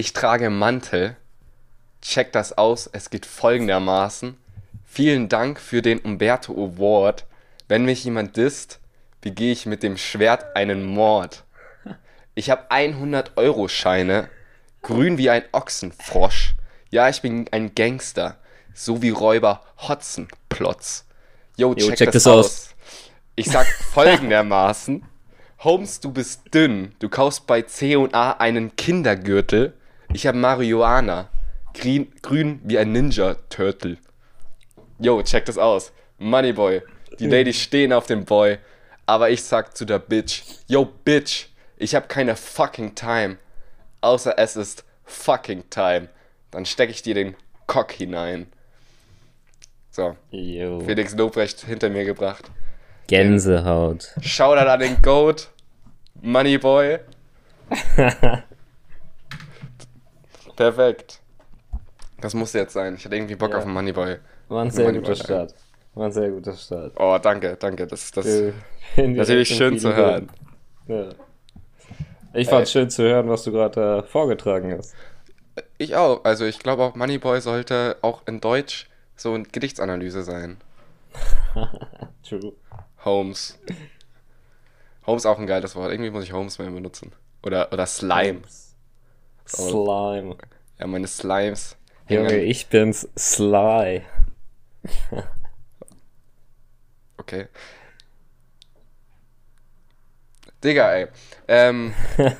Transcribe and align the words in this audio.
Ich 0.00 0.14
trage 0.14 0.48
Mantel. 0.48 1.14
Check 2.00 2.32
das 2.32 2.56
aus. 2.56 2.88
Es 2.90 3.10
geht 3.10 3.26
folgendermaßen. 3.26 4.34
Vielen 4.86 5.28
Dank 5.28 5.60
für 5.60 5.82
den 5.82 5.98
Umberto 5.98 6.54
Award. 6.54 7.26
Wenn 7.68 7.84
mich 7.84 8.02
jemand 8.04 8.38
disst, 8.38 8.80
begehe 9.20 9.52
ich 9.52 9.66
mit 9.66 9.82
dem 9.82 9.98
Schwert 9.98 10.56
einen 10.56 10.86
Mord. 10.86 11.44
Ich 12.34 12.48
habe 12.48 12.70
100-Euro-Scheine. 12.70 14.30
Grün 14.80 15.18
wie 15.18 15.28
ein 15.28 15.44
Ochsenfrosch. 15.52 16.54
Ja, 16.88 17.10
ich 17.10 17.20
bin 17.20 17.46
ein 17.50 17.74
Gangster. 17.74 18.38
So 18.72 19.02
wie 19.02 19.10
Räuber 19.10 19.60
Hotzenplotz. 19.86 21.04
Yo, 21.58 21.74
check, 21.74 21.96
check 21.96 22.06
das 22.06 22.22
das 22.22 22.26
aus. 22.26 22.46
aus. 22.46 22.74
Ich 23.36 23.50
sag 23.50 23.66
folgendermaßen. 23.66 25.04
Holmes, 25.58 26.00
du 26.00 26.10
bist 26.10 26.54
dünn. 26.54 26.94
Du 27.00 27.10
kaufst 27.10 27.46
bei 27.46 27.60
C&A 27.60 28.32
einen 28.32 28.74
Kindergürtel. 28.76 29.74
Ich 30.12 30.26
hab 30.26 30.34
Marihuana. 30.34 31.28
Grün, 31.74 32.12
grün 32.22 32.60
wie 32.64 32.78
ein 32.78 32.92
Ninja-Turtle. 32.92 33.96
Yo, 34.98 35.22
check 35.22 35.44
das 35.44 35.56
aus. 35.56 35.92
Moneyboy. 36.18 36.82
Die 37.18 37.26
Ladies 37.26 37.60
stehen 37.60 37.92
auf 37.92 38.06
dem 38.06 38.24
Boy. 38.24 38.58
Aber 39.06 39.30
ich 39.30 39.42
sag 39.42 39.76
zu 39.76 39.84
der 39.84 39.98
Bitch. 39.98 40.42
Yo, 40.66 40.84
Bitch. 40.84 41.46
Ich 41.76 41.94
hab 41.94 42.08
keine 42.08 42.36
fucking 42.36 42.94
Time. 42.94 43.38
Außer 44.00 44.38
es 44.38 44.56
ist 44.56 44.84
fucking 45.04 45.70
Time. 45.70 46.08
Dann 46.50 46.66
steck 46.66 46.90
ich 46.90 47.02
dir 47.02 47.14
den 47.14 47.36
Cock 47.66 47.92
hinein. 47.92 48.46
So, 49.90 50.16
Jo. 50.30 50.80
Felix 50.80 51.14
Lobrecht 51.14 51.60
hinter 51.60 51.88
mir 51.88 52.04
gebracht. 52.04 52.50
Gänsehaut. 53.06 54.14
Shoutout 54.20 54.68
an 54.68 54.80
den 54.80 55.02
Goat, 55.02 55.48
Moneyboy. 56.20 56.98
Perfekt. 60.60 61.20
Das 62.20 62.34
muss 62.34 62.52
jetzt 62.52 62.74
sein. 62.74 62.94
Ich 62.96 63.04
hatte 63.06 63.16
irgendwie 63.16 63.34
Bock 63.34 63.52
Ja. 63.52 63.56
auf 63.56 63.64
einen 63.64 63.72
Moneyboy. 63.72 64.18
War 64.50 64.62
ein 64.62 64.70
sehr 64.70 64.84
Moneyboy, 64.84 65.08
guter 65.14 65.24
Start. 65.24 65.54
War 65.94 66.04
ein 66.04 66.12
sehr 66.12 66.28
guter 66.30 66.52
Start. 66.54 66.92
Oh, 66.98 67.16
danke, 67.16 67.56
danke. 67.58 67.86
Das, 67.86 68.10
das, 68.10 68.26
Äh, 68.26 68.52
natürlich 68.96 69.48
schön 69.48 69.78
zu 69.78 69.96
hören. 69.96 70.28
Ja. 70.86 71.08
Ich 72.34 72.46
fand 72.50 72.64
es 72.64 72.72
schön 72.72 72.90
zu 72.90 73.04
hören, 73.04 73.30
was 73.30 73.44
du 73.44 73.52
gerade 73.52 74.00
äh, 74.00 74.02
vorgetragen 74.02 74.76
hast. 74.76 74.94
Ich 75.78 75.96
auch. 75.96 76.24
Also 76.24 76.44
ich 76.44 76.58
glaube 76.58 76.82
auch, 76.82 76.94
Moneyboy 76.94 77.40
sollte 77.40 77.96
auch 78.02 78.20
in 78.26 78.42
Deutsch 78.42 78.90
so 79.16 79.32
eine 79.32 79.44
Gedichtsanalyse 79.44 80.24
sein. 80.24 80.58
True. 82.22 82.52
Holmes. 83.02 83.58
Holmes 85.06 85.24
auch 85.24 85.38
ein 85.38 85.46
geiles 85.46 85.74
Wort. 85.74 85.90
Irgendwie 85.90 86.10
muss 86.10 86.24
ich 86.24 86.34
Holmes 86.34 86.58
mehr 86.58 86.70
benutzen. 86.70 87.12
Oder, 87.42 87.72
oder 87.72 87.86
Slime. 87.86 88.42
Slime. 89.56 90.36
Ja, 90.78 90.86
meine 90.86 91.06
Slimes. 91.06 91.76
Junge, 92.08 92.38
ich 92.42 92.66
bin's 92.68 93.08
Sly. 93.18 94.02
Okay. 97.18 97.46
Digga, 100.64 100.92
ey. 100.92 101.06
Ähm, 101.48 101.94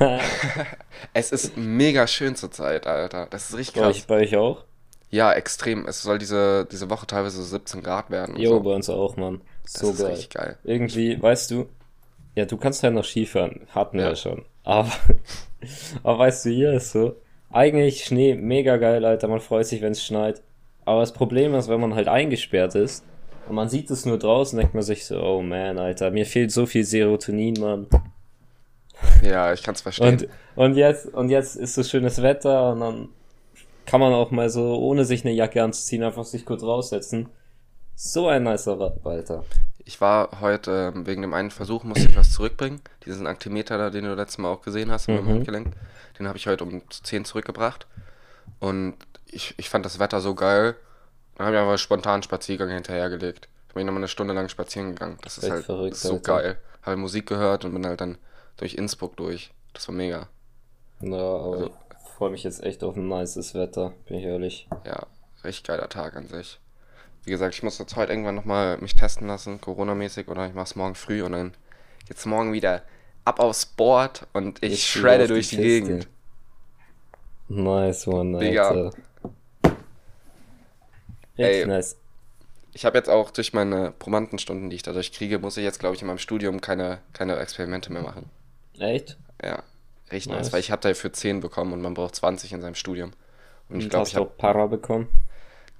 es 1.14 1.32
ist 1.32 1.56
mega 1.56 2.06
schön 2.06 2.36
zurzeit, 2.36 2.86
Alter. 2.86 3.26
Das 3.30 3.50
ist 3.50 3.56
richtig 3.56 3.74
Bei 3.76 3.82
krass. 3.82 3.96
euch, 3.96 4.06
bei 4.06 4.16
euch 4.16 4.36
auch? 4.36 4.64
Ja, 5.10 5.32
extrem. 5.32 5.86
Es 5.86 6.02
soll 6.02 6.18
diese, 6.18 6.66
diese 6.70 6.88
Woche 6.90 7.06
teilweise 7.06 7.38
so 7.38 7.44
17 7.44 7.82
Grad 7.82 8.10
werden. 8.10 8.36
Jo, 8.38 8.50
so. 8.50 8.60
bei 8.60 8.70
uns 8.74 8.88
auch, 8.90 9.16
Mann. 9.16 9.40
Das 9.64 9.72
So 9.74 9.90
ist 9.90 9.98
geil. 9.98 10.06
richtig 10.08 10.30
geil. 10.30 10.58
Irgendwie, 10.64 11.20
weißt 11.20 11.50
du, 11.50 11.68
ja, 12.34 12.44
du 12.44 12.56
kannst 12.56 12.82
halt 12.82 12.94
noch 12.94 13.04
Skifahren. 13.04 13.66
Hatten 13.74 13.96
wir 13.98 14.04
Ja. 14.04 14.10
ja 14.10 14.16
schon. 14.16 14.44
Aber, 14.64 14.92
aber 16.02 16.18
weißt 16.18 16.46
du, 16.46 16.50
hier 16.50 16.72
ist 16.72 16.92
so, 16.92 17.16
eigentlich 17.50 18.04
Schnee 18.04 18.34
mega 18.34 18.76
geil, 18.76 19.04
Alter. 19.04 19.28
Man 19.28 19.40
freut 19.40 19.66
sich, 19.66 19.82
wenn 19.82 19.92
es 19.92 20.04
schneit. 20.04 20.42
Aber 20.84 21.00
das 21.00 21.12
Problem 21.12 21.54
ist, 21.54 21.68
wenn 21.68 21.80
man 21.80 21.94
halt 21.94 22.08
eingesperrt 22.08 22.74
ist 22.74 23.04
und 23.48 23.54
man 23.54 23.68
sieht 23.68 23.90
es 23.90 24.06
nur 24.06 24.18
draußen, 24.18 24.58
denkt 24.58 24.74
man 24.74 24.82
sich 24.82 25.04
so, 25.04 25.20
oh 25.20 25.42
man, 25.42 25.78
Alter, 25.78 26.10
mir 26.10 26.26
fehlt 26.26 26.52
so 26.52 26.66
viel 26.66 26.84
Serotonin, 26.84 27.54
Mann. 27.60 27.86
Ja, 29.22 29.52
ich 29.52 29.62
kann's 29.62 29.80
verstehen. 29.80 30.08
Und, 30.08 30.28
und 30.56 30.76
jetzt, 30.76 31.06
und 31.06 31.30
jetzt 31.30 31.56
ist 31.56 31.74
so 31.74 31.82
schönes 31.82 32.22
Wetter 32.22 32.72
und 32.72 32.80
dann 32.80 33.08
kann 33.86 34.00
man 34.00 34.12
auch 34.12 34.30
mal 34.30 34.48
so, 34.48 34.78
ohne 34.78 35.04
sich 35.04 35.24
eine 35.24 35.34
Jacke 35.34 35.62
anzuziehen, 35.62 36.02
einfach 36.02 36.24
sich 36.24 36.44
kurz 36.44 36.62
raussetzen. 36.62 37.28
So 37.94 38.28
ein 38.28 38.44
nicer 38.44 38.78
Vibe, 38.78 39.10
Alter. 39.10 39.44
Ich 39.84 40.00
war 40.00 40.40
heute, 40.40 40.92
ähm, 40.94 41.06
wegen 41.06 41.22
dem 41.22 41.34
einen 41.34 41.50
Versuch, 41.50 41.84
musste 41.84 42.08
ich 42.08 42.16
was 42.16 42.32
zurückbringen. 42.32 42.80
Diesen 43.04 43.26
Aktimeter 43.26 43.78
da, 43.78 43.90
den 43.90 44.04
du 44.04 44.14
letztes 44.14 44.38
Mal 44.38 44.48
auch 44.50 44.62
gesehen 44.62 44.90
hast, 44.90 45.08
in 45.08 45.14
meinem 45.16 45.26
Mhm. 45.26 45.30
Handgelenk. 45.36 45.74
Den 46.18 46.28
habe 46.28 46.38
ich 46.38 46.46
heute 46.46 46.64
um 46.64 46.82
10 46.90 47.24
zurückgebracht. 47.24 47.86
Und 48.58 48.94
ich, 49.26 49.54
ich 49.58 49.70
fand 49.70 49.84
das 49.86 49.98
Wetter 49.98 50.20
so 50.20 50.34
geil. 50.34 50.76
Dann 51.36 51.46
habe 51.46 51.56
ich 51.56 51.62
einfach 51.62 51.78
spontan 51.78 52.14
einen 52.14 52.22
Spaziergang 52.22 52.68
hinterhergelegt. 52.68 53.48
Ich 53.68 53.74
bin 53.74 53.86
nochmal 53.86 54.00
eine 54.00 54.08
Stunde 54.08 54.34
lang 54.34 54.48
spazieren 54.48 54.90
gegangen. 54.90 55.18
Das 55.22 55.38
ist 55.38 55.44
Echt 55.44 55.52
halt 55.52 55.64
verrückt, 55.64 55.96
so 55.96 56.14
Alter. 56.14 56.22
geil. 56.42 56.58
Habe 56.82 56.96
Musik 56.96 57.26
gehört 57.26 57.64
und 57.64 57.72
bin 57.72 57.86
halt 57.86 58.00
dann 58.00 58.18
durch 58.58 58.74
Innsbruck 58.74 59.16
durch. 59.16 59.52
Das 59.72 59.86
war 59.88 59.94
mega. 59.94 60.28
Ja, 61.00 61.16
aber 61.16 61.52
Also- 61.52 61.66
ich 62.04 62.10
freue 62.16 62.30
mich 62.30 62.42
jetzt 62.42 62.62
echt 62.62 62.84
auf 62.84 62.96
ein 62.96 63.08
nices 63.08 63.54
Wetter, 63.54 63.92
bin 64.06 64.18
ich 64.18 64.24
ehrlich. 64.24 64.68
Ja, 64.84 65.06
richtig 65.44 65.64
geiler 65.64 65.88
Tag 65.88 66.16
an 66.16 66.26
sich. 66.28 66.58
Wie 67.24 67.30
gesagt, 67.30 67.54
ich 67.54 67.62
muss 67.62 67.78
jetzt 67.78 67.96
heute 67.96 68.12
irgendwann 68.12 68.34
nochmal 68.34 68.78
mich 68.78 68.94
testen 68.94 69.26
lassen, 69.28 69.60
Corona-mäßig, 69.60 70.28
oder 70.28 70.46
ich 70.46 70.54
mach's 70.54 70.74
morgen 70.76 70.94
früh 70.94 71.22
und 71.22 71.32
dann 71.32 71.54
geht's 72.06 72.26
morgen 72.26 72.52
wieder 72.52 72.82
ab 73.24 73.40
aufs 73.40 73.66
Board 73.66 74.26
und 74.32 74.62
ich 74.62 74.70
Jetzt 74.72 74.84
shredde 74.86 75.28
durch 75.28 75.48
die, 75.50 75.56
die. 75.56 75.62
Gegend. 75.62 76.08
Nice 77.48 78.06
one, 78.06 78.38
Digga. 78.38 78.68
Alter. 78.68 78.96
Ey. 81.36 81.44
Richtig 81.46 81.66
nice. 81.66 81.96
Ich 82.72 82.84
habe 82.84 82.96
jetzt 82.98 83.10
auch 83.10 83.30
durch 83.30 83.52
meine 83.52 83.90
Probandenstunden, 83.92 84.70
die 84.70 84.76
ich 84.76 84.82
dadurch 84.82 85.12
kriege, 85.12 85.38
muss 85.38 85.56
ich 85.56 85.64
jetzt, 85.64 85.80
glaube 85.80 85.96
ich, 85.96 86.02
in 86.02 86.06
meinem 86.08 86.18
Studium 86.18 86.60
keine, 86.60 87.00
keine 87.12 87.36
Experimente 87.38 87.92
mehr 87.92 88.02
machen. 88.02 88.30
Echt? 88.78 89.18
Ja, 89.42 89.62
richtig 90.12 90.32
Nice. 90.32 90.46
nice, 90.46 90.52
weil 90.52 90.60
ich 90.60 90.70
habe 90.70 90.82
dafür 90.88 91.12
10 91.12 91.40
bekommen 91.40 91.72
und 91.72 91.82
man 91.82 91.94
braucht 91.94 92.14
20 92.14 92.52
in 92.52 92.60
seinem 92.60 92.74
Studium. 92.76 93.12
Und 93.68 93.80
ich 93.80 93.84
Und 93.84 93.90
glaube, 93.90 94.02
hast 94.02 94.10
ich 94.10 94.16
habe, 94.16 94.26
auch 94.26 94.36
Para 94.36 94.66
bekommen? 94.66 95.08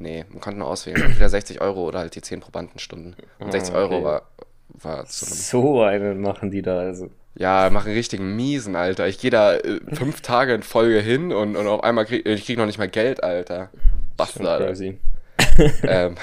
Nee, 0.01 0.25
man 0.31 0.41
konnte 0.41 0.59
nur 0.59 0.69
auswählen, 0.69 1.01
entweder 1.03 1.29
60 1.29 1.61
Euro 1.61 1.85
oder 1.87 2.01
halt 2.01 2.15
die 2.15 2.23
10 2.23 2.41
Probandenstunden. 2.41 3.15
Und 3.39 3.49
Ah, 3.49 3.53
60 3.53 3.75
okay. 3.75 3.83
Euro 3.83 4.03
war, 4.05 4.23
war 4.69 5.07
zu 5.07 5.25
So 5.27 5.83
einen 5.83 6.21
machen 6.21 6.51
die 6.51 6.63
da 6.63 6.79
also. 6.81 7.11
Ja, 7.37 7.71
machen 7.71 7.93
richtigen 7.93 8.35
miesen, 8.35 8.75
Alter. 8.75 9.07
Ich 9.07 9.19
gehe 9.21 9.31
da 9.31 9.55
äh, 9.55 9.81
fünf 9.95 10.21
Tage 10.21 10.53
in 10.53 10.63
Folge 10.65 11.01
hin 11.01 11.33
und, 11.33 11.57
und 11.57 11.67
auf 11.69 11.85
einmal 11.85 12.05
krieg 12.05 12.27
ich 12.27 12.45
krieg 12.45 12.59
noch 12.59 12.67
nicht 12.67 12.79
mal 12.79 12.89
Geld, 12.89 13.23
Alter. 13.23 13.71
Bastard. 14.17 14.77
ähm, 15.83 16.17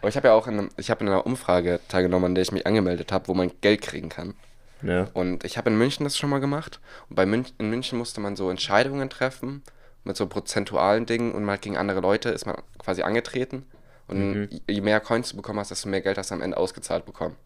aber 0.00 0.08
ich 0.08 0.16
habe 0.16 0.28
ja 0.28 0.34
auch 0.34 0.46
in, 0.46 0.54
einem- 0.58 0.68
ich 0.76 0.90
habe 0.90 1.02
in 1.04 1.08
einer 1.08 1.26
Umfrage 1.26 1.80
teilgenommen, 1.88 2.26
an 2.26 2.34
der 2.34 2.42
ich 2.42 2.52
mich 2.52 2.66
angemeldet 2.66 3.10
habe, 3.12 3.28
wo 3.28 3.34
man 3.34 3.50
Geld 3.60 3.82
kriegen 3.82 4.08
kann. 4.08 4.34
Ja. 4.82 5.08
Und 5.14 5.44
ich 5.44 5.56
habe 5.56 5.70
in 5.70 5.78
München 5.78 6.04
das 6.04 6.16
schon 6.18 6.30
mal 6.30 6.40
gemacht. 6.40 6.80
Und 7.08 7.16
bei 7.16 7.24
Münch, 7.26 7.54
in 7.58 7.70
München 7.70 7.98
musste 7.98 8.20
man 8.20 8.36
so 8.36 8.50
Entscheidungen 8.50 9.08
treffen 9.08 9.62
mit 10.04 10.16
so 10.16 10.26
prozentualen 10.26 11.06
Dingen 11.06 11.32
und 11.32 11.44
mal 11.44 11.58
gegen 11.58 11.76
andere 11.76 12.00
Leute 12.00 12.28
ist 12.30 12.46
man 12.46 12.56
quasi 12.78 13.02
angetreten. 13.02 13.66
Und 14.06 14.32
Mhm. 14.34 14.48
je- 14.68 14.80
mehr 14.82 15.00
Coins 15.00 15.30
du 15.30 15.36
bekommen 15.36 15.58
hast, 15.58 15.70
desto 15.70 15.88
mehr 15.88 16.02
Geld 16.02 16.18
hast 16.18 16.30
du 16.30 16.34
am 16.34 16.42
Ende 16.42 16.56
ausgezahlt 16.58 17.06
bekommen. 17.06 17.36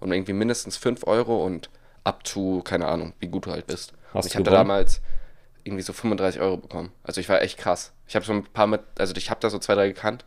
Und 0.00 0.12
irgendwie 0.12 0.32
mindestens 0.32 0.76
5 0.76 1.06
Euro 1.06 1.44
und 1.44 1.68
up 2.04 2.24
to, 2.24 2.62
keine 2.62 2.86
Ahnung, 2.86 3.12
wie 3.18 3.28
gut 3.28 3.46
du 3.46 3.50
halt 3.50 3.66
bist. 3.66 3.92
Hast 4.14 4.24
und 4.24 4.26
ich 4.26 4.32
du 4.32 4.38
habe 4.38 4.44
da 4.44 4.50
gewonnen? 4.52 4.68
damals 4.68 5.00
irgendwie 5.64 5.82
so 5.82 5.92
35 5.92 6.40
Euro 6.40 6.56
bekommen. 6.56 6.92
Also 7.02 7.20
ich 7.20 7.28
war 7.28 7.42
echt 7.42 7.58
krass. 7.58 7.92
Ich 8.06 8.14
habe 8.14 8.24
so 8.24 8.32
ein 8.32 8.44
paar 8.44 8.66
mit, 8.66 8.80
also 8.98 9.14
ich 9.16 9.30
habe 9.30 9.40
da 9.40 9.50
so 9.50 9.58
zwei, 9.58 9.74
drei 9.74 9.88
gekannt 9.88 10.24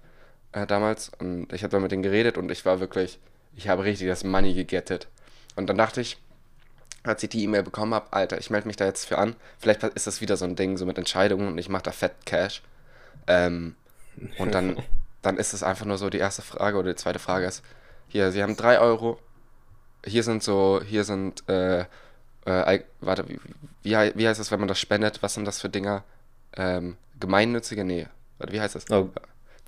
äh, 0.52 0.68
damals 0.68 1.12
und 1.20 1.52
ich 1.54 1.64
habe 1.64 1.72
da 1.72 1.80
mit 1.80 1.92
denen 1.92 2.04
geredet 2.04 2.38
und 2.38 2.52
ich 2.52 2.66
war 2.66 2.80
wirklich, 2.80 3.20
ich 3.56 3.68
habe 3.70 3.84
richtig 3.84 4.08
das 4.08 4.24
Money 4.24 4.54
gegettet. 4.54 5.08
Und 5.56 5.68
dann 5.68 5.78
dachte 5.78 6.02
ich, 6.02 6.18
als 7.04 7.24
ich 7.24 7.30
die 7.30 7.44
E-Mail 7.44 7.64
bekommen 7.64 7.94
habe, 7.94 8.12
Alter, 8.12 8.38
ich 8.38 8.50
melde 8.50 8.68
mich 8.68 8.76
da 8.76 8.86
jetzt 8.86 9.06
für 9.06 9.18
an. 9.18 9.36
Vielleicht 9.60 9.84
ist 9.84 10.08
das 10.08 10.22
wieder 10.22 10.38
so 10.38 10.46
ein 10.46 10.56
Ding, 10.56 10.78
so 10.78 10.86
mit 10.86 10.98
Entscheidungen 10.98 11.48
und 11.48 11.58
ich 11.58 11.70
mache 11.70 11.84
da 11.84 11.92
fett 11.92 12.14
Cash. 12.26 12.62
Ähm, 13.28 13.76
und 14.38 14.54
dann, 14.54 14.78
dann 15.22 15.38
ist 15.38 15.54
es 15.54 15.64
einfach 15.64 15.86
nur 15.86 15.98
so, 15.98 16.10
die 16.10 16.18
erste 16.18 16.42
Frage 16.42 16.78
oder 16.78 16.90
die 16.90 16.98
zweite 16.98 17.20
Frage 17.20 17.46
ist, 17.46 17.64
hier, 18.08 18.32
Sie 18.32 18.42
haben 18.42 18.56
3 18.56 18.80
Euro, 18.80 19.20
hier 20.06 20.24
sind 20.24 20.44
so, 20.44 20.82
hier 20.86 21.04
sind, 21.04 21.48
äh, 21.48 21.86
äh, 22.46 22.80
warte, 23.02 23.28
wie, 23.30 23.40
wie, 23.84 23.92
wie 24.16 24.28
heißt 24.28 24.40
das, 24.40 24.52
wenn 24.52 24.60
man 24.60 24.68
das 24.68 24.80
spendet? 24.80 25.22
Was 25.22 25.36
sind 25.36 25.46
das 25.46 25.62
für 25.62 25.70
Dinger? 25.70 26.04
Ähm, 26.58 26.98
gemeinnützige? 27.20 27.84
Nee, 27.84 28.08
warte, 28.40 28.54
wie 28.54 28.62
heißt 28.62 28.76
das? 28.76 28.90
Oh. 28.90 29.10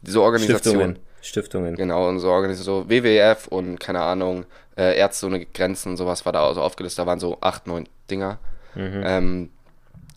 Diese 0.02 0.22
Organisation. 0.22 0.60
Stiftungen. 0.60 1.00
Stiftungen. 1.22 1.76
Genau, 1.76 2.08
und 2.08 2.20
so 2.20 2.30
Organisationen, 2.30 2.84
so 2.84 2.90
WWF 2.90 3.48
und 3.48 3.80
keine 3.80 4.02
Ahnung, 4.02 4.46
äh, 4.78 4.98
Ärzte 4.98 5.28
ohne 5.28 5.46
Grenzen 5.46 5.98
sowas 5.98 6.26
war 6.26 6.34
da 6.34 6.42
auch 6.42 6.54
so 6.54 6.62
aufgelistet. 6.62 7.00
Da 7.00 7.08
waren 7.08 7.20
so 7.20 7.38
acht, 7.42 7.68
neun 7.68 7.88
Dinger. 8.10 8.40
Mhm. 8.76 9.04
Ähm, 9.06 9.50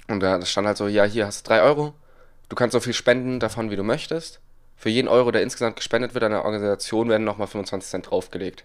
und 0.09 0.21
da 0.21 0.45
stand 0.45 0.67
halt 0.67 0.77
so, 0.77 0.87
ja, 0.89 1.05
hier 1.05 1.27
hast 1.27 1.47
du 1.47 1.49
drei 1.49 1.63
Euro. 1.63 1.95
Du 2.49 2.57
kannst 2.57 2.73
so 2.73 2.81
viel 2.81 2.93
spenden 2.93 3.41
davon, 3.41 3.71
wie 3.71 3.77
du 3.77 3.83
möchtest. 3.83 4.41
Für 4.77 4.91
jeden 4.91 5.09
Euro, 5.09 5.31
der 5.31 5.43
insgesamt 5.43 5.77
gespendet 5.77 6.15
wird 6.15 6.25
an 6.25 6.33
der 6.33 6.45
Organisation, 6.45 7.09
werden 7.09 7.25
nochmal 7.25 7.47
25 7.49 7.91
Cent 7.91 8.11
draufgelegt. 8.11 8.65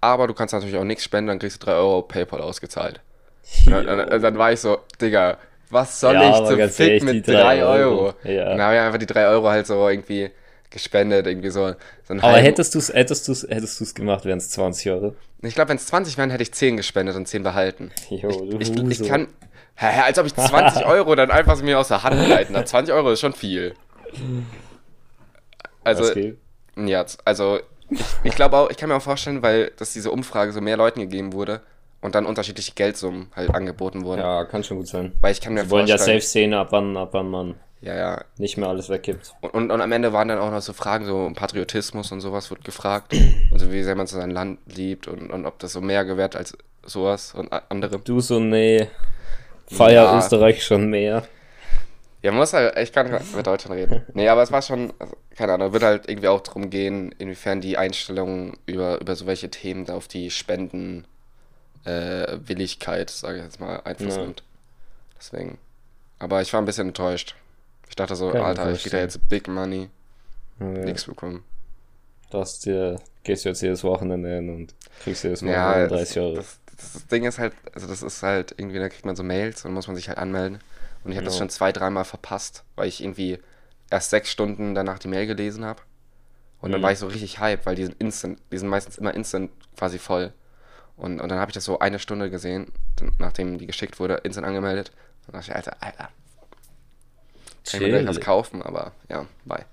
Aber 0.00 0.26
du 0.26 0.34
kannst 0.34 0.52
natürlich 0.52 0.76
auch 0.76 0.84
nichts 0.84 1.04
spenden, 1.04 1.28
dann 1.28 1.38
kriegst 1.38 1.62
du 1.62 1.66
3 1.66 1.72
Euro 1.74 2.02
PayPal 2.02 2.40
ausgezahlt. 2.40 3.00
Dann, 3.66 3.86
dann, 3.86 4.22
dann 4.22 4.38
war 4.38 4.52
ich 4.52 4.60
so, 4.60 4.78
Digga, 5.00 5.36
was 5.68 6.00
soll 6.00 6.14
Ja, 6.14 6.30
ich 6.30 6.48
zum 6.48 6.56
Fick 6.70 6.80
ehrlich, 6.88 7.02
mit 7.02 7.26
die 7.26 7.32
3 7.32 7.42
drei 7.42 7.64
Euro? 7.64 8.06
Euro. 8.06 8.14
Ja. 8.24 8.50
Dann 8.50 8.62
habe 8.62 8.74
ich 8.74 8.80
einfach 8.80 8.98
die 8.98 9.06
3 9.06 9.26
Euro 9.28 9.48
halt 9.50 9.66
so 9.66 9.86
irgendwie 9.88 10.30
gespendet, 10.74 11.26
irgendwie 11.26 11.48
so. 11.50 11.68
so 12.06 12.14
Aber 12.14 12.22
halben- 12.22 12.42
hättest 12.44 12.74
du 12.74 12.78
es 12.78 12.92
hättest 12.92 13.26
du's, 13.28 13.42
hättest 13.48 13.80
du's 13.80 13.94
gemacht, 13.94 14.26
wären 14.26 14.36
es 14.38 14.50
20 14.50 14.90
Euro. 14.92 15.14
Ich 15.40 15.54
glaube, 15.54 15.70
wenn 15.70 15.76
es 15.78 15.86
20 15.86 16.18
wären, 16.18 16.30
hätte 16.30 16.42
ich 16.42 16.52
10 16.52 16.76
gespendet 16.76 17.16
und 17.16 17.26
10 17.26 17.42
behalten. 17.42 17.90
Jo, 18.10 18.28
du 18.44 18.58
Ich, 18.58 18.70
ich 19.00 19.08
kann. 19.08 19.28
Hä, 19.76 20.00
als 20.02 20.18
ob 20.18 20.26
ich 20.26 20.34
20 20.34 20.84
Euro 20.86 21.14
dann 21.14 21.30
einfach 21.30 21.60
mir 21.62 21.78
aus 21.78 21.88
der 21.88 22.02
Hand 22.02 22.28
leiten. 22.28 22.54
habe. 22.54 22.64
20 22.66 22.94
Euro 22.94 23.10
ist 23.12 23.20
schon 23.20 23.32
viel. 23.32 23.74
Also, 25.82 26.12
ja, 26.76 27.04
also 27.24 27.60
ich, 27.90 28.00
ich 28.24 28.34
glaube 28.34 28.56
auch, 28.56 28.70
ich 28.70 28.76
kann 28.76 28.88
mir 28.88 28.96
auch 28.96 29.02
vorstellen, 29.02 29.42
weil 29.42 29.72
dass 29.76 29.92
diese 29.92 30.10
Umfrage 30.10 30.52
so 30.52 30.60
mehr 30.60 30.76
Leuten 30.76 31.00
gegeben 31.00 31.32
wurde 31.32 31.60
und 32.00 32.14
dann 32.14 32.24
unterschiedliche 32.26 32.72
Geldsummen 32.72 33.28
halt 33.36 33.54
angeboten 33.54 34.04
wurden. 34.04 34.20
Ja, 34.20 34.44
kann 34.44 34.64
schon 34.64 34.78
gut 34.78 34.88
sein. 34.88 35.12
Weil 35.20 35.32
ich 35.32 35.40
kann 35.40 35.54
mir 35.54 35.64
Wir 35.64 35.70
wollen 35.70 35.86
ja 35.86 35.96
vorstellen. 35.96 36.20
safe 36.20 36.30
sehen, 36.30 36.54
ab 36.54 36.68
wann, 36.70 36.96
ab 36.96 37.10
wann 37.12 37.28
man 37.30 37.54
Ja, 37.84 37.94
ja. 37.94 38.24
nicht 38.38 38.56
mehr 38.56 38.68
alles 38.68 38.88
weggibt. 38.88 39.34
Und, 39.42 39.50
und, 39.52 39.70
und 39.70 39.80
am 39.80 39.92
Ende 39.92 40.12
waren 40.12 40.28
dann 40.28 40.38
auch 40.38 40.50
noch 40.50 40.62
so 40.62 40.72
Fragen, 40.72 41.04
so 41.04 41.26
um 41.26 41.34
Patriotismus 41.34 42.12
und 42.12 42.20
sowas 42.20 42.50
wird 42.50 42.64
gefragt. 42.64 43.12
Und 43.50 43.58
so 43.58 43.70
wie 43.70 43.82
sehr 43.82 43.94
man 43.94 44.06
so 44.06 44.16
sein 44.16 44.30
Land 44.30 44.58
liebt 44.66 45.06
und, 45.06 45.30
und 45.30 45.46
ob 45.46 45.58
das 45.60 45.72
so 45.72 45.80
mehr 45.80 46.04
gewährt 46.04 46.34
als 46.34 46.56
sowas 46.84 47.34
und 47.34 47.52
andere. 47.70 47.98
Du 48.00 48.20
so, 48.20 48.40
nee, 48.40 48.88
feier 49.68 50.04
Ja. 50.04 50.18
Österreich 50.18 50.64
schon 50.64 50.88
mehr. 50.90 51.22
Ja, 52.22 52.30
man 52.32 52.40
muss 52.40 52.52
halt, 52.54 52.76
ich 52.78 52.90
kann 52.90 53.10
mit 53.36 53.46
Deutschland 53.46 53.76
reden. 53.76 54.02
Nee, 54.14 54.28
aber 54.28 54.42
es 54.42 54.50
war 54.50 54.62
schon, 54.62 54.92
also, 54.98 55.14
keine 55.36 55.52
Ahnung, 55.52 55.72
wird 55.74 55.82
halt 55.82 56.08
irgendwie 56.08 56.28
auch 56.28 56.40
darum 56.40 56.70
gehen, 56.70 57.12
inwiefern 57.18 57.60
die 57.60 57.76
Einstellung 57.76 58.54
über, 58.66 59.00
über 59.00 59.14
so 59.14 59.26
welche 59.26 59.50
Themen 59.50 59.84
da 59.84 59.94
auf 59.94 60.08
die 60.08 60.30
Spenden 60.30 61.06
äh, 61.84 62.38
Willigkeit, 62.46 63.10
sage 63.10 63.38
ich 63.38 63.44
jetzt 63.44 63.60
mal, 63.60 63.82
Einfluss 63.84 64.16
Ja. 64.16 64.22
nimmt. 64.22 64.42
Deswegen. 65.18 65.58
Aber 66.18 66.40
ich 66.40 66.52
war 66.52 66.62
ein 66.62 66.64
bisschen 66.66 66.88
enttäuscht. 66.88 67.34
Ich 67.88 67.96
dachte 67.96 68.16
so, 68.16 68.32
Kann 68.32 68.44
Alter, 68.44 68.70
ich 68.72 68.82
krieg 68.82 68.92
da 68.92 68.98
jetzt 68.98 69.28
Big 69.28 69.48
Money, 69.48 69.90
Ja, 70.60 70.66
nichts 70.84 71.04
bekommen. 71.06 71.44
das 72.30 72.60
dir, 72.60 73.00
gehst 73.22 73.44
du 73.44 73.48
jetzt 73.50 73.62
jedes 73.62 73.84
Wochenende 73.84 74.28
hin 74.34 74.50
und 74.50 74.74
kriegst 74.98 75.24
jedes 75.24 75.42
Mal 75.42 75.52
Ja, 75.52 75.86
30 75.86 76.18
Euro. 76.20 76.34
Das, 76.36 76.60
das, 76.76 76.92
das 76.92 77.06
Ding 77.08 77.24
ist 77.24 77.38
halt, 77.38 77.54
also 77.74 77.86
das 77.86 78.02
ist 78.02 78.22
halt 78.22 78.54
irgendwie, 78.56 78.78
da 78.78 78.88
kriegt 78.88 79.04
man 79.04 79.16
so 79.16 79.22
Mails 79.22 79.64
und 79.64 79.72
muss 79.72 79.86
man 79.86 79.96
sich 79.96 80.08
halt 80.08 80.18
anmelden. 80.18 80.60
Und 81.04 81.10
ich 81.12 81.16
habe 81.16 81.24
das 81.24 81.34
Ja. 81.34 81.38
schon 81.38 81.50
zwei, 81.50 81.72
dreimal 81.72 82.04
verpasst, 82.04 82.64
weil 82.76 82.88
ich 82.88 83.02
irgendwie 83.02 83.38
erst 83.90 84.10
sechs 84.10 84.30
Stunden 84.30 84.74
danach 84.74 84.98
die 84.98 85.08
Mail 85.08 85.26
gelesen 85.26 85.64
habe. 85.64 85.82
Und 86.60 86.72
dann 86.72 86.80
Mhm. 86.80 86.84
war 86.84 86.92
ich 86.92 86.98
so 86.98 87.08
richtig 87.08 87.40
hype, 87.40 87.66
weil 87.66 87.76
die 87.76 87.84
sind 87.84 87.96
instant, 88.00 88.40
die 88.52 88.58
sind 88.58 88.68
meistens 88.68 88.98
immer 88.98 89.14
instant 89.14 89.50
quasi 89.76 89.98
voll. 89.98 90.32
Und, 90.96 91.20
und 91.20 91.28
dann 91.30 91.38
habe 91.40 91.50
ich 91.50 91.54
das 91.54 91.64
so 91.64 91.78
eine 91.80 91.98
Stunde 92.00 92.30
gesehen, 92.30 92.72
nachdem 93.18 93.58
die 93.58 93.66
geschickt 93.66 94.00
wurde, 94.00 94.16
instant 94.24 94.46
angemeldet. 94.46 94.90
Und 95.26 95.34
dann 95.34 95.40
dachte 95.42 95.52
ich, 95.52 95.56
Alter, 95.56 95.76
Alter, 95.80 96.10
kann 97.64 97.80
ich 97.80 97.86
mir 97.86 98.00
gleich 98.00 98.06
was 98.06 98.20
kaufen, 98.20 98.62
aber 98.62 98.92
ja, 99.08 99.26
bye. 99.44 99.64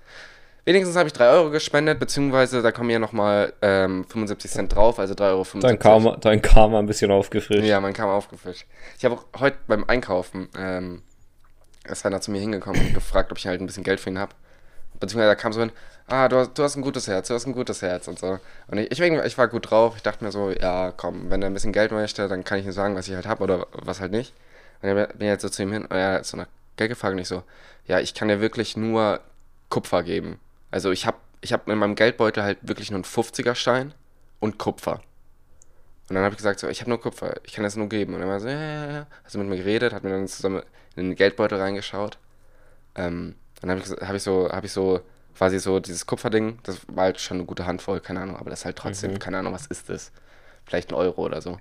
Wenigstens 0.64 0.96
habe 0.96 1.08
ich 1.08 1.12
3 1.12 1.28
Euro 1.28 1.50
gespendet, 1.50 1.98
beziehungsweise 1.98 2.62
da 2.62 2.70
kommen 2.70 2.88
ja 2.90 3.00
nochmal 3.00 3.52
ähm, 3.62 4.04
75 4.04 4.50
Cent 4.50 4.74
drauf, 4.74 5.00
also 5.00 5.14
3,75 5.14 5.24
Euro. 5.24 5.44
Dein 5.60 5.78
Karma, 5.78 6.16
dein 6.20 6.40
Karma 6.40 6.78
ein 6.78 6.86
bisschen 6.86 7.10
aufgefrischt. 7.10 7.64
Ja, 7.64 7.80
mein 7.80 7.94
Karma 7.94 8.14
aufgefrischt. 8.14 8.66
Ich 8.96 9.04
habe 9.04 9.16
auch 9.16 9.40
heute 9.40 9.56
beim 9.66 9.82
Einkaufen, 9.88 10.48
ähm, 10.56 11.02
ist 11.84 12.06
einer 12.06 12.20
zu 12.20 12.30
mir 12.30 12.40
hingekommen 12.40 12.80
und 12.80 12.94
gefragt, 12.94 13.32
ob 13.32 13.38
ich 13.38 13.46
halt 13.48 13.60
ein 13.60 13.66
bisschen 13.66 13.82
Geld 13.82 13.98
für 13.98 14.10
ihn 14.10 14.20
habe. 14.20 14.34
Beziehungsweise 15.00 15.30
da 15.30 15.34
kam 15.34 15.52
so 15.52 15.60
hin, 15.60 15.72
ah, 16.06 16.28
du 16.28 16.36
hast, 16.36 16.56
du 16.56 16.62
hast 16.62 16.76
ein 16.76 16.82
gutes 16.82 17.08
Herz, 17.08 17.26
du 17.26 17.34
hast 17.34 17.46
ein 17.46 17.54
gutes 17.54 17.82
Herz 17.82 18.06
und 18.06 18.20
so. 18.20 18.38
Und 18.68 18.78
ich, 18.78 19.00
ich, 19.00 19.38
war 19.38 19.48
gut 19.48 19.68
drauf, 19.68 19.94
ich 19.96 20.02
dachte 20.02 20.22
mir 20.22 20.30
so, 20.30 20.50
ja, 20.50 20.92
komm, 20.96 21.28
wenn 21.28 21.42
er 21.42 21.50
ein 21.50 21.54
bisschen 21.54 21.72
Geld 21.72 21.90
möchte, 21.90 22.28
dann 22.28 22.44
kann 22.44 22.60
ich 22.60 22.66
ihm 22.66 22.72
sagen, 22.72 22.94
was 22.94 23.08
ich 23.08 23.16
halt 23.16 23.26
habe 23.26 23.42
oder 23.42 23.66
was 23.72 24.00
halt 24.00 24.12
nicht. 24.12 24.32
Und 24.80 24.94
dann 24.94 25.08
bin 25.08 25.22
ich 25.22 25.28
halt 25.28 25.40
so 25.40 25.48
zu 25.48 25.62
ihm 25.64 25.72
hin 25.72 25.82
und 25.82 25.90
er 25.90 26.12
hat 26.12 26.26
so 26.26 26.36
nach 26.36 26.46
Geld 26.76 26.90
gefragt 26.90 27.12
und 27.12 27.18
ich 27.18 27.28
so, 27.28 27.42
ja, 27.86 28.00
ich 28.00 28.14
kann 28.14 28.28
dir 28.28 28.40
wirklich 28.40 28.76
nur 28.76 29.20
Kupfer 29.68 30.02
geben. 30.02 30.38
Also 30.70 30.90
ich 30.90 31.06
habe 31.06 31.16
ich 31.40 31.52
hab 31.52 31.68
in 31.68 31.78
meinem 31.78 31.94
Geldbeutel 31.96 32.42
halt 32.42 32.58
wirklich 32.62 32.90
nur 32.90 32.98
einen 32.98 33.04
50er-Stein 33.04 33.94
und 34.40 34.58
Kupfer. 34.58 35.00
Und 36.08 36.14
dann 36.14 36.24
habe 36.24 36.32
ich 36.34 36.36
gesagt, 36.36 36.60
so, 36.60 36.68
ich 36.68 36.80
habe 36.80 36.90
nur 36.90 37.00
Kupfer, 37.00 37.34
ich 37.44 37.52
kann 37.54 37.64
das 37.64 37.76
nur 37.76 37.88
geben. 37.88 38.14
Und 38.14 38.20
er 38.20 38.28
war 38.28 38.38
so, 38.40 38.48
ja, 38.48 38.54
ja, 38.60 38.86
ja. 38.90 38.98
Hat 39.24 39.30
so 39.30 39.38
mit 39.38 39.48
mir 39.48 39.56
geredet, 39.56 39.92
hat 39.92 40.04
mir 40.04 40.10
dann 40.10 40.28
zusammen 40.28 40.62
in 40.96 41.10
den 41.10 41.16
Geldbeutel 41.16 41.58
reingeschaut. 41.58 42.18
Ähm, 42.94 43.34
dann 43.60 43.70
habe 43.70 43.80
ich, 43.80 43.90
hab 43.90 44.14
ich 44.14 44.22
so, 44.22 44.50
habe 44.50 44.66
ich 44.66 44.72
so 44.72 45.00
quasi 45.36 45.58
so 45.58 45.80
dieses 45.80 46.06
Kupferding, 46.06 46.58
das 46.64 46.80
war 46.88 47.04
halt 47.04 47.20
schon 47.20 47.38
eine 47.38 47.46
gute 47.46 47.64
Handvoll, 47.66 48.00
keine 48.00 48.20
Ahnung, 48.20 48.36
aber 48.36 48.50
das 48.50 48.60
ist 48.60 48.64
halt 48.66 48.76
trotzdem, 48.76 49.12
Mhm. 49.12 49.18
keine 49.18 49.38
Ahnung, 49.38 49.54
was 49.54 49.66
ist 49.66 49.88
das? 49.88 50.12
Vielleicht 50.66 50.90
ein 50.90 50.94
Euro 50.94 51.22
oder 51.22 51.40
so. 51.40 51.52
Und 51.52 51.60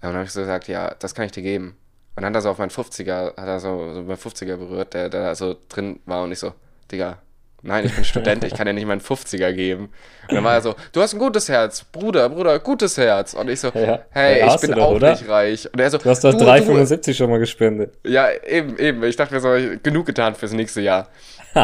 dann 0.00 0.14
habe 0.14 0.24
ich 0.24 0.32
so 0.32 0.40
gesagt, 0.40 0.68
ja, 0.68 0.94
das 0.98 1.14
kann 1.14 1.26
ich 1.26 1.32
dir 1.32 1.42
geben. 1.42 1.76
Und 2.16 2.22
dann 2.22 2.26
hat 2.26 2.36
er 2.36 2.42
so 2.42 2.50
auf 2.50 2.58
meinen 2.58 2.70
50er, 2.70 3.36
hat 3.36 3.46
er 3.48 3.58
so, 3.60 3.92
so 3.94 4.02
meinen 4.02 4.16
50er 4.18 4.56
berührt, 4.56 4.94
der, 4.94 5.08
der 5.08 5.22
da 5.22 5.34
so 5.34 5.56
drin 5.68 5.98
war 6.06 6.22
und 6.22 6.30
ich 6.32 6.38
so, 6.38 6.52
Digga, 6.92 7.18
nein, 7.62 7.86
ich 7.86 7.94
bin 7.94 8.04
Student, 8.04 8.44
ich 8.44 8.54
kann 8.54 8.66
dir 8.66 8.72
nicht 8.72 8.86
meinen 8.86 9.00
50er 9.00 9.52
geben. 9.52 9.90
Und 10.28 10.34
dann 10.36 10.44
war 10.44 10.54
er 10.54 10.60
so, 10.60 10.74
du 10.92 11.00
hast 11.02 11.12
ein 11.14 11.18
gutes 11.18 11.48
Herz, 11.48 11.82
Bruder, 11.82 12.28
Bruder, 12.28 12.58
gutes 12.60 12.96
Herz. 12.98 13.34
Und 13.34 13.50
ich 13.50 13.58
so, 13.58 13.68
Ja. 13.74 14.00
hey, 14.10 14.38
Ja, 14.40 14.54
ich 14.54 14.60
bin 14.60 14.70
doch, 14.72 14.82
auch 14.82 14.92
oder? 14.92 15.10
nicht 15.10 15.28
reich. 15.28 15.68
Und 15.72 15.80
er 15.80 15.90
so, 15.90 15.98
Du 15.98 16.08
hast 16.08 16.22
doch 16.22 16.32
du, 16.34 16.44
3,75 16.44 17.14
schon 17.14 17.30
mal 17.30 17.38
gespendet. 17.40 17.94
ja, 18.06 18.28
eben, 18.46 18.78
eben. 18.78 19.02
Ich 19.04 19.16
dachte 19.16 19.34
mir 19.34 19.40
so, 19.40 19.52
ich- 19.54 19.82
genug 19.82 20.06
getan 20.06 20.34
fürs 20.36 20.52
nächste 20.52 20.82
Jahr. 20.82 21.08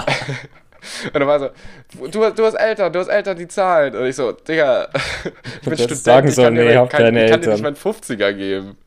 Und 1.12 1.14
dann 1.14 1.26
war 1.26 1.34
er 1.42 1.52
so, 2.00 2.06
du, 2.08 2.30
du 2.30 2.44
hast 2.44 2.54
Eltern, 2.54 2.90
du 2.92 2.98
hast 3.00 3.08
Eltern, 3.08 3.36
die 3.36 3.46
zahlen. 3.46 3.94
Und 3.94 4.06
ich 4.06 4.16
so, 4.16 4.32
Digga, 4.32 4.88
ich 5.62 5.68
bin 5.68 5.74
Student, 5.76 5.98
sagen 5.98 6.28
ich 6.28 6.36
kann, 6.36 6.54
dir, 6.54 6.64
nee, 6.64 6.74
hab 6.76 6.88
kann, 6.90 7.14
ich 7.14 7.30
kann 7.30 7.40
dir 7.42 7.50
nicht 7.50 7.62
meinen 7.62 7.76
50er 7.76 8.32
geben. 8.32 8.78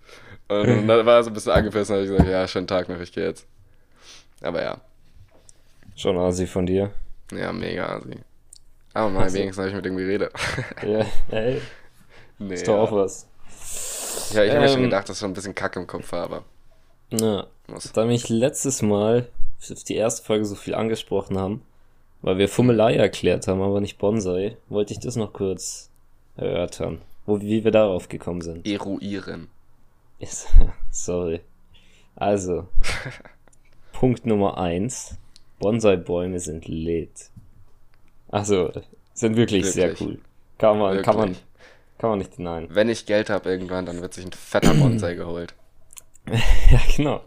Und 0.50 0.88
dann 0.88 1.06
war 1.06 1.16
er 1.18 1.24
so 1.24 1.30
ein 1.30 1.34
bisschen 1.34 1.51
angepisst 1.54 1.90
und 1.90 1.95
habe 1.98 2.06
ich 2.06 2.12
gesagt, 2.12 2.30
ja, 2.30 2.48
schönen 2.48 2.68
Tag 2.68 2.90
noch, 2.90 3.00
ich 3.00 3.12
gehe 3.12 3.25
jetzt. 3.25 3.45
Aber 4.42 4.62
ja, 4.62 4.78
Schon 5.95 6.18
assi 6.18 6.48
von 6.48 6.66
dir. 6.66 6.92
ja, 7.31 7.51
mega 7.54 7.88
assi. 7.98 8.18
Aber 8.94 9.10
mal, 9.10 9.24
Also- 9.24 9.38
wenigstens 9.38 9.60
habe 9.60 9.69
ich 9.69 9.75
mit 9.75 9.86
ihm 9.86 9.98
geredet. 9.98 10.31
Ja, 10.86 11.06
ey, 11.31 11.62
nee, 12.40 12.54
ist 12.54 12.68
doch 12.68 12.78
auch 12.80 12.92
was. 12.92 13.28
Ja, 14.34 14.44
ich 14.44 14.51
habe 14.51 14.62
mir 14.62 14.68
schon 14.69 14.78
Ähm, 14.80 14.84
gedacht, 14.86 15.07
dass 15.10 15.18
ich 15.18 15.22
so 15.22 15.25
ein 15.25 15.34
bisschen 15.34 15.56
Kacke 15.56 15.80
im 15.80 15.88
Kopf 15.88 16.13
aber 16.13 16.44
Na, 17.12 17.48
muss. 17.68 17.92
da 17.94 18.06
mich 18.06 18.30
letztes 18.30 18.81
Mal 18.81 19.28
auf 19.72 19.84
die 19.84 19.96
erste 19.96 20.24
Folge 20.25 20.46
so 20.46 20.56
viel 20.56 20.75
angesprochen 20.75 21.38
haben, 21.39 21.62
weil 22.22 22.38
wir 22.38 22.50
Fummelei 22.50 22.96
erklärt 22.96 23.48
haben, 23.48 23.62
aber 23.62 23.80
nicht 23.81 23.98
Bonsai, 23.98 24.57
wollte 24.69 24.94
ich 24.94 25.00
das 25.00 25.16
noch 25.16 25.31
kurz 25.34 25.89
erörtern, 26.36 27.01
wo, 27.25 27.39
wie 27.39 27.63
wir 27.63 27.72
darauf 27.72 28.10
gekommen 28.10 28.42
sind. 28.42 28.68
Eruieren. 28.68 29.48
Sorry. 30.92 31.42
Also, 32.16 32.68
Punkt 33.92 34.25
Nummer 34.25 34.58
eins: 34.58 35.18
Bonsai-Bäume 35.60 36.40
sind 36.40 36.68
lit. 36.68 37.30
Also, 38.30 38.72
sind 39.13 39.36
wirklich, 39.36 39.65
sehr 39.72 39.89
Wirklich. 39.89 40.10
cool. 40.10 40.20
Kann 40.58 40.80
man, 40.80 41.01
kann 41.01 41.18
man, 41.18 41.36
kann 41.98 42.10
man 42.10 42.20
nicht 42.20 42.38
denyen. 42.38 42.68
Wenn 42.72 42.89
ich 42.89 43.06
Geld 43.06 43.30
habe 43.30 43.50
irgendwann, 43.50 43.86
dann 43.86 44.01
wird 44.01 44.13
sich 44.13 44.25
ein 44.25 44.32
fetter 44.32 44.74
Bonsai 44.74 45.15
geholt. 45.15 45.53
Ja, 46.72 46.80
genau. 46.96 47.22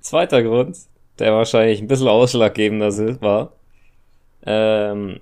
Zweiter 0.00 0.44
Grund, 0.44 0.78
der 1.18 1.32
wahrscheinlich 1.32 1.80
ein 1.80 1.88
bisschen 1.88 2.06
ausschlaggebender 2.06 2.92
war. 3.20 3.52
Ähm, 4.46 5.18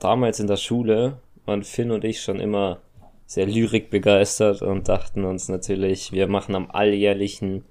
damals 0.00 0.40
in 0.40 0.48
der 0.48 0.56
Schule 0.56 1.18
waren 1.44 1.62
Finn 1.62 1.92
und 1.92 2.04
ich 2.04 2.20
schon 2.20 2.40
immer 2.40 2.80
sehr 3.26 3.46
lyrikbegeistert 3.46 4.62
und 4.62 4.88
dachten 4.88 5.24
uns 5.24 5.48
natürlich, 5.48 6.12
wir 6.12 6.28
machen 6.28 6.54
am 6.54 6.70
alljährlichen 6.70 7.64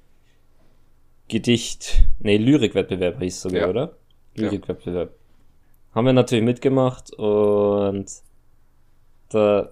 Gedicht, 1.27 2.03
nee, 2.19 2.37
Lyrikwettbewerb 2.37 3.19
hieß 3.19 3.35
es 3.35 3.41
sogar, 3.41 3.61
Ja. 3.61 3.69
oder? 3.69 3.95
Ja. 4.35 4.43
Lyrikwettbewerb. 4.43 5.13
Haben 5.93 6.05
wir 6.05 6.13
natürlich 6.13 6.43
mitgemacht 6.43 7.13
und 7.13 8.05
da 9.29 9.71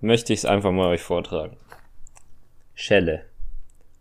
möchte 0.00 0.32
ich 0.32 0.40
es 0.40 0.44
einfach 0.44 0.70
mal 0.70 0.88
euch 0.88 1.02
vortragen. 1.02 1.56
Schelle. 2.74 3.24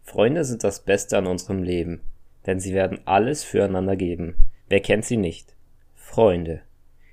Freunde 0.04 0.44
sind 0.46 0.64
das 0.64 0.80
Beste 0.82 1.18
an 1.18 1.28
unserem 1.28 1.64
Leben, 1.64 2.02
denn 2.46 2.60
sie 2.60 2.74
werden 2.74 3.00
alles 3.06 3.44
füreinander 3.44 3.96
geben. 3.96 4.36
Wer 4.70 4.80
kennt 4.80 5.06
sie 5.06 5.18
nicht? 5.18 5.56
Freunde. 5.96 6.62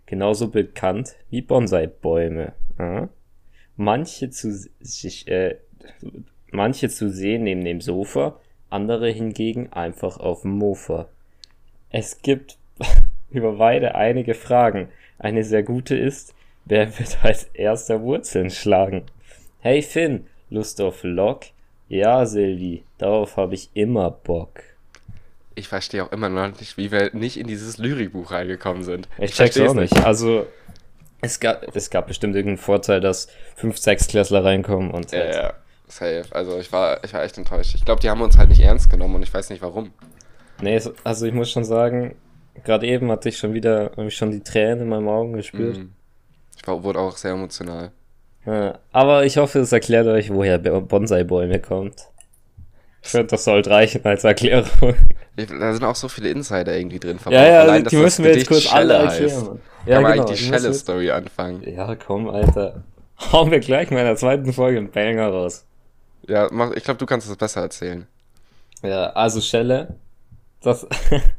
Genauso 0.07 0.49
bekannt 0.49 1.15
wie 1.31 1.41
Bonsai-Bäume. 1.41 2.53
Ah? 2.79 3.09
Manche 3.77 4.31
zu 4.31 4.53
sich, 4.81 5.29
äh, 5.29 5.57
manche 6.51 6.89
zu 6.89 7.11
sehen 7.11 7.45
neben 7.45 7.65
dem 7.65 7.81
Sofa, 7.81 8.39
andere 8.69 9.11
hingegen 9.11 9.73
einfach 9.73 10.19
auf 10.19 10.43
dem 10.43 10.53
Mofa. 10.53 11.09
Es 11.91 12.23
gibt 12.23 12.57
über 13.31 13.53
beide 13.53 13.95
einige 13.95 14.35
Fragen. 14.35 14.89
Eine 15.19 15.45
sehr 15.45 15.63
gute 15.63 15.97
ist, 15.97 16.35
wer 16.65 16.99
wird 16.99 17.19
als 17.23 17.45
erster 17.53 18.03
Wurzeln 18.03 18.51
schlagen? 18.51 19.03
Hey 19.61 19.83
Finn, 19.83 20.27
Lust 20.49 20.81
auf 20.81 21.01
Lok? 21.03 21.47
Ja, 21.89 22.25
Silvi, 22.25 22.85
darauf 22.99 23.37
habe 23.37 23.55
ich 23.55 23.71
immer 23.75 24.11
Bock. 24.11 24.63
Ich 25.57 25.69
verstehe 25.69 26.05
auch 26.05 26.13
immer 26.13 26.29
noch 26.29 26.59
nicht, 26.59 26.77
wie 26.77 26.93
wir 26.93 27.11
nicht 27.13 27.37
in 27.37 27.47
dieses 27.47 27.79
Lyrikbuch 27.79 28.31
reingekommen 28.31 28.85
sind. 28.85 29.09
Ich 29.19 29.33
check's 29.35 29.57
versteh's 29.57 29.71
auch 29.71 29.75
nicht. 29.75 30.05
Also, 30.05 30.47
es 31.23 31.41
gab, 31.41 31.75
es 31.75 31.91
gab 31.91 32.07
bestimmt 32.07 32.35
irgendeinen 32.35 32.59
Vorteil, 32.59 33.01
dass 33.01 33.29
fünf 33.57 33.79
Sechsklässler 33.79 34.45
reinkommen 34.45 34.91
und 34.91 35.13
Ja, 35.13 35.19
halt 35.19 35.35
ja. 35.35 35.53
Safe. 35.89 36.25
Also 36.31 36.59
ich 36.59 36.73
war, 36.73 37.03
ich 37.05 37.13
war 37.13 37.23
echt 37.23 37.37
enttäuscht. 37.37 37.75
Ich 37.75 37.85
glaube, 37.85 38.01
die 38.01 38.11
haben 38.11 38.21
uns 38.21 38.39
halt 38.39 38.49
nicht 38.49 38.61
ernst 38.61 38.91
genommen 38.91 39.17
und 39.17 39.23
ich 39.23 39.33
weiß 39.33 39.51
nicht 39.51 39.63
warum. 39.63 39.93
Nee, 40.63 40.81
also 41.05 41.27
ich 41.27 41.35
muss 41.35 41.51
schon 41.51 41.65
sagen, 41.65 42.15
gerade 42.65 42.87
eben 42.87 43.11
hatte 43.11 43.29
ich 43.29 43.39
schon 43.39 43.55
wieder, 43.55 43.91
habe 43.93 44.07
ich 44.07 44.17
schon 44.17 44.31
die 44.31 44.43
Tränen 44.43 44.83
in 44.83 44.89
meinen 44.89 45.09
Augen 45.09 45.33
gespürt. 45.33 45.79
Mhm. 45.79 45.93
Ich 46.57 46.67
war, 46.67 46.83
wurde 46.83 47.01
auch 47.01 47.17
sehr 47.17 47.33
emotional. 47.33 47.93
Ja, 48.47 48.79
aber 48.93 49.25
ich 49.25 49.37
hoffe, 49.37 49.61
es 49.61 49.73
erklärt 49.73 50.07
euch, 50.07 50.33
woher 50.33 50.59
Bonsai-Bäume 50.59 51.61
kommt. 51.61 52.09
Ich 53.03 53.09
finde, 53.09 53.29
das 53.29 53.45
sollte 53.45 53.71
reichen 53.71 54.05
als 54.05 54.25
Erklärung. 54.25 54.95
Da 55.37 55.73
sind 55.73 55.85
auch 55.85 55.95
so 55.95 56.09
viele 56.09 56.31
Insider 56.31 56.77
irgendwie 56.77 56.99
drin 56.99 57.19
Ja, 57.31 57.47
ja, 57.47 57.61
Allein, 57.63 57.85
die 57.85 57.97
müssen 57.97 58.25
wir 58.25 58.37
jetzt 58.37 58.49
kurz 58.49 58.71
alle 58.73 58.95
erklären. 58.95 59.47
Kann 59.47 59.59
Ja, 59.87 60.01
man 60.01 60.13
genau. 60.13 60.25
eigentlich 60.25 60.39
die 60.41 60.47
Schelle-Story 60.47 61.11
anfangen. 61.11 61.63
Ja, 61.67 61.95
komm, 61.95 62.29
Alter. 62.29 62.83
Hauen 63.33 63.51
wir 63.51 63.61
gleich 63.61 63.91
mal 63.91 64.01
in 64.01 64.07
der 64.07 64.17
zweiten 64.17 64.53
Folge 64.53 64.79
einen 64.79 64.91
Banger 64.91 65.29
raus. 65.29 65.65
Ja, 66.29 66.49
mach, 66.53 66.73
ich 66.73 66.85
glaube, 66.85 66.99
du 66.99 67.07
kannst 67.07 67.29
es 67.29 67.37
besser 67.37 67.63
erzählen. 67.63 68.07
Ja, 68.83 69.11
also 69.11 69.41
Schelle, 69.41 69.97
das 70.63 70.87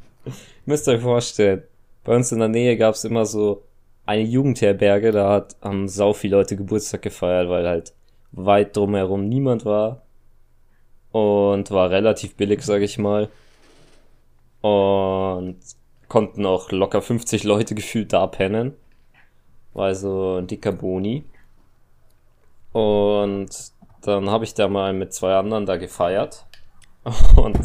müsst 0.66 0.88
ihr 0.88 0.96
euch 0.96 1.02
vorstellen. 1.02 1.64
Bei 2.04 2.16
uns 2.16 2.32
in 2.32 2.40
der 2.40 2.48
Nähe 2.48 2.78
gab 2.78 2.96
es 2.96 3.04
immer 3.04 3.26
so 3.26 3.64
eine 4.06 4.24
Jugendherberge, 4.24 5.12
da 5.12 5.30
hat, 5.30 5.56
haben 5.62 5.88
sau 5.88 6.14
viele 6.14 6.38
Leute 6.38 6.56
Geburtstag 6.58 7.04
gefeiert, 7.04 7.50
weil 7.50 7.68
halt 7.68 7.94
weit 8.32 8.76
drumherum 8.76 9.28
niemand 9.30 9.66
war. 9.66 10.02
Und 11.12 11.72
war 11.72 11.90
relativ 11.90 12.36
billig, 12.36 12.62
sag 12.64 12.82
ich 12.82 12.98
mal. 12.98 13.30
Und 14.62 15.58
konnten 16.08 16.46
auch 16.46 16.72
locker 16.72 17.02
50 17.02 17.44
Leute 17.44 17.76
gefühlt 17.76 18.14
da 18.14 18.28
pennen. 18.28 18.74
War 19.74 19.86
also 19.86 20.38
ein 20.38 20.48
dicker 20.48 20.72
Boni. 20.72 21.24
Und 22.74 23.50
dann 24.02 24.30
habe 24.30 24.44
ich 24.46 24.54
da 24.54 24.68
mal 24.68 24.94
mit 24.94 25.14
zwei 25.14 25.34
anderen 25.36 25.66
da 25.66 25.78
gefeiert. 25.78 26.46
Und 27.36 27.58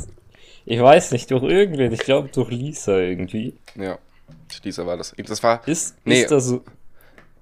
ich 0.64 0.80
weiß 0.80 1.12
nicht, 1.12 1.30
durch 1.30 1.44
irgendwen, 1.44 1.92
ich 1.92 2.00
glaube 2.00 2.28
durch 2.32 2.50
Lisa 2.50 2.98
irgendwie. 2.98 3.54
Ja, 3.76 3.98
Lisa 4.64 4.86
war 4.86 4.96
das. 4.96 5.14
Das 5.16 5.42
war, 5.42 5.66
Ist, 5.68 5.96
Nee. 6.04 6.22
ist 6.22 6.30
das 6.32 6.46
so. 6.46 6.62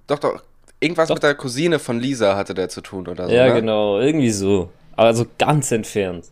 doch, 0.06 0.18
doch, 0.18 0.42
irgendwas 0.80 1.08
Doch. 1.08 1.16
mit 1.16 1.22
der 1.22 1.34
Cousine 1.34 1.78
von 1.78 1.98
Lisa 2.00 2.36
hatte 2.36 2.52
der 2.52 2.68
zu 2.68 2.82
tun 2.82 3.06
oder 3.08 3.26
so, 3.28 3.34
Ja, 3.34 3.46
ne? 3.48 3.54
genau, 3.54 3.98
irgendwie 3.98 4.30
so. 4.30 4.70
Aber 4.96 5.14
so 5.14 5.26
ganz 5.38 5.70
entfernt. 5.72 6.26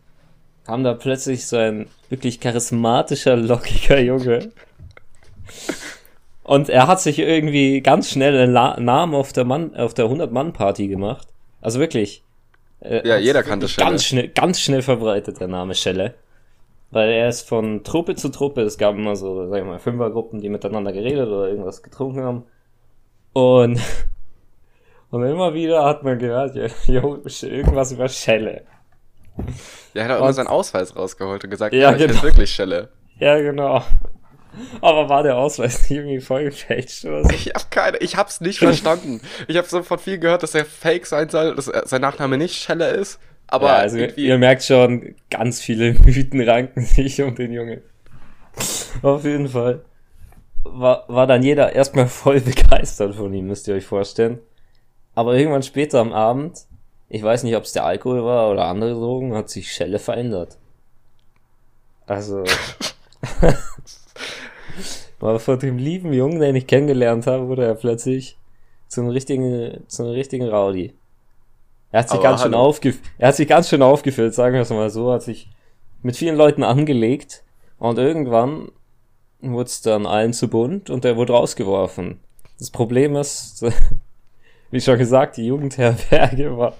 Kam 0.65 0.85
da 0.85 0.95
plötzlich 0.95 1.47
so 1.47 1.57
ein 1.57 1.89
wirklich 2.09 2.39
charismatischer, 2.41 3.37
lockiger 3.37 4.01
Junge. 4.01 4.53
Und 6.45 6.69
er 6.69 6.87
hat 6.87 7.01
sich 7.01 7.19
irgendwie 7.19 7.81
ganz 7.81 8.11
schnell 8.11 8.37
einen 8.37 8.53
La 8.53 8.79
Namen 8.79 9.15
auf 9.15 9.33
der 9.33 9.45
Mann, 9.45 9.75
auf 9.77 9.95
der 9.95 10.07
100-Mann-Party 10.07 10.89
gemacht. 10.89 11.29
Also 11.61 11.79
wirklich. 11.79 12.23
äh, 12.81 13.07
Ja, 13.07 13.17
jeder 13.17 13.43
kannte 13.43 13.69
Schelle. 13.69 13.89
Ganz 13.89 14.05
schnell, 14.05 14.29
ganz 14.29 14.61
schnell 14.61 14.83
verbreitet, 14.83 15.41
der 15.41 15.49
Name 15.49 15.75
Schelle. 15.75 16.15
Weil 16.91 17.11
er 17.11 17.29
ist 17.29 17.49
von 17.49 17.85
Truppe 17.85 18.17
zu 18.17 18.29
Truppe, 18.29 18.63
es 18.63 18.77
gab 18.77 18.97
immer 18.97 19.17
so, 19.17 19.49
sag 19.49 19.61
ich 19.61 19.65
mal, 19.65 19.79
Fünfergruppen, 19.79 20.41
die 20.41 20.49
miteinander 20.51 20.93
geredet 20.93 21.27
oder 21.29 21.49
irgendwas 21.49 21.83
getrunken 21.83 22.23
haben. 22.23 22.43
Und, 23.33 23.81
und 25.13 25.25
immer 25.25 25.53
wieder 25.53 25.85
hat 25.85 26.03
man 26.03 26.19
gehört, 26.19 26.57
ja, 26.57 26.67
jo, 26.87 27.23
irgendwas 27.43 27.93
über 27.93 28.09
Schelle. 28.09 28.63
Ja, 29.95 30.03
er 30.03 30.05
hat 30.05 30.11
auch 30.13 30.23
immer 30.23 30.33
seinen 30.33 30.47
Ausweis 30.49 30.97
rausgeholt 30.97 31.45
und 31.45 31.51
gesagt, 31.51 31.75
Ja, 31.75 31.81
ja, 31.81 31.93
ich 31.93 31.99
genau. 31.99 32.15
bin 32.15 32.23
wirklich 32.23 32.51
Schelle. 32.51 32.89
Ja, 33.19 33.39
genau. 33.39 33.83
Aber 34.81 35.09
war 35.09 35.23
der 35.23 35.37
Ausweis 35.37 35.83
nicht 35.83 35.99
irgendwie 35.99 36.21
voll 36.21 36.45
gefälscht 36.45 37.05
oder 37.05 37.25
so? 37.25 37.31
Ich 37.31 37.49
hab 37.55 37.71
keine, 37.71 37.99
ich 37.99 38.17
hab's 38.17 38.41
nicht 38.41 38.59
verstanden. 38.59 39.21
Ich 39.49 39.57
habe 39.57 39.67
so 39.69 39.83
von 39.83 39.99
vielen 39.99 40.21
gehört, 40.21 40.43
dass 40.43 40.55
er 40.55 40.65
fake 40.65 41.07
sein 41.07 41.29
soll, 41.29 41.55
dass 41.55 41.67
sein 41.67 42.01
Nachname 42.01 42.37
nicht 42.39 42.57
Schelle 42.57 42.89
ist. 42.89 43.19
Aber 43.47 43.69
ja, 43.69 43.77
also 43.77 43.99
irgendwie, 43.99 44.27
ihr 44.27 44.39
merkt 44.39 44.65
schon, 44.65 45.15
ganz 45.31 45.61
viele 45.61 45.93
Mythen 46.05 46.41
ranken 46.41 46.83
sich 46.83 47.21
um 47.21 47.35
den 47.35 47.53
Jungen. 47.53 47.83
Auf 49.03 49.25
jeden 49.25 49.49
Fall. 49.49 49.85
War, 50.65 51.05
war 51.09 51.27
dann 51.27 51.43
jeder 51.43 51.75
erstmal 51.75 52.07
voll 52.07 52.41
begeistert 52.43 53.15
von 53.15 53.33
ihm, 53.35 53.47
müsst 53.47 53.69
ihr 53.69 53.75
euch 53.75 53.85
vorstellen. 53.85 54.39
Aber 55.15 55.35
irgendwann 55.35 55.63
später 55.63 56.01
am 56.01 56.13
Abend, 56.13 56.67
ich 57.09 57.23
weiß 57.23 57.43
nicht, 57.43 57.57
ob 57.57 57.65
es 57.65 57.73
der 57.73 57.85
Alkohol 57.85 58.25
war 58.25 58.51
oder 58.51 58.67
andere 58.67 58.95
Drogen, 58.95 59.35
hat 59.35 59.51
sich 59.51 59.73
Schelle 59.73 59.99
verändert. 59.99 60.59
Also. 62.07 62.45
war 65.21 65.39
von 65.39 65.59
dem 65.59 65.79
lieben 65.79 66.13
Jungen, 66.13 66.41
den 66.41 66.57
ich 66.57 66.67
kennengelernt 66.67 67.27
habe, 67.27 67.49
wurde 67.49 67.65
er 67.65 67.75
plötzlich 67.75 68.39
zum 68.89 69.09
richtigen, 69.09 69.85
zum 69.87 70.07
richtigen 70.07 70.49
Rowdy. 70.49 70.95
Er 71.93 72.01
hat 72.01 72.09
sich 72.09 72.19
Aber 72.19 72.29
ganz 72.29 72.43
schön 72.43 72.53
hallo. 72.53 72.65
aufgef 72.65 72.99
er 73.19 73.29
hat 73.29 73.37
sich 73.37 73.47
ganz 73.49 73.69
schön 73.69 73.83
aufgefüllt, 73.83 74.35
sagen 74.35 74.55
wir 74.55 74.63
es 74.63 74.71
mal 74.71 74.91
so, 74.91 75.13
hat 75.13 75.23
sich 75.23 75.49
mit 76.03 76.17
vielen 76.17 76.37
Leuten 76.37 76.65
angelegt 76.65 77.45
und 77.79 77.99
irgendwann 77.99 78.73
wurde 79.41 79.67
es 79.67 79.83
dann 79.83 80.07
allen 80.07 80.33
zu 80.33 80.49
bunt 80.49 80.91
und 80.91 81.05
er 81.05 81.17
wurde 81.17 81.35
rausgeworfen. 81.35 82.21
Das 82.59 82.71
Problem 82.71 83.15
ist, 83.17 83.65
wie 84.73 84.81
schon 84.81 84.99
gesagt, 84.99 85.37
die 85.37 85.47
Jugendherberge 85.47 86.57
war 86.57 86.75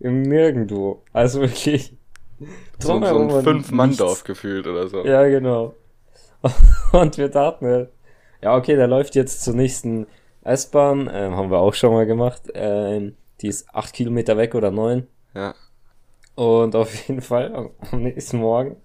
im 0.00 0.22
Nirgendwo. 0.22 1.02
Also 1.12 1.42
wirklich. 1.42 1.96
so, 2.80 3.00
so 3.00 3.18
ein 3.18 3.42
Fünf-Mann-Dorf 3.42 4.24
gefühlt 4.24 4.66
oder 4.66 4.88
so. 4.88 5.04
Ja, 5.04 5.24
genau. 5.28 5.74
Und 6.92 7.16
wir 7.16 7.28
dachten, 7.28 7.66
halt, 7.66 7.90
ja, 8.42 8.56
okay, 8.56 8.74
der 8.74 8.88
läuft 8.88 9.14
jetzt 9.14 9.42
zur 9.42 9.54
nächsten 9.54 10.06
S-Bahn, 10.42 11.08
ähm, 11.12 11.36
haben 11.36 11.50
wir 11.50 11.58
auch 11.58 11.74
schon 11.74 11.92
mal 11.92 12.06
gemacht. 12.06 12.42
Ähm, 12.54 13.14
die 13.40 13.48
ist 13.48 13.68
acht 13.72 13.92
Kilometer 13.94 14.36
weg 14.36 14.54
oder 14.54 14.70
neun. 14.70 15.06
Ja. 15.34 15.54
Und 16.34 16.74
auf 16.74 16.92
jeden 17.06 17.20
Fall 17.20 17.54
am, 17.54 17.70
am 17.92 18.02
nächsten 18.02 18.38
Morgen 18.38 18.76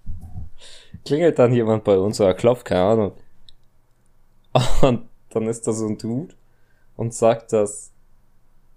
klingelt 1.04 1.38
dann 1.38 1.52
jemand 1.52 1.84
bei 1.84 1.98
uns 1.98 2.20
oder 2.20 2.34
klopft, 2.34 2.66
keine 2.66 2.82
Ahnung. 2.82 3.12
Und 4.82 5.08
dann 5.30 5.46
ist 5.46 5.66
da 5.66 5.72
so 5.72 5.86
ein 5.86 5.96
Dude 5.96 6.34
und 6.96 7.14
sagt, 7.14 7.52
dass, 7.52 7.89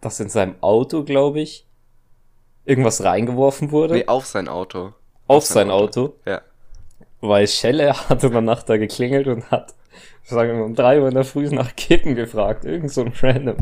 dass 0.06 0.20
in 0.20 0.30
seinem 0.30 0.56
Auto, 0.62 1.04
glaube 1.04 1.40
ich, 1.42 1.66
irgendwas 2.66 3.04
reingeworfen 3.04 3.72
wurde 3.72 3.96
Nee, 3.96 4.08
auf 4.08 4.26
sein 4.26 4.48
Auto. 4.48 4.94
auf 5.28 5.46
sein 5.46 5.70
Auto. 5.72 6.14
Ja. 6.26 6.42
Weil 7.22 7.48
Schelle 7.48 7.94
hatte 8.10 8.30
dann 8.30 8.46
Nacht 8.46 8.70
da 8.70 8.78
geklingelt 8.78 9.28
und 9.28 9.50
hat, 9.52 9.74
sagen 10.24 10.58
wir, 10.58 10.66
um 10.66 10.76
drei 10.76 11.00
Uhr 11.02 11.08
in 11.08 11.16
der 11.16 11.24
Früh 11.26 11.48
nach 11.50 11.76
Kippen 11.76 12.16
gefragt. 12.16 12.66
Irgend 12.66 12.92
so 12.92 13.02
ein 13.02 13.14
Random. 13.22 13.58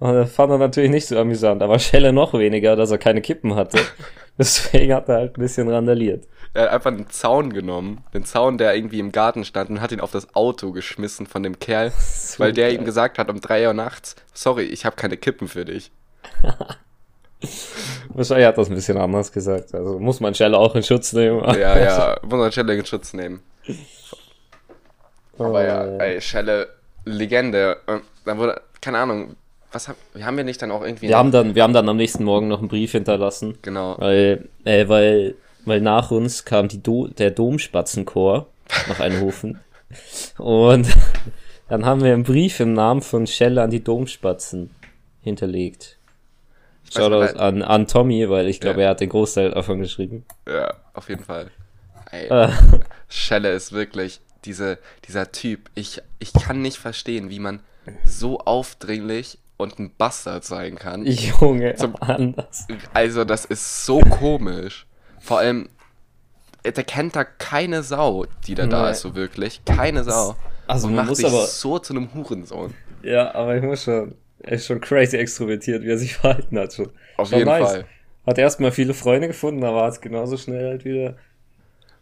Und 0.00 0.14
das 0.14 0.32
fand 0.32 0.52
er 0.52 0.58
natürlich 0.58 0.90
nicht 0.90 1.06
so 1.06 1.18
amüsant, 1.18 1.62
aber 1.62 1.78
Schelle 1.78 2.12
noch 2.12 2.32
weniger, 2.34 2.76
dass 2.76 2.90
er 2.90 2.98
keine 2.98 3.20
Kippen 3.20 3.54
hatte. 3.56 3.78
Deswegen 4.38 4.94
hat 4.94 5.08
er 5.08 5.16
halt 5.16 5.36
ein 5.36 5.40
bisschen 5.40 5.68
randaliert. 5.68 6.24
Er 6.54 6.64
hat 6.64 6.70
einfach 6.70 6.92
einen 6.92 7.10
Zaun 7.10 7.52
genommen, 7.52 8.04
den 8.14 8.24
Zaun, 8.24 8.56
der 8.58 8.74
irgendwie 8.76 9.00
im 9.00 9.10
Garten 9.10 9.44
stand, 9.44 9.70
und 9.70 9.80
hat 9.80 9.90
ihn 9.90 10.00
auf 10.00 10.12
das 10.12 10.34
Auto 10.36 10.70
geschmissen 10.70 11.26
von 11.26 11.42
dem 11.42 11.58
Kerl, 11.58 11.92
weil 12.38 12.52
der 12.52 12.72
ihm 12.72 12.84
gesagt 12.84 13.18
hat 13.18 13.28
um 13.28 13.40
drei 13.40 13.66
Uhr 13.66 13.74
nachts, 13.74 14.14
sorry, 14.32 14.62
ich 14.62 14.84
habe 14.84 14.94
keine 14.96 15.16
Kippen 15.16 15.48
für 15.48 15.64
dich. 15.64 15.90
Wahrscheinlich 18.08 18.46
hat 18.46 18.54
er 18.54 18.62
das 18.62 18.68
ein 18.68 18.74
bisschen 18.74 18.98
anders 18.98 19.30
gesagt. 19.32 19.74
Also 19.74 19.98
muss 19.98 20.20
man 20.20 20.34
Schelle 20.34 20.58
auch 20.58 20.74
in 20.74 20.82
Schutz 20.82 21.12
nehmen. 21.12 21.42
Ja, 21.54 21.78
ja, 21.78 22.16
muss 22.22 22.38
man 22.38 22.50
Schelle 22.50 22.74
in 22.74 22.84
Schutz 22.84 23.12
nehmen. 23.12 23.42
Aber 25.38 25.64
ja, 25.64 25.84
Äh, 25.84 26.14
ey, 26.14 26.20
Schelle, 26.20 26.68
Legende. 27.04 27.76
Und 27.86 28.02
Dann 28.24 28.38
wurde, 28.38 28.60
keine 28.80 28.98
Ahnung, 28.98 29.36
was 29.72 29.88
haben, 29.88 29.98
haben 30.20 30.36
wir 30.36 30.44
nicht 30.44 30.60
dann 30.62 30.70
auch 30.70 30.82
irgendwie. 30.82 31.08
Wir 31.08 31.16
haben 31.18 31.30
dann, 31.30 31.54
wir 31.54 31.62
haben 31.62 31.72
dann 31.74 31.88
am 31.88 31.96
nächsten 31.96 32.24
Morgen 32.24 32.48
noch 32.48 32.60
einen 32.60 32.68
Brief 32.68 32.92
hinterlassen. 32.92 33.58
Genau. 33.62 33.96
Weil, 33.98 34.48
äh, 34.64 34.88
weil, 34.88 35.34
weil 35.64 35.80
nach 35.80 36.10
uns 36.10 36.44
kam 36.44 36.68
die 36.68 36.82
Do 36.82 37.08
der 37.08 37.30
Domspatzenchor 37.30 38.46
nach 38.88 39.00
Einhofen. 39.00 39.60
Und 40.38 40.88
dann 41.68 41.84
haben 41.84 42.02
wir 42.02 42.12
einen 42.12 42.24
Brief 42.24 42.60
im 42.60 42.72
Namen 42.72 43.02
von 43.02 43.26
Schelle 43.26 43.62
an 43.62 43.70
die 43.70 43.82
Domspatzen 43.84 44.70
hinterlegt. 45.22 45.96
Shoutout 46.90 47.38
an, 47.38 47.62
an 47.62 47.86
Tommy, 47.86 48.30
weil 48.30 48.48
ich 48.48 48.60
glaube, 48.60 48.80
Ja. 48.80 48.86
er 48.86 48.90
hat 48.90 49.00
den 49.00 49.10
Großteil 49.10 49.50
davon 49.50 49.80
geschrieben. 49.80 50.24
Ja, 50.46 50.72
auf 50.94 51.10
jeden 51.10 51.22
Fall. 51.24 51.50
Ey, 52.10 52.28
Äh, 52.28 52.48
Schelle 53.10 53.52
ist 53.52 53.72
wirklich 53.72 54.20
diese, 54.46 54.78
dieser 55.06 55.30
Typ. 55.30 55.68
Ich, 55.74 56.00
ich 56.18 56.32
kann 56.32 56.62
nicht 56.62 56.78
verstehen, 56.78 57.28
wie 57.28 57.40
man 57.40 57.60
so 58.06 58.38
aufdringlich 58.40 59.38
und 59.58 59.78
ein 59.78 59.92
Bastard 59.98 60.44
sein 60.44 60.76
kann. 60.76 61.04
Junge, 61.06 61.74
Zum- 61.74 61.96
anders. 62.00 62.66
Also, 62.94 63.24
das 63.26 63.44
ist 63.44 63.84
so 63.84 64.00
komisch. 64.00 64.86
Vor 65.20 65.38
allem, 65.40 65.68
äh, 66.62 66.72
der 66.72 66.84
kennt 66.84 67.14
da 67.16 67.24
keine 67.24 67.82
Sau, 67.82 68.24
die 68.46 68.54
da 68.54 68.66
da 68.66 68.84
Nee. 68.86 68.92
ist, 68.92 69.00
so 69.00 69.14
wirklich. 69.14 69.62
Keine 69.66 70.02
Sau. 70.04 70.34
Also 70.66 70.86
und 70.86 70.94
man 70.94 71.02
macht 71.04 71.08
muss 71.10 71.18
sich 71.18 71.26
aber, 71.26 71.44
so 71.46 71.78
zu 71.78 71.92
einem 71.94 72.12
Hurensohn. 72.14 72.72
ja, 73.02 73.34
aber 73.34 73.56
ich 73.56 73.62
muss 73.62 73.84
schon, 73.84 74.14
er 74.40 74.52
ist 74.52 74.66
schon 74.66 74.80
crazy 74.80 75.16
extrovertiert, 75.16 75.82
wie 75.82 75.90
er 75.90 75.98
sich 75.98 76.14
verhalten 76.16 76.58
hat 76.58 76.72
schon. 76.72 76.90
Auf 77.16 77.28
Schon 77.30 77.38
jeden 77.38 77.50
nice. 77.50 77.70
Fall. 77.70 77.84
Hat 78.26 78.38
erstmal 78.38 78.70
viele 78.72 78.92
Freunde 78.94 79.28
gefunden, 79.28 79.64
aber 79.64 79.84
hat 79.84 80.00
genauso 80.02 80.36
schnell 80.36 80.68
halt 80.68 80.84
wieder. 80.84 81.16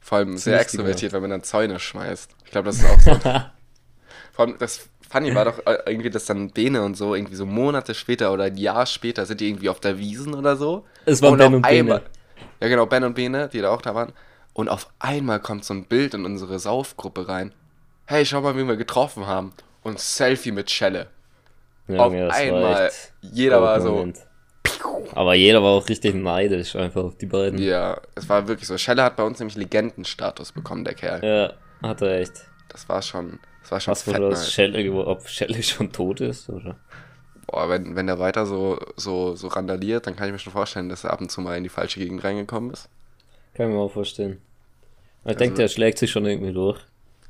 Vor 0.01 0.19
allem 0.19 0.37
sehr 0.37 0.61
extrovertiert, 0.61 1.13
wenn 1.13 1.21
man 1.23 1.31
dann 1.31 1.43
Zäune 1.43 1.79
schmeißt. 1.79 2.31
Ich 2.45 2.51
glaube, 2.51 2.67
das 2.67 2.77
ist 2.79 2.85
auch 2.85 3.01
so. 3.01 3.11
Vor 4.33 4.45
allem, 4.45 4.57
das 4.59 4.89
funny 5.17 5.35
war 5.35 5.45
doch 5.47 5.59
äh, 5.67 5.79
irgendwie, 5.87 6.11
dass 6.11 6.27
dann 6.27 6.51
Bene 6.51 6.83
und 6.83 6.97
so 6.97 7.15
irgendwie 7.15 7.37
so 7.37 7.47
Monate 7.47 7.95
später 7.95 8.33
oder 8.33 8.45
ein 8.45 8.57
Jahr 8.57 8.87
später 8.87 9.27
sind 9.27 9.41
die 9.41 9.49
irgendwie 9.49 9.69
auf 9.69 9.81
der 9.81 9.99
Wiesen 9.99 10.35
oder 10.35 10.57
so. 10.57 10.85
Es 11.05 11.23
war 11.23 11.33
und 11.33 11.39
Ben 11.39 11.47
auf 11.49 11.55
und 11.55 11.63
Bene. 11.63 12.03
Ja, 12.61 12.69
genau, 12.69 12.87
Ben 12.87 13.05
und 13.05 13.15
Bene, 13.15 13.49
die 13.53 13.61
da 13.61 13.71
auch 13.71 13.83
da 13.83 13.95
waren. 13.95 14.13
Und 14.53 14.69
auf 14.69 14.89
einmal 14.99 15.41
kommt 15.41 15.65
so 15.65 15.75
ein 15.75 15.85
Bild 15.85 16.15
in 16.15 16.25
unsere 16.25 16.59
Saufgruppe 16.59 17.29
rein. 17.29 17.53
Hey, 18.07 18.25
schau 18.25 18.41
mal, 18.41 18.57
wen 18.57 18.69
wir 18.69 18.77
getroffen 18.77 19.27
haben. 19.27 19.53
Und 19.83 19.99
Selfie 19.99 20.53
mit 20.53 20.71
Schelle. 20.71 21.09
auf 21.89 22.13
das 22.13 22.29
war 22.29 22.35
einmal. 22.35 22.91
Jeder 23.21 23.61
war 23.61 23.81
so. 23.81 23.93
Moment. 23.93 24.19
Aber 25.15 25.35
jeder 25.35 25.63
war 25.63 25.71
auch 25.71 25.89
richtig 25.89 26.15
neidisch 26.15 26.75
einfach 26.77 27.05
auf 27.05 27.17
die 27.17 27.27
beiden. 27.27 27.59
Ja, 27.59 28.01
es 28.15 28.29
war 28.29 28.49
wirklich 28.49 28.67
so. 28.67 28.77
Schelle 28.79 29.03
hat 29.03 29.17
bei 29.17 29.23
uns 29.23 29.39
nämlich 29.39 29.57
Legendenstatus 29.57 30.53
bekommen, 30.53 30.85
der 30.85 30.95
Kerl. 30.95 31.25
Ja, 31.25 31.89
hat 31.89 32.03
er 32.03 32.21
echt. 32.21 32.33
Das 32.69 32.89
war 32.89 33.03
schon, 33.03 33.39
das 33.69 33.73
war 33.73 33.81
schon 33.81 33.93
Was 33.93 34.03
fett 34.03 34.19
wurde. 34.21 34.37
Schelle 34.37 34.85
geworden? 34.85 35.09
Ob 35.09 35.29
Schelle 35.29 35.61
schon 35.63 35.91
tot 35.93 36.21
ist? 36.21 36.49
Oder? 36.49 36.77
Boah, 37.49 37.69
wenn, 37.69 37.97
wenn 37.97 38.07
der 38.07 38.19
weiter 38.21 38.47
so, 38.47 38.79
so, 38.97 39.35
so 39.35 39.49
randaliert, 39.49 40.07
dann 40.07 40.15
kann 40.17 40.27
ich 40.27 40.33
mir 40.33 40.39
schon 40.39 40.53
vorstellen, 40.53 40.89
dass 40.89 41.03
er 41.05 41.13
ab 41.13 41.21
und 41.21 41.31
zu 41.31 41.41
mal 41.41 41.57
in 41.57 41.63
die 41.65 41.69
falsche 41.69 41.99
Gegend 42.01 42.23
reingekommen 42.25 42.71
ist. 42.73 42.89
Kann 43.55 43.69
ich 43.69 43.75
mir 43.75 43.81
auch 43.81 43.91
vorstellen. 43.93 44.41
Ich 45.23 45.27
Also- 45.29 45.39
denke, 45.39 45.57
der 45.57 45.69
schlägt 45.69 45.99
sich 45.99 46.11
schon 46.11 46.27
irgendwie 46.27 46.53
durch. 46.53 46.81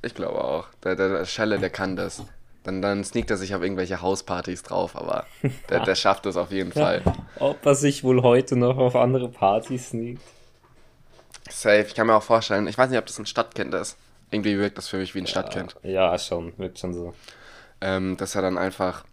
Ich 0.02 0.14
glaube 0.14 0.42
auch. 0.44 0.68
Der, 0.84 0.94
der, 0.94 1.08
der 1.08 1.24
Schelle, 1.24 1.58
der 1.58 1.70
kann 1.70 1.96
das. 1.96 2.22
Dann, 2.64 2.82
dann 2.82 3.02
sneakt 3.04 3.30
er 3.30 3.36
sich 3.36 3.54
auf 3.54 3.62
irgendwelche 3.62 4.02
Hauspartys 4.02 4.62
drauf, 4.62 4.96
aber 4.96 5.24
der, 5.70 5.84
der 5.84 5.94
schafft 5.96 6.26
das 6.26 6.36
auf 6.36 6.50
jeden 6.50 6.72
Fall. 6.72 7.02
Ob 7.38 7.64
er 7.64 7.74
sich 7.74 8.04
wohl 8.04 8.22
heute 8.22 8.56
noch 8.56 8.76
auf 8.76 8.94
andere 8.96 9.28
Partys 9.28 9.90
sneakt? 9.90 10.20
Safe. 11.48 11.84
Ich 11.86 11.94
kann 11.94 12.08
mir 12.08 12.14
auch 12.16 12.22
vorstellen, 12.22 12.66
ich 12.66 12.76
weiß 12.76 12.90
nicht, 12.90 12.98
ob 12.98 13.06
das 13.06 13.18
ein 13.18 13.26
Stadtkind 13.26 13.72
ist. 13.74 13.96
Irgendwie 14.30 14.58
wirkt 14.58 14.76
das 14.78 14.88
für 14.88 14.96
mich 14.98 15.14
wie 15.14 15.20
ein 15.20 15.26
Stadtkind. 15.26 15.76
Ja, 15.82 16.18
schon. 16.18 16.52
Wirkt 16.58 16.78
schon 16.78 16.92
so. 16.94 17.14
Ähm, 17.80 18.16
dass 18.16 18.34
er 18.34 18.42
dann 18.42 18.58
einfach, 18.58 19.04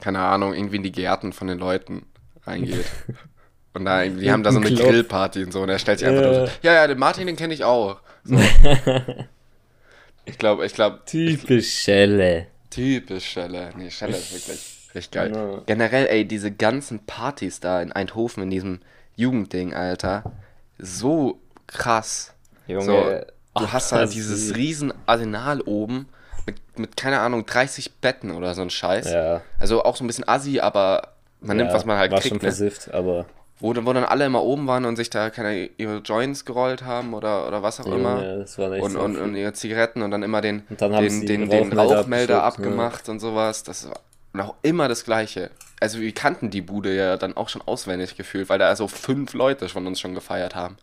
keine 0.00 0.20
Ahnung, 0.20 0.54
irgendwie 0.54 0.76
in 0.76 0.82
die 0.82 0.92
Gärten 0.92 1.32
von 1.32 1.48
den 1.48 1.58
Leuten 1.58 2.06
reingeht. 2.44 2.84
Und 3.74 3.84
da, 3.84 4.02
irgendwie- 4.04 4.22
die 4.24 4.30
haben 4.32 4.42
da 4.42 4.52
so 4.52 4.60
eine. 4.60 4.72
Grillparty 4.74 5.44
und 5.44 5.52
so. 5.52 5.60
Und 5.62 5.68
er 5.68 5.78
stellt 5.78 5.98
sich 5.98 6.08
einfach 6.08 6.22
Ja. 6.22 6.38
durch. 6.38 6.50
Ja, 6.62 6.72
ja, 6.72 6.86
den 6.86 6.98
Martin, 6.98 7.26
den 7.26 7.36
kenne 7.36 7.52
ich 7.52 7.62
auch. 7.62 8.00
So. 8.24 8.38
ich 10.24 10.38
glaube, 10.38 10.64
ich 10.66 10.72
glaube, 10.74 11.00
Typisch 11.06 11.72
Schelle. 11.74 12.46
typisch 12.70 13.26
Schelle. 13.26 13.70
Nee, 13.76 13.90
Schelle 13.90 14.16
ist 14.16 14.32
wirklich 14.32 14.58
richtig 14.94 15.10
geil. 15.10 15.32
Ja. 15.34 15.60
Generell, 15.66 16.06
ey, 16.06 16.24
diese 16.26 16.50
ganzen 16.50 17.04
Partys 17.06 17.60
da 17.60 17.82
in 17.82 17.92
Eindhoven, 17.92 18.42
in 18.44 18.50
diesem 18.50 18.80
Jugendding, 19.16 19.74
Alter. 19.74 20.32
So 20.78 21.38
krass. 21.66 22.34
Junge. 22.66 22.82
So, 22.84 23.32
du 23.58 23.64
ach, 23.64 23.72
hast 23.72 23.92
halt 23.92 24.04
das 24.04 24.10
dieses 24.10 24.44
ist- 24.50 24.56
riesen 24.56 24.92
Arsenal 25.06 25.60
oben 25.62 26.06
mit, 26.46 26.56
mit, 26.78 26.96
keine 26.96 27.20
Ahnung, 27.20 27.44
30 27.46 27.94
Betten 27.96 28.30
oder 28.30 28.54
so 28.54 28.62
ein 28.62 28.70
Scheiß. 28.70 29.12
Ja. 29.12 29.42
Also 29.58 29.82
auch 29.84 29.96
so 29.96 30.04
ein 30.04 30.06
bisschen 30.06 30.28
assi, 30.28 30.60
aber 30.60 31.08
man 31.40 31.56
nimmt, 31.56 31.70
ja, 31.70 31.76
was 31.76 31.84
man 31.84 31.98
halt 31.98 32.12
war 32.12 32.20
schon 32.20 32.30
kriegt. 32.32 32.42
Ne? 32.42 32.48
versifft, 32.48 32.94
aber 32.94 33.26
Wo, 33.58 33.74
wo 33.74 33.92
dann 33.92 34.04
alle 34.04 34.26
immer 34.26 34.42
oben 34.42 34.66
waren 34.66 34.84
und 34.84 34.96
sich 34.96 35.10
da 35.10 35.30
keine 35.30 35.70
ihre 35.76 35.98
Joints 35.98 36.44
gerollt 36.44 36.84
haben 36.84 37.14
oder, 37.14 37.48
oder 37.48 37.62
was 37.62 37.80
auch 37.80 37.86
immer. 37.86 38.16
Junge, 38.22 38.38
das 38.40 38.58
war 38.58 38.70
echt 38.72 38.84
Und, 38.84 38.90
so 38.92 39.00
und, 39.00 39.16
und 39.16 39.34
ihre 39.34 39.52
Zigaretten 39.54 40.02
und 40.02 40.10
dann 40.10 40.22
immer 40.22 40.40
den, 40.40 40.62
dann 40.70 40.92
den, 40.92 41.26
den, 41.26 41.48
den 41.50 41.72
Rauchmelder 41.72 41.96
Rauchmelder 41.98 42.42
abgeschluckt, 42.44 42.78
abgemacht 42.78 43.08
und 43.08 43.18
sowas. 43.20 43.62
Das 43.64 43.88
war 44.32 44.48
auch 44.50 44.54
immer 44.62 44.88
das 44.88 45.04
Gleiche. 45.04 45.50
Also 45.80 46.00
wir 46.00 46.12
kannten 46.12 46.50
die 46.50 46.60
Bude 46.62 46.94
ja 46.94 47.16
dann 47.16 47.36
auch 47.36 47.48
schon 47.48 47.62
auswendig 47.62 48.16
gefühlt, 48.16 48.48
weil 48.48 48.58
da 48.58 48.68
also 48.68 48.88
fünf 48.88 49.32
Leute 49.34 49.68
von 49.68 49.86
uns 49.86 50.00
schon 50.00 50.14
gefeiert 50.14 50.54
haben. 50.54 50.76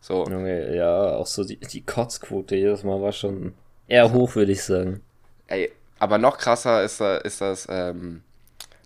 So. 0.00 0.24
Junge, 0.26 0.74
ja, 0.74 1.16
auch 1.16 1.26
so 1.26 1.44
die, 1.44 1.56
die 1.56 1.82
Kotzquote 1.82 2.54
jedes 2.56 2.84
Mal 2.84 3.00
war 3.00 3.12
schon 3.12 3.54
eher 3.88 4.12
hoch, 4.12 4.34
würde 4.36 4.52
ich 4.52 4.62
sagen. 4.62 5.00
Ey, 5.48 5.70
aber 5.98 6.18
noch 6.18 6.38
krasser 6.38 6.82
ist, 6.84 7.00
da- 7.00 7.16
ist 7.18 7.40
das, 7.40 7.66
ähm, 7.70 8.22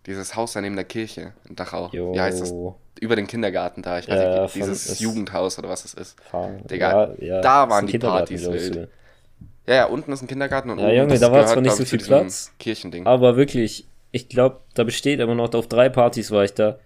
dieses 0.07 0.35
Haus 0.37 0.53
da 0.55 0.61
neben 0.61 0.77
der 0.77 0.85
Kirche 0.85 1.33
in 1.49 1.57
Dachau. 1.57 1.91
Jo. 1.93 2.15
Wie 2.15 2.21
heißt 2.21 2.41
das? 2.41 2.55
Über 3.01 3.17
den 3.17 3.27
Kindergarten 3.27 3.83
da. 3.83 3.99
Ich 3.99 4.09
weiß 4.09 4.21
Ja, 4.21 4.43
nicht, 4.43 4.55
dieses 4.55 4.87
es- 4.89 5.01
Jugendhaus 5.01 5.59
oder 5.59 5.69
was 5.69 5.85
es 5.85 5.95
ist. 5.95 6.17
Digga, 6.71 7.15
ja, 7.19 7.41
da 7.41 7.65
ist 7.65 7.71
waren 7.71 7.87
die 7.87 7.99
Partys 7.99 8.51
wild. 8.51 8.89
Ja, 9.67 9.75
ja, 9.75 9.85
unten 9.87 10.13
ist 10.13 10.23
ein 10.23 10.27
Kindergarten 10.29 10.71
und 10.71 10.79
Ja, 10.79 10.87
oben 10.87 10.97
Junge, 10.97 11.09
das 11.11 11.21
da 11.21 11.27
war 11.27 11.41
gehört, 11.41 11.53
zwar 11.53 11.63
nicht 11.63 11.77
so 11.77 11.85
viel 11.85 11.99
Platz, 11.99 12.53
Kirchending. 12.59 13.07
Aber 13.07 13.37
wirklich, 13.37 13.87
ich 14.11 14.29
glaube, 14.29 14.61
da 14.75 14.85
besteht 14.85 15.21
immer 15.21 15.35
noch, 15.35 15.53
auf 15.55 15.69
drei 15.69 15.89
Partys 15.89 16.31
war 16.31 16.45
ich 16.45 16.55
da, 16.55 16.79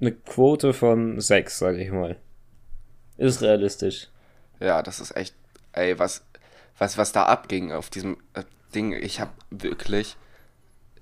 eine 0.00 0.12
Quote 0.12 0.74
von 0.74 1.20
sechs, 1.20 1.58
sage 1.58 1.82
ich 1.82 1.90
mal. 1.90 2.16
Ist 3.18 3.42
realistisch. 3.42 4.08
Ja, 4.60 4.82
das 4.82 5.00
ist 5.00 5.16
echt, 5.16 5.34
ey, 5.72 5.98
was, 5.98 6.22
was, 6.78 6.96
was 6.96 7.12
da 7.12 7.24
abging 7.24 7.72
auf 7.72 7.90
diesem 7.90 8.16
äh, 8.34 8.44
Ding. 8.74 8.92
Ich 8.92 9.20
hab 9.20 9.30
wirklich, 9.50 10.16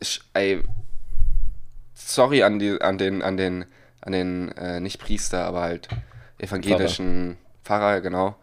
ich, 0.00 0.20
ey, 0.34 0.62
sorry 1.94 2.42
an 2.42 2.58
die, 2.58 2.80
an 2.80 2.98
den, 2.98 3.22
an 3.22 3.36
den, 3.36 3.66
an 4.00 4.12
den, 4.12 4.52
äh, 4.52 4.80
nicht 4.80 5.00
Priester, 5.00 5.44
aber 5.44 5.62
halt 5.62 5.88
evangelischen 6.38 7.38
Pfarrer, 7.64 8.00
genau. 8.00 8.36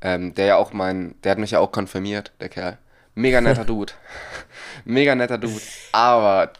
Ähm, 0.00 0.34
der 0.34 0.46
ja 0.46 0.56
auch 0.56 0.72
mein, 0.72 1.14
der 1.22 1.32
hat 1.32 1.38
mich 1.38 1.52
ja 1.52 1.60
auch 1.60 1.72
konfirmiert, 1.72 2.32
der 2.40 2.48
Kerl. 2.48 2.78
Mega 3.14 3.40
netter 3.40 3.64
Dude. 3.66 3.92
Mega 4.84 5.14
netter 5.14 5.38
Dude. 5.38 5.60
Aber 5.92 6.52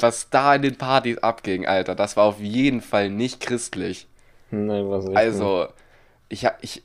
was 0.00 0.30
da 0.30 0.54
in 0.54 0.62
den 0.62 0.76
Partys 0.76 1.18
abging, 1.18 1.66
Alter, 1.66 1.94
das 1.94 2.16
war 2.16 2.24
auf 2.24 2.40
jeden 2.40 2.80
Fall 2.80 3.10
nicht 3.10 3.40
christlich. 3.40 4.08
Nein, 4.50 4.88
was 4.88 5.06
echt 5.06 5.16
Also, 5.16 5.68
ich 6.32 6.44
hab, 6.46 6.62
ich, 6.64 6.82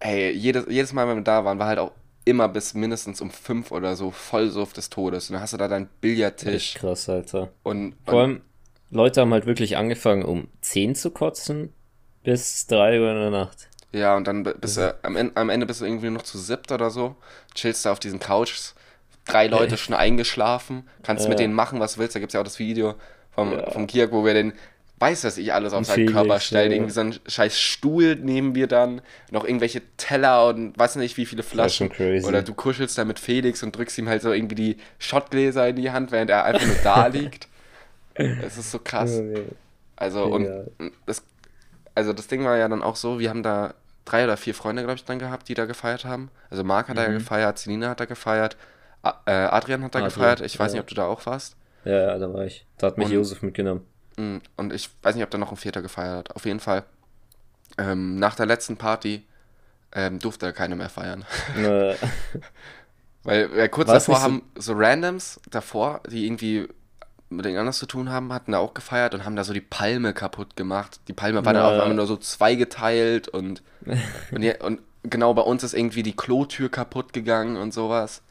ey, 0.00 0.30
jedes, 0.32 0.66
jedes 0.68 0.92
Mal, 0.92 1.06
wenn 1.08 1.16
wir 1.18 1.22
da 1.24 1.44
waren, 1.44 1.58
war 1.58 1.68
halt 1.68 1.78
auch 1.78 1.92
immer 2.24 2.48
bis 2.48 2.74
mindestens 2.74 3.20
um 3.20 3.30
fünf 3.30 3.70
oder 3.72 3.96
so 3.96 4.10
Vollsuff 4.10 4.72
des 4.72 4.90
Todes. 4.90 5.28
Und 5.28 5.34
dann 5.34 5.42
hast 5.42 5.52
du 5.52 5.56
da 5.56 5.68
deinen 5.68 5.88
Billardtisch 6.00 6.74
krass, 6.74 7.08
Alter. 7.08 7.50
und, 7.62 7.94
Vor 8.04 8.14
und 8.14 8.20
allem, 8.20 8.40
Leute 8.90 9.20
haben 9.20 9.32
halt 9.32 9.46
wirklich 9.46 9.76
angefangen, 9.76 10.24
um 10.24 10.48
10 10.60 10.94
zu 10.94 11.10
kotzen, 11.10 11.72
bis 12.24 12.66
3 12.66 13.00
Uhr 13.00 13.10
in 13.10 13.16
der 13.20 13.30
Nacht. 13.30 13.68
ja, 13.92 14.16
und 14.16 14.26
dann 14.26 14.42
bist 14.44 14.76
du, 14.76 14.94
am 15.02 15.16
Ende, 15.16 15.36
am 15.36 15.48
Ende 15.50 15.66
bist 15.66 15.80
du 15.80 15.84
irgendwie 15.84 16.10
noch 16.10 16.22
zu 16.22 16.38
siebt 16.38 16.70
oder 16.72 16.90
so, 16.90 17.16
chillst 17.54 17.84
da 17.86 17.92
auf 17.92 18.00
diesen 18.00 18.20
Couches, 18.20 18.74
drei 19.24 19.46
Leute 19.46 19.76
schon 19.76 19.94
eingeschlafen, 19.94 20.88
kannst 21.02 21.28
mit 21.28 21.38
Ja. 21.38 21.44
denen 21.44 21.54
machen, 21.54 21.78
was 21.80 21.94
du 21.94 22.00
willst. 22.00 22.14
Da 22.16 22.20
gibt's 22.20 22.34
ja 22.34 22.40
auch 22.40 22.44
das 22.44 22.58
Video 22.58 22.94
vom, 23.30 23.52
Ja. 23.52 23.70
vom 23.70 23.86
Kiak, 23.86 24.12
wo 24.12 24.24
wir 24.24 24.34
den, 24.34 24.52
weiß 25.02 25.24
was 25.24 25.36
ich, 25.36 25.52
alles 25.52 25.74
auf 25.74 25.84
seinen 25.84 25.94
Felix, 25.96 26.12
Körper 26.14 26.40
stellen. 26.40 26.70
ja. 26.70 26.76
Irgendwie 26.78 26.92
so 26.92 27.00
einen 27.00 27.18
scheiß 27.26 27.58
Stuhl 27.58 28.16
nehmen 28.16 28.54
wir 28.54 28.66
dann, 28.68 29.02
noch 29.30 29.44
irgendwelche 29.44 29.82
Teller 29.98 30.46
und 30.46 30.78
weiß 30.78 30.96
nicht 30.96 31.18
wie 31.18 31.26
viele 31.26 31.42
Flaschen. 31.42 31.88
schon 31.88 31.94
crazy. 31.96 32.26
Oder 32.26 32.40
du 32.42 32.54
kuschelst 32.54 32.96
da 32.96 33.04
mit 33.04 33.18
Felix 33.18 33.62
und 33.62 33.76
drückst 33.76 33.98
ihm 33.98 34.08
halt 34.08 34.22
so 34.22 34.32
irgendwie 34.32 34.54
die 34.54 34.76
Shotgläser 34.98 35.68
in 35.68 35.76
die 35.76 35.90
Hand, 35.90 36.10
während 36.12 36.30
er 36.30 36.44
einfach 36.44 36.64
nur 36.66 36.76
da 36.82 37.06
liegt. 37.08 37.48
Es 38.14 38.56
ist 38.56 38.70
so 38.70 38.78
krass. 38.78 39.20
Also, 39.96 40.24
und 40.24 40.48
das, 41.06 41.22
also 41.94 42.12
das 42.12 42.26
Ding 42.28 42.44
war 42.44 42.56
ja 42.56 42.68
dann 42.68 42.82
auch 42.82 42.96
so, 42.96 43.18
wir 43.18 43.28
haben 43.30 43.42
da 43.42 43.74
drei 44.04 44.24
oder 44.24 44.36
vier 44.36 44.54
Freunde, 44.54 44.82
glaube 44.82 44.96
ich, 44.96 45.04
dann 45.04 45.18
gehabt, 45.18 45.48
die 45.48 45.54
da 45.54 45.64
gefeiert 45.66 46.04
haben. 46.04 46.30
Also 46.50 46.64
Marc 46.64 46.88
hat 46.88 46.96
da 46.98 47.08
Mhm. 47.08 47.14
gefeiert, 47.14 47.58
Selina 47.58 47.90
hat 47.90 48.00
da 48.00 48.04
gefeiert, 48.06 48.56
äh, 49.26 49.30
Adrian 49.32 49.82
hat 49.84 49.94
da 49.94 49.98
Adrian, 50.00 50.04
gefeiert. 50.14 50.40
Ich 50.42 50.58
weiß 50.58 50.72
ja. 50.72 50.74
nicht, 50.74 50.80
ob 50.82 50.86
du 50.88 50.94
da 50.94 51.06
auch 51.06 51.24
warst. 51.26 51.56
Ja, 51.84 51.92
ja, 52.12 52.18
da 52.18 52.32
war 52.32 52.44
ich. 52.44 52.64
Da 52.78 52.88
hat 52.88 52.98
mich 52.98 53.08
Und- 53.08 53.14
Josef 53.14 53.42
mitgenommen. 53.42 53.84
Mm, 54.16 54.38
Und 54.56 54.72
ich 54.72 54.90
weiß 55.02 55.14
nicht, 55.14 55.24
ob 55.24 55.30
da 55.30 55.38
noch 55.38 55.50
ein 55.50 55.56
Vierter 55.56 55.82
gefeiert 55.82 56.16
hat. 56.30 56.36
Auf 56.36 56.44
jeden 56.44 56.60
Fall. 56.60 56.84
Ähm, 57.78 58.16
nach 58.16 58.34
der 58.34 58.46
letzten 58.46 58.76
Party 58.76 59.24
ähm, 59.94 60.18
durfte 60.18 60.46
da 60.46 60.52
keiner 60.52 60.76
mehr 60.76 60.88
feiern. 60.90 61.24
Äh, 61.56 61.94
Weil 63.24 63.58
äh, 63.58 63.68
kurz 63.68 63.88
War 63.88 63.96
es 63.96 64.04
davor 64.04 64.16
so- 64.18 64.22
haben 64.22 64.42
so 64.56 64.72
Randoms 64.76 65.40
davor, 65.50 66.00
die 66.10 66.26
irgendwie 66.26 66.68
mit 67.30 67.46
irgendwas 67.46 67.78
zu 67.78 67.86
tun 67.86 68.10
haben, 68.10 68.32
hatten 68.32 68.52
da 68.52 68.58
auch 68.58 68.74
gefeiert 68.74 69.14
und 69.14 69.24
haben 69.24 69.36
da 69.36 69.44
so 69.44 69.54
die 69.54 69.60
Palme 69.62 70.12
kaputt 70.12 70.54
gemacht. 70.56 71.00
Die 71.08 71.14
Palme 71.14 71.44
war 71.44 71.54
dann 71.54 71.62
auf 71.64 71.72
einmal 71.80 71.94
nur 71.94 72.06
so 72.06 72.16
zweigeteilt 72.16 73.28
und, 73.28 73.62
und, 74.32 74.44
und 74.60 74.80
genau 75.04 75.32
bei 75.32 75.42
uns 75.42 75.62
ist 75.62 75.72
irgendwie 75.72 76.02
die 76.02 76.14
Klotür 76.16 76.68
kaputt 76.68 77.12
gegangen 77.12 77.56
und 77.56 77.72
sowas. 77.72 78.22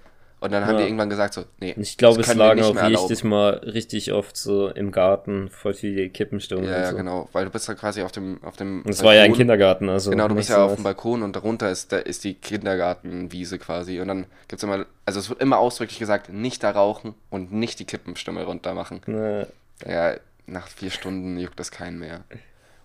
Und 0.42 0.52
dann 0.52 0.66
haben 0.66 0.74
Ja. 0.74 0.78
die 0.80 0.84
irgendwann 0.88 1.12
gesagt 1.12 1.36
so, 1.36 1.46
nee, 1.60 1.76
ich 1.78 1.98
glaube, 1.98 2.18
das 2.18 2.30
es 2.30 2.34
lagen 2.36 2.64
auch 2.64 2.76
richtig 2.84 3.24
mal 3.24 3.52
richtig 3.64 4.12
oft 4.12 4.36
so 4.36 4.70
im 4.70 4.92
Garten 4.92 5.50
voll 5.50 5.76
viele 5.76 6.10
Kippenstunden 6.10 6.68
Ja, 6.68 6.80
ja, 6.80 6.90
so. 6.90 6.98
genau, 6.98 7.30
weil 7.32 7.46
du 7.46 7.52
bist 7.52 7.70
da 7.70 7.76
quasi 7.76 8.02
auf 8.02 8.12
dem 8.12 8.44
auf 8.44 8.58
dem 8.58 8.84
es 8.88 9.04
war 9.04 9.14
ja 9.14 9.22
ein. 9.22 9.34
Kindergarten, 9.34 9.88
also. 9.88 10.10
Genau, 10.10 10.28
du 10.28 10.34
bist 10.34 10.50
ja 10.50 10.56
so 10.56 10.62
auf 10.64 10.76
dem 10.76 10.84
Balkon 10.84 11.22
und 11.22 11.36
darunter 11.36 11.70
ist, 11.70 11.92
da 11.92 12.00
ist 12.00 12.24
die 12.24 12.34
Kindergartenwiese 12.34 13.60
quasi. 13.60 14.00
Und 14.02 14.08
dann 14.08 14.26
gibt's 14.48 14.64
immer, 14.64 14.86
also 15.06 15.20
es 15.20 15.30
wird 15.30 15.40
immer 15.42 15.60
ausdrücklich 15.60 16.00
gesagt, 16.00 16.30
nicht 16.34 16.64
da 16.64 16.72
rauchen 16.72 17.14
und 17.30 17.52
nicht 17.54 17.80
die 17.80 17.86
Kippenstimme 17.86 18.44
runter 18.44 18.74
machen. 18.74 19.02
Ne, 19.06 19.48
Ja, 19.88 20.16
nach 20.48 20.68
vier 20.68 20.90
Stunden 20.90 21.38
juckt 21.38 21.60
das 21.60 21.70
keinen 21.70 22.00
mehr. 22.00 22.22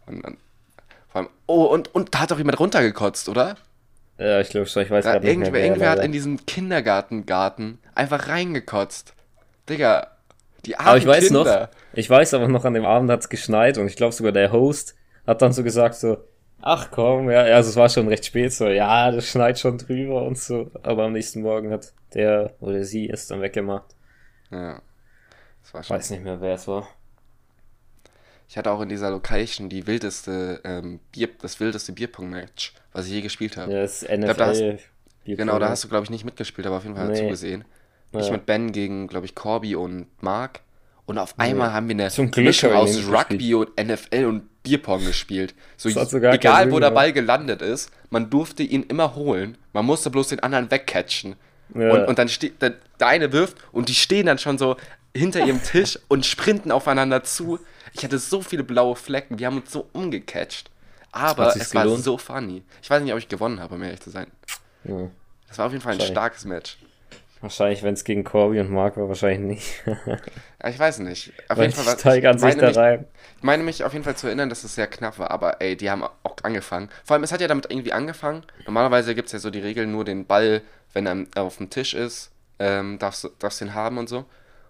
Und 0.05 0.23
dann, 0.25 0.37
vor 1.09 1.23
allem, 1.23 1.31
oh, 1.47 1.65
und, 1.65 1.95
und 1.95 2.15
da 2.15 2.21
hat 2.21 2.31
doch 2.31 2.39
jemand 2.39 2.61
runtergekotzt, 2.61 3.31
oder? 3.31 3.57
Ja, 4.19 4.41
ich 4.41 4.49
glaube 4.51 4.67
schon, 4.67 4.83
ich 4.83 4.91
weiß 4.91 5.05
Da, 5.05 5.11
gerade 5.11 5.27
nicht 5.27 5.33
irgendwer 5.33 5.53
mehr, 5.53 5.61
wer, 5.61 5.65
irgendwer 5.65 5.91
hat 5.91 6.03
in 6.05 6.13
diesen 6.13 6.45
Kindergartengarten 6.47 7.79
einfach 7.95 8.29
reingekotzt. 8.29 9.15
Digga, 9.69 10.17
die 10.65 10.77
armen 10.77 10.89
Aber 10.89 10.99
ich 10.99 11.07
weiß 11.07 11.29
Kinder. 11.29 11.45
noch, 11.63 11.69
ich 11.93 12.09
weiß 12.11 12.35
aber 12.35 12.49
noch, 12.49 12.65
an 12.65 12.75
dem 12.75 12.85
Abend 12.87 13.11
hat 13.11 13.21
es 13.21 13.29
geschneit 13.29 13.79
und 13.79 13.87
ich 13.87 13.97
glaube 13.97 14.13
sogar 14.13 14.33
der 14.33 14.53
Host 14.53 14.95
hat 15.27 15.43
dann 15.43 15.53
so 15.53 15.63
gesagt 15.63 15.95
so, 15.97 16.19
Ach 16.61 16.91
komm, 16.91 17.31
ja, 17.31 17.41
also 17.43 17.71
es 17.71 17.77
war 17.77 17.89
schon 17.89 18.09
recht 18.09 18.25
spät 18.27 18.53
so, 18.53 18.67
ja, 18.69 19.11
das 19.13 19.29
schneit 19.29 19.59
schon 19.59 19.79
drüber 19.79 20.25
und 20.25 20.39
so, 20.39 20.71
aber 20.83 21.05
am 21.05 21.13
nächsten 21.13 21.43
Morgen 21.43 21.71
hat 21.71 21.93
der 22.15 22.55
oder 22.61 22.85
sie 22.85 23.09
es 23.11 23.27
dann 23.29 23.41
weggemacht. 23.43 23.95
Ja. 24.51 24.83
Das 25.63 25.75
war 25.75 25.83
Ich 25.83 25.87
schon. 25.87 25.97
weiß 25.97 26.11
nicht 26.11 26.25
mehr, 26.25 26.41
wer 26.41 26.55
es 26.55 26.69
war. 26.69 26.89
Ich 28.49 28.57
hatte 28.57 28.71
auch 28.71 28.81
in 28.81 28.89
dieser 28.89 29.11
Location 29.11 29.69
die 29.69 29.87
wildeste, 29.87 30.61
ähm, 30.65 31.01
Bier, 31.13 31.29
das 31.41 31.59
wildeste 31.59 31.93
Bierpong-Match, 31.93 32.75
was 32.93 33.07
ich 33.07 33.13
je 33.13 33.21
gespielt 33.23 33.57
habe. 33.57 33.73
Ja, 33.73 33.83
das 33.83 34.07
glaub, 34.09 34.37
da 34.37 34.47
hast- 34.47 34.61
NFL. 34.61 34.79
Genau, 35.25 35.59
da 35.59 35.69
hast 35.71 35.83
du, 35.83 35.89
glaube 35.89 36.05
ich, 36.05 36.11
nicht 36.11 36.25
mitgespielt, 36.25 36.67
aber 36.69 36.77
auf 36.77 36.85
jeden 36.85 36.95
Fall 36.95 37.09
Nee. 37.09 37.19
zugesehen. 37.19 37.65
Ich 38.13 38.27
Ja. 38.27 38.33
mit 38.33 38.47
Ben 38.47 38.71
gegen, 38.71 39.09
glaube 39.09 39.27
ich, 39.27 39.35
Corby 39.35 39.75
und 39.75 40.07
Mark. 40.23 40.61
Und 41.07 41.19
auf 41.19 41.35
einmal 41.39 41.73
haben 41.73 41.89
wir 41.89 41.95
eine 41.95 42.09
Zum 42.11 42.31
Mischung 42.37 42.71
ich 42.71 42.77
aus 42.77 43.09
Rugby 43.09 43.55
und 43.55 43.71
NFL 43.79 44.25
und 44.27 44.63
Bierpong 44.63 45.05
gespielt. 45.05 45.55
So, 45.77 45.89
egal, 45.89 46.71
wo 46.73 46.81
der. 46.81 46.91
Ball 46.91 47.13
gelandet 47.13 47.63
ist, 47.63 47.91
man 48.11 48.31
durfte 48.31 48.63
ihn 48.63 48.85
immer 48.85 49.15
holen. 49.17 49.57
Man 49.73 49.85
musste 49.85 50.11
bloß 50.11 50.29
den 50.29 50.41
anderen 50.41 50.71
wegcatchen. 50.71 51.37
Ja. 51.75 51.93
Und, 51.93 52.07
und 52.07 52.19
dann 52.19 52.29
steht 52.29 52.63
der, 52.63 52.75
der 53.01 53.07
eine 53.09 53.33
wirft 53.33 53.57
und 53.73 53.89
die 53.89 53.95
stehen 53.95 54.27
dann 54.27 54.39
schon 54.39 54.59
so 54.59 54.77
hinter 55.15 55.45
ihrem 55.45 55.63
Tisch 55.65 55.99
und 56.09 56.25
sprinten 56.27 56.71
aufeinander 56.73 57.23
zu. 57.25 57.59
Ich 57.97 58.05
hatte 58.05 58.19
so 58.19 58.43
viele 58.43 58.63
blaue 58.63 58.95
Flecken, 58.95 59.39
wir 59.39 59.47
haben 59.47 59.57
uns 59.59 59.73
so 59.73 59.89
umgecatcht. 59.93 60.71
Aber 61.13 61.57
es 61.57 61.75
war 61.75 61.85
gelohnt? 61.85 62.05
so 62.05 62.19
funny. 62.19 62.63
Ich 62.83 62.91
weiß 62.91 63.03
nicht, 63.03 63.13
ob 63.13 63.19
ich 63.19 63.29
gewonnen 63.29 63.59
habe, 63.59 63.75
um 63.75 63.83
ehrlich 63.83 64.01
zu 64.01 64.11
sein. 64.11 64.27
Ja. 64.85 65.09
Das 65.49 65.59
war 65.59 65.67
auf 65.67 65.73
jeden 65.73 65.83
Fall 65.83 65.95
ein 65.95 66.01
starkes 66.01 66.45
Match. 66.45 66.77
Wahrscheinlich, 67.41 67.83
wenn 67.83 67.95
es 67.95 68.05
gegen 68.05 68.25
Corby 68.25 68.61
und 68.61 68.71
Mark 68.71 68.97
war, 68.97 69.09
wahrscheinlich 69.09 69.41
nicht. 69.41 69.83
Ja, 70.63 70.71
ich 70.71 70.79
weiß 70.79 70.99
nicht. 71.01 71.33
Auf 71.49 71.59
Weil 71.59 71.65
jeden 71.71 71.77
Fall 71.77 71.87
war, 71.87 71.95
ich 71.95 72.01
sich 72.01 72.43
meine 72.43 72.61
da 72.61 72.67
mich, 72.69 72.77
rein. 72.77 73.07
Ich 73.37 73.43
meine 73.43 73.63
mich 73.63 73.85
auf 73.85 73.93
jeden 73.93 74.05
Fall 74.05 74.17
zu 74.17 74.27
erinnern, 74.27 74.49
dass 74.49 74.65
es 74.65 74.75
sehr 74.75 74.87
knapp 74.89 75.19
war, 75.19 75.31
aber 75.31 75.61
ey, 75.61 75.77
die 75.77 75.91
haben 75.91 76.03
auch 76.03 76.37
angefangen. 76.43 76.89
Vor 77.05 77.15
allem, 77.15 77.23
es 77.23 77.31
hat 77.31 77.41
ja 77.41 77.47
damit 77.47 77.71
irgendwie 77.71 77.93
angefangen. 77.93 78.43
Normalerweise 78.65 79.15
gibt 79.15 79.27
es 79.27 79.33
ja 79.33 79.39
so 79.39 79.51
die 79.51 79.61
Regel, 79.61 79.87
nur 79.87 80.05
den 80.05 80.27
Ball, 80.27 80.63
wenn 80.93 81.07
er 81.07 81.43
auf 81.43 81.59
dem 81.59 81.71
Tisch 81.71 81.95
ist, 81.95 82.33
ähm, 82.59 82.99
darfst 82.99 83.23
du 83.25 83.31
den 83.61 83.75
haben 83.75 83.99
und 83.99 84.09
so. 84.09 84.25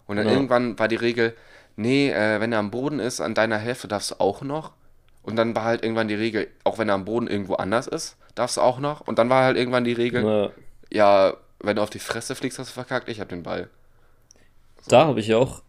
Und 0.06 0.16
dann 0.16 0.26
Ja. 0.26 0.32
irgendwann 0.32 0.78
war 0.78 0.88
die 0.88 0.96
Regel, 0.96 1.34
nee, 1.76 2.10
äh, 2.10 2.40
wenn 2.40 2.52
er 2.52 2.58
am 2.58 2.70
Boden 2.70 2.98
ist, 3.00 3.20
an 3.20 3.34
deiner 3.34 3.58
Hälfte 3.58 3.88
darfst 3.88 4.10
du 4.12 4.14
auch 4.20 4.42
noch. 4.42 4.72
Und 5.22 5.36
dann 5.36 5.54
war 5.56 5.64
halt 5.64 5.82
irgendwann 5.82 6.08
die 6.08 6.14
Regel, 6.14 6.48
auch 6.64 6.78
wenn 6.78 6.88
er 6.88 6.94
am 6.94 7.04
Boden 7.04 7.26
irgendwo 7.26 7.54
anders 7.54 7.86
ist, 7.86 8.16
darfst 8.34 8.56
du 8.58 8.60
auch 8.60 8.78
noch. 8.78 9.00
Und 9.02 9.18
dann 9.18 9.28
war 9.28 9.44
halt 9.44 9.56
irgendwann 9.56 9.84
die 9.84 9.92
Regel, 9.92 10.24
Ja. 10.24 10.50
ja, 11.30 11.36
wenn 11.60 11.76
du 11.76 11.82
auf 11.82 11.90
die 11.90 11.98
Fresse 11.98 12.34
fliegst, 12.36 12.58
hast 12.58 12.68
du 12.70 12.74
verkackt, 12.74 13.08
ich 13.08 13.20
hab 13.20 13.28
den 13.28 13.42
Ball. 13.42 13.68
Da 14.88 15.06
habe 15.06 15.18
ich 15.20 15.34
auch, 15.34 15.62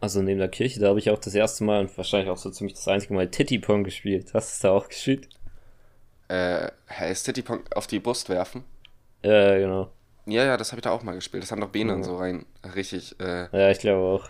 also 0.00 0.22
neben 0.22 0.38
der 0.38 0.48
Kirche, 0.48 0.78
da 0.78 0.88
habe 0.90 0.98
ich 1.00 1.10
auch 1.10 1.18
das 1.18 1.34
erste 1.34 1.64
Mal 1.64 1.80
und 1.80 1.96
wahrscheinlich 1.96 2.30
auch 2.30 2.36
so 2.36 2.50
ziemlich 2.50 2.74
das 2.74 2.86
einzige 2.86 3.14
Mal 3.14 3.28
Titty 3.28 3.58
Pong 3.58 3.82
gespielt. 3.84 4.30
Hast 4.32 4.62
du 4.62 4.68
da 4.68 4.74
auch 4.74 4.88
gespielt? 4.88 5.28
Äh, 6.28 6.68
hey, 6.86 7.14
City 7.14 7.42
Pong 7.42 7.64
auf 7.74 7.86
die 7.86 7.98
Brust 7.98 8.28
werfen. 8.28 8.64
Ja, 9.24 9.58
genau. 9.58 9.90
Ja, 10.26 10.44
ja, 10.44 10.56
das 10.56 10.70
habe 10.72 10.78
ich 10.80 10.84
da 10.84 10.90
auch 10.90 11.02
mal 11.02 11.14
gespielt. 11.14 11.42
Das 11.42 11.50
haben 11.52 11.60
doch 11.60 11.68
Bene 11.70 11.94
Ja. 11.96 12.02
so 12.02 12.16
rein 12.16 12.46
richtig, 12.76 13.18
äh, 13.20 13.48
Ja, 13.52 13.70
ich 13.70 13.78
glaube 13.80 14.06
auch. 14.06 14.28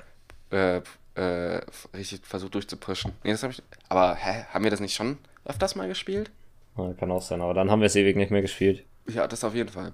äh, 0.57 0.81
äh, 1.15 1.61
richtig 1.97 2.27
versucht 2.27 2.55
durchzupushen. 2.55 3.13
Nee, 3.23 3.33
das 3.33 3.43
habe 3.43 3.53
ich. 3.53 3.63
Aber, 3.89 4.15
hä, 4.17 4.45
haben 4.53 4.65
wir 4.65 4.71
das 4.71 4.81
nicht 4.81 4.95
schon 4.95 5.19
öfters 5.45 5.75
mal 5.77 5.89
gespielt? 5.89 6.31
Ja, 6.77 6.93
kann 6.95 7.11
auch 7.13 7.23
sein, 7.23 7.41
aber 7.41 7.55
dann 7.55 7.71
haben 7.71 7.81
wir 7.81 7.87
es 7.87 7.97
ewig 7.97 8.17
nicht 8.17 8.31
mehr 8.31 8.43
gespielt. 8.43 8.85
Ja, 9.09 9.27
das 9.29 9.45
auf 9.45 9.55
jeden 9.55 9.69
Fall. 9.71 9.93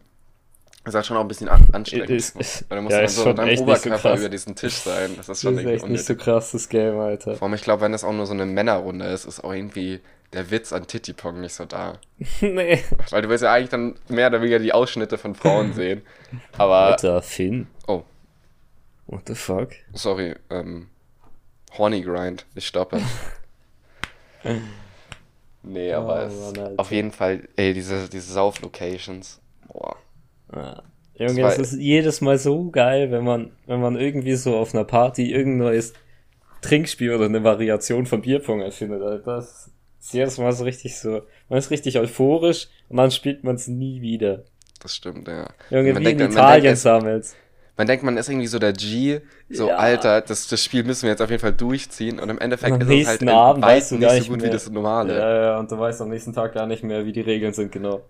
Das 0.84 0.92
ist 0.92 0.96
halt 0.96 1.06
schon 1.06 1.16
auch 1.18 1.22
ein 1.22 1.28
bisschen 1.28 1.48
an 1.50 1.66
anstrengend. 1.72 2.08
Ist- 2.08 2.36
ist- 2.40 2.64
Weil 2.70 2.78
du 2.78 2.82
musst 2.84 2.92
ja, 2.92 2.98
dann 3.00 3.04
ist 3.06 3.16
so 3.16 3.26
mit 3.26 3.38
deinem 3.38 3.56
so 3.56 3.62
Oberkörper 3.64 3.98
krass. 3.98 4.20
über 4.20 4.28
diesen 4.30 4.56
Tisch 4.56 4.76
sein. 4.76 5.10
Das 5.16 5.18
ist 5.20 5.28
Das 5.28 5.40
schon 5.42 5.52
ist 5.54 5.58
irgendwie 5.60 5.74
echt 5.76 5.88
nicht 5.88 6.04
so 6.06 6.14
krass, 6.16 6.52
das 6.52 6.68
Game, 6.70 6.98
Alter. 6.98 7.34
Vor 7.36 7.46
allem, 7.48 7.54
ich 7.54 7.60
glaube, 7.62 7.82
wenn 7.82 7.92
das 7.92 8.02
auch 8.02 8.14
nur 8.14 8.24
so 8.24 8.32
eine 8.32 8.46
Männerrunde 8.46 9.04
ist, 9.06 9.26
ist 9.26 9.44
auch 9.44 9.52
irgendwie 9.52 10.00
der 10.32 10.50
Witz 10.50 10.72
an 10.72 10.86
Titty 10.86 11.12
Pong 11.12 11.40
nicht 11.42 11.52
so 11.52 11.66
da. 11.66 11.98
nee. 12.40 12.82
Weil 13.10 13.20
du 13.20 13.28
willst 13.28 13.44
ja 13.44 13.52
eigentlich 13.52 13.68
dann 13.68 13.96
mehr 14.08 14.28
oder 14.28 14.40
weniger 14.40 14.58
die 14.58 14.72
Ausschnitte 14.72 15.18
von 15.18 15.34
Frauen 15.34 15.72
sehen. 15.74 16.00
Aber, 16.56 16.76
Alter, 16.78 17.20
Finn. 17.20 17.66
oh, 17.86 18.04
What 19.06 19.22
the 19.26 19.34
fuck? 19.34 19.70
sorry, 19.92 20.34
ähm, 20.48 20.88
Horny 21.78 22.02
Grind, 22.02 22.46
ich 22.54 22.66
stoppe. 22.66 23.00
nee, 25.62 25.92
aber 25.92 26.24
Oh, 26.24 26.26
es, 26.26 26.56
Mann, 26.56 26.78
auf 26.78 26.90
jeden 26.90 27.12
Fall, 27.12 27.48
ey, 27.56 27.72
diese, 27.74 28.08
diese 28.08 28.32
Sauf-Locations, 28.32 29.40
boah. 29.68 29.96
Ja. 30.54 30.82
Junge, 31.14 31.42
das 31.42 31.58
ist 31.58 31.74
jedes 31.74 32.22
Mal 32.22 32.38
so 32.38 32.70
geil, 32.70 33.10
wenn 33.10 33.24
man, 33.24 33.50
wenn 33.66 33.80
man 33.80 33.96
irgendwie 33.96 34.34
so 34.36 34.56
auf 34.56 34.74
einer 34.74 34.84
Party 34.84 35.30
irgendein 35.30 35.58
neues 35.66 35.92
Trinkspiel 36.62 37.14
oder 37.14 37.26
eine 37.26 37.44
Variation 37.44 38.06
von 38.06 38.22
Bierpong 38.22 38.62
erfindet. 38.62 39.02
Alter. 39.02 39.36
Das 39.36 39.70
ist 40.00 40.14
jedes 40.14 40.38
Mal 40.38 40.52
so 40.52 40.64
richtig 40.64 40.98
so. 40.98 41.20
Man 41.50 41.58
ist 41.58 41.70
richtig 41.70 41.98
euphorisch 41.98 42.68
und 42.88 42.96
dann 42.96 43.10
spielt 43.10 43.44
man 43.44 43.56
es 43.56 43.68
nie 43.68 44.00
wieder. 44.00 44.44
Das 44.82 44.96
stimmt, 44.96 45.28
ja. 45.28 45.50
Junge, 45.68 45.92
Man 45.92 46.02
wie 46.04 46.10
in 46.10 46.18
denkt- 46.18 46.20
man 46.20 46.30
Italien 46.32 46.74
sammelst. 46.76 47.36
Man 47.76 47.86
denkt, 47.86 48.04
man 48.04 48.16
ist 48.16 48.28
irgendwie 48.28 48.46
so 48.46 48.58
der 48.58 48.72
G, 48.72 49.20
so, 49.48 49.68
Ja. 49.68 49.76
Alter, 49.76 50.20
das, 50.20 50.48
das 50.48 50.62
Spiel 50.62 50.84
müssen 50.84 51.02
wir 51.04 51.10
jetzt 51.10 51.22
auf 51.22 51.30
jeden 51.30 51.40
Fall 51.40 51.52
durchziehen 51.52 52.18
und 52.20 52.28
im 52.28 52.38
Endeffekt 52.38 52.72
Und 52.72 52.82
am 52.82 52.90
ist 52.90 53.02
es 53.02 53.08
halt 53.08 53.28
Abend 53.28 53.64
weißt 53.64 53.92
du 53.92 53.96
nicht 53.96 54.10
so 54.24 54.30
gut 54.32 54.40
mehr. 54.40 54.48
wie 54.48 54.52
das 54.52 54.68
normale. 54.70 55.18
Ja, 55.18 55.42
ja, 55.42 55.58
und 55.58 55.70
du 55.70 55.78
weißt 55.78 56.02
am 56.02 56.10
nächsten 56.10 56.32
Tag 56.34 56.52
gar 56.54 56.66
nicht 56.66 56.82
mehr, 56.84 57.06
wie 57.06 57.12
die 57.12 57.20
Regeln 57.22 57.52
sind, 57.54 57.72
genau. 57.72 58.02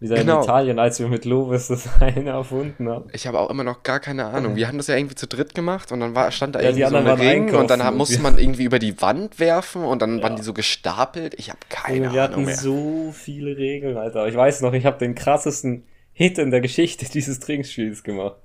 Wieder 0.00 0.16
Genau. 0.16 0.38
in 0.38 0.42
Italien, 0.44 0.78
als 0.80 0.98
wir 0.98 1.08
mit 1.08 1.24
Lovis 1.24 1.68
das 1.68 1.88
eine 2.00 2.30
erfunden 2.30 2.88
haben. 2.88 3.08
Ich 3.12 3.26
habe 3.26 3.38
auch 3.38 3.48
immer 3.48 3.64
noch 3.64 3.82
gar 3.84 4.00
keine 4.00 4.26
Ahnung. 4.26 4.56
Wir 4.56 4.66
haben 4.68 4.76
das 4.76 4.88
ja 4.88 4.96
irgendwie 4.96 5.14
zu 5.14 5.26
dritt 5.28 5.54
gemacht 5.54 5.92
und 5.92 6.00
dann 6.00 6.14
war, 6.14 6.30
stand 6.32 6.56
da 6.56 6.60
Ja, 6.60 6.72
die 6.72 6.80
irgendwie 6.80 7.04
so 7.04 7.10
ein 7.10 7.18
Ring 7.20 7.54
und 7.54 7.70
dann 7.70 7.80
und 7.80 7.96
musste 7.96 8.16
wir- 8.16 8.22
man 8.22 8.36
irgendwie 8.36 8.64
über 8.64 8.80
die 8.80 9.00
Wand 9.00 9.38
werfen 9.38 9.84
und 9.84 10.02
dann 10.02 10.18
Ja. 10.18 10.24
waren 10.24 10.36
die 10.36 10.42
so 10.42 10.52
gestapelt. 10.52 11.34
Ich 11.38 11.48
habe 11.48 11.60
keine 11.70 12.12
wir 12.12 12.22
Ahnung 12.22 12.22
hatten 12.22 12.44
mehr. 12.44 12.56
so 12.56 13.12
viele 13.12 13.56
Regeln, 13.56 13.96
Alter. 13.96 14.26
Ich 14.26 14.34
weiß 14.34 14.60
noch, 14.62 14.74
ich 14.74 14.84
habe 14.84 14.98
den 14.98 15.14
krassesten 15.14 15.84
Hit 16.12 16.38
in 16.38 16.50
der 16.50 16.60
Geschichte 16.60 17.06
dieses 17.10 17.38
Trinkspiels 17.40 18.02
gemacht. 18.02 18.36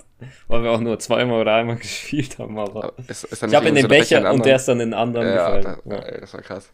Weil 0.48 0.64
wir 0.64 0.72
auch 0.72 0.80
nur 0.80 1.00
zweimal 1.00 1.42
oder 1.42 1.56
einmal 1.56 1.76
gespielt 1.78 2.40
haben, 2.40 2.58
aber. 2.58 2.94
Ist, 3.08 3.24
ist 3.26 3.44
Ich 3.44 3.56
habe 3.56 3.68
in 3.70 3.76
den 3.76 3.88
Becher 3.88 4.20
in 4.20 4.26
und 4.28 4.46
der 4.46 4.58
ist 4.58 4.68
dann 4.68 4.80
in 4.80 4.90
den 4.92 4.94
anderen 4.94 5.28
ja, 5.28 5.56
gefallen. 5.58 5.78
da, 5.86 5.96
ey, 5.98 6.20
das 6.22 6.34
war 6.34 6.42
krass. 6.42 6.70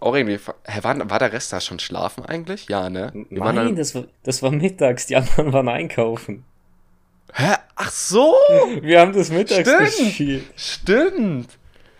Auch 0.00 0.14
irgendwie, 0.14 0.38
hä, 0.66 0.78
war, 0.82 1.10
war 1.10 1.18
der 1.18 1.32
Rest 1.32 1.52
da 1.52 1.60
schon 1.60 1.78
schlafen 1.78 2.24
eigentlich? 2.24 2.68
Ja, 2.68 2.90
ne? 2.90 3.10
Wir 3.30 3.42
Nein, 3.42 3.56
dann, 3.56 3.76
das 3.76 3.94
war, 3.94 4.04
das 4.22 4.42
war 4.42 4.50
mittags, 4.50 5.06
die 5.06 5.16
anderen 5.16 5.52
waren 5.52 5.68
einkaufen. 5.68 6.44
hä? 7.32 7.54
Ach 7.76 7.90
so! 7.90 8.34
Wir 8.82 9.00
haben 9.00 9.12
das 9.12 9.30
mittags 9.30 9.68
Stimmt. 9.68 10.06
gespielt. 10.06 10.44
Stimmt! 10.56 11.48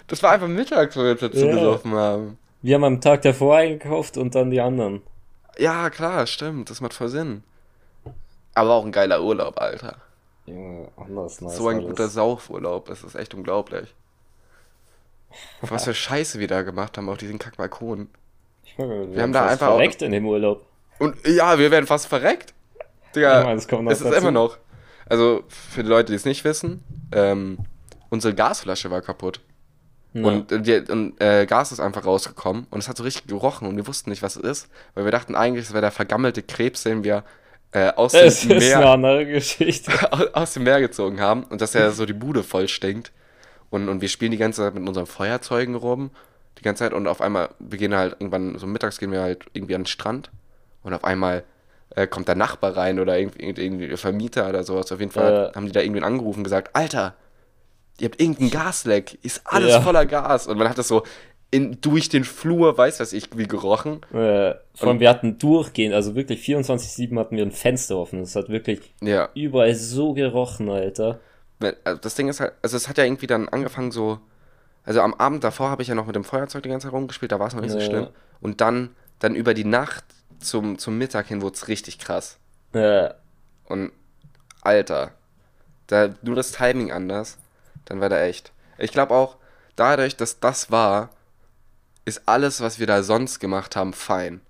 Das 0.07 0.23
war 0.23 0.33
einfach 0.33 0.49
mittags, 0.49 0.97
wo 0.97 1.03
wir 1.03 1.15
dazu 1.15 1.47
Ja. 1.47 1.55
gesoffen 1.55 1.95
haben. 1.95 2.39
Wir 2.63 2.75
haben 2.75 2.85
am 2.85 3.01
Tag 3.01 3.23
davor 3.23 3.57
eingekauft 3.59 4.17
und 4.19 4.35
dann 4.35 4.51
die 4.51 4.61
anderen. 4.61 5.03
Ja, 5.59 5.89
klar, 5.91 6.27
stimmt. 6.27 6.71
Das 6.71 6.81
macht 6.81 6.95
voll 6.95 7.09
Sinn. 7.09 7.43
Aber 8.55 8.71
auch 8.75 8.85
ein 8.85 8.93
geiler 8.93 9.23
Urlaub, 9.23 9.61
Alter. 9.61 9.97
Junge, 10.49 10.89
anders 10.97 11.41
nice. 11.41 11.57
so 11.57 11.69
ein 11.69 11.77
alles. 11.79 11.89
guter 11.89 12.09
Saufurlaub. 12.09 12.87
Das 12.87 13.03
ist 13.05 13.15
echt 13.15 13.35
unglaublich. 13.35 13.95
Was 15.61 15.85
für 15.85 15.95
Scheiße 15.95 16.39
wir 16.39 16.49
da 16.49 16.63
gemacht 16.63 16.97
haben 16.97 17.09
auf 17.09 17.19
diesen 17.19 17.39
Kackbalkon. 17.39 18.09
Junge, 18.77 19.15
wir, 19.15 19.23
haben 19.23 19.33
da 19.33 19.47
einfach 19.47 19.69
auch- 19.69 19.73
verreckt 19.77 20.03
in 20.03 20.13
dem 20.13 20.27
Urlaub. 20.27 20.65
Und 20.99 21.17
ja, 21.27 21.59
wir 21.59 21.71
werden 21.71 21.87
fast 21.87 22.07
verreckt. 22.07 22.55
Digga, 23.15 23.43
Ja, 23.45 23.53
es 23.55 23.65
ist 23.65 23.73
dazu. 24.05 24.05
immer 24.17 24.31
noch. 24.31 24.59
Also, 25.07 25.45
für 25.49 25.83
die 25.83 25.89
Leute, 25.89 26.13
die 26.13 26.17
es 26.17 26.25
nicht 26.25 26.45
wissen, 26.45 26.83
ähm, 27.13 27.59
unsere 28.11 28.35
Gasflasche 28.35 28.91
war 28.91 29.01
kaputt. 29.01 29.41
Ja. 30.13 30.27
Und, 30.27 30.51
äh, 30.53 30.61
die, 30.61 30.91
und 30.93 31.21
äh, 31.21 31.47
Gas 31.47 31.71
ist 31.73 31.81
einfach 31.81 32.05
rausgekommen 32.05 32.67
und 32.71 32.79
es 32.81 32.89
hat 32.89 32.97
so 32.97 33.05
richtig 33.05 33.27
gerochen 33.27 33.69
und 33.69 33.77
wir 33.77 33.87
wussten 33.87 34.11
nicht, 34.11 34.23
was 34.23 34.37
es 34.37 34.43
ist, 34.43 34.69
weil 34.95 35.05
wir 35.05 35.13
dachten 35.13 35.35
eigentlich, 35.35 35.67
es 35.67 35.73
wäre 35.73 35.83
der 35.83 35.91
vergammelte 35.93 36.43
Krebs, 36.43 36.83
den 36.83 37.05
wir 37.05 37.25
äh, 37.73 37.89
aus, 37.95 38.13
dem 38.41 38.59
Meer, 38.59 38.79
aus 40.33 40.55
dem 40.55 40.63
Meer 40.65 40.81
gezogen 40.81 41.21
haben 41.21 41.45
und 41.45 41.61
dass 41.61 41.75
er 41.75 41.91
so 41.93 42.07
die 42.07 42.13
Bude 42.15 42.43
voll 42.43 42.69
stinkt. 42.69 43.13
Und, 43.71 43.89
und 43.89 44.01
wir 44.01 44.09
spielen 44.09 44.31
die 44.31 44.39
ganze 44.39 44.63
Zeit 44.63 44.75
mit 44.75 44.89
unseren 44.89 45.07
Feuerzeugen 45.07 45.75
rum, 45.75 46.11
die 46.59 46.63
ganze 46.63 46.85
Zeit 46.85 46.93
und 46.95 47.07
auf 47.07 47.21
einmal, 47.21 47.51
wir 47.59 47.79
gehen 47.79 47.95
halt 47.95 48.13
irgendwann, 48.19 48.59
so 48.59 48.67
mittags 48.67 48.99
gehen 48.99 49.13
wir 49.13 49.21
halt 49.21 49.45
irgendwie 49.53 49.75
an 49.75 49.83
den 49.83 49.87
Strand 49.87 50.31
und 50.83 50.95
auf 50.95 51.05
einmal 51.05 51.45
äh, 51.95 52.07
kommt 52.07 52.29
der 52.29 52.35
Nachbar 52.35 52.77
rein 52.77 52.99
oder 52.99 53.19
irgendwie, 53.19 53.43
irgendwie 53.43 53.89
der 53.89 53.99
Vermieter 53.99 54.49
oder 54.49 54.65
sowas. 54.65 54.91
Auf 54.91 55.01
jeden 55.01 55.13
Fall 55.13 55.51
Äh. 55.53 55.57
haben 55.57 55.67
die 55.67 55.73
da 55.73 55.81
irgendwen 55.81 56.05
angerufen 56.05 56.39
und 56.41 56.45
gesagt, 56.45 56.75
Alter, 56.75 57.15
ihr 58.01 58.07
habt 58.09 58.21
irgendein 58.21 58.51
Gasleck, 58.51 59.19
ist 59.23 59.43
alles 59.45 59.71
Ja. 59.75 59.81
voller 59.83 60.07
Gas. 60.07 60.47
Und 60.47 60.57
man 60.59 60.69
hat 60.69 60.79
das 60.79 60.89
so 60.89 61.03
in, 61.51 61.81
durch 61.81 62.09
den 62.09 62.25
Flur, 62.25 62.77
weiß 62.77 63.01
was 63.01 63.13
ich, 63.13 63.37
wie 63.37 63.47
gerochen. 63.49 64.01
Äh, 64.13 64.55
vor 64.75 64.89
allem, 64.89 65.01
wir 65.01 65.09
hatten 65.09 65.39
durchgehend, 65.39 65.95
also 65.95 66.15
wirklich 66.15 66.41
24-7 66.47 67.19
hatten 67.19 67.37
wir 67.37 67.45
ein 67.45 67.53
Fenster 67.53 67.97
offen. 67.97 68.21
Es 68.21 68.37
hat 68.37 68.49
wirklich 68.49 68.81
Ja. 69.01 69.29
überall 69.35 69.75
so 69.75 70.13
gerochen, 70.13 70.69
Alter. 70.69 71.21
Also 71.85 72.01
das 72.01 72.15
Ding 72.15 72.29
ist 72.29 72.41
halt, 72.41 72.53
also 72.63 72.77
es 72.77 72.89
hat 72.89 72.99
ja 72.99 73.05
irgendwie 73.05 73.27
dann 73.27 73.49
angefangen 73.49 73.91
so, 73.91 74.21
also 74.85 75.01
am 75.01 75.15
Abend 75.15 75.43
davor 75.43 75.71
habe 75.71 75.83
ich 75.83 75.89
ja 75.89 75.95
noch 75.95 76.07
mit 76.07 76.15
dem 76.17 76.25
Feuerzeug 76.25 76.63
die 76.63 76.69
ganze 76.69 76.87
Zeit 76.87 76.93
rumgespielt, 76.95 77.33
da 77.33 77.41
war 77.41 77.49
es 77.49 77.55
noch 77.55 77.63
nicht 77.63 77.73
so 77.73 77.79
Ja. 77.79 77.85
schlimm. 77.85 78.07
Und 78.41 78.61
dann, 78.61 78.91
dann 79.19 79.35
über 79.35 79.55
die 79.55 79.65
Nacht 79.65 80.05
zum, 80.41 80.79
zum 80.79 80.99
Mittag 80.99 81.27
hin 81.27 81.43
wurde 81.43 81.55
es 81.57 81.67
richtig 81.69 81.99
krass. 81.99 82.39
Äh, 82.75 83.11
Und 83.67 83.91
Alter, 84.61 85.13
da 85.89 86.11
nur 86.23 86.37
das 86.37 86.53
Timing 86.53 86.93
anders, 86.93 87.39
dann 87.87 88.01
war 88.01 88.09
da 88.09 88.21
echt. 88.23 88.53
Ich 88.77 88.93
glaube 88.93 89.15
auch, 89.15 89.37
dadurch, 89.77 90.17
dass 90.17 90.41
das 90.41 90.71
war, 90.71 91.11
ist 92.09 92.23
alles, 92.27 92.61
was 92.61 92.79
wir 92.79 92.87
da 92.87 93.03
sonst 93.03 93.39
gemacht 93.39 93.77
haben, 93.77 93.93
fein. 93.93 94.41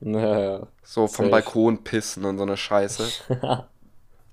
Naja. 0.00 0.66
So 0.82 1.06
vom 1.08 1.26
Safe. 1.26 1.30
Balkon 1.30 1.84
pissen 1.84 2.24
und 2.24 2.38
so 2.38 2.44
eine 2.44 2.56
Scheiße. 2.56 3.08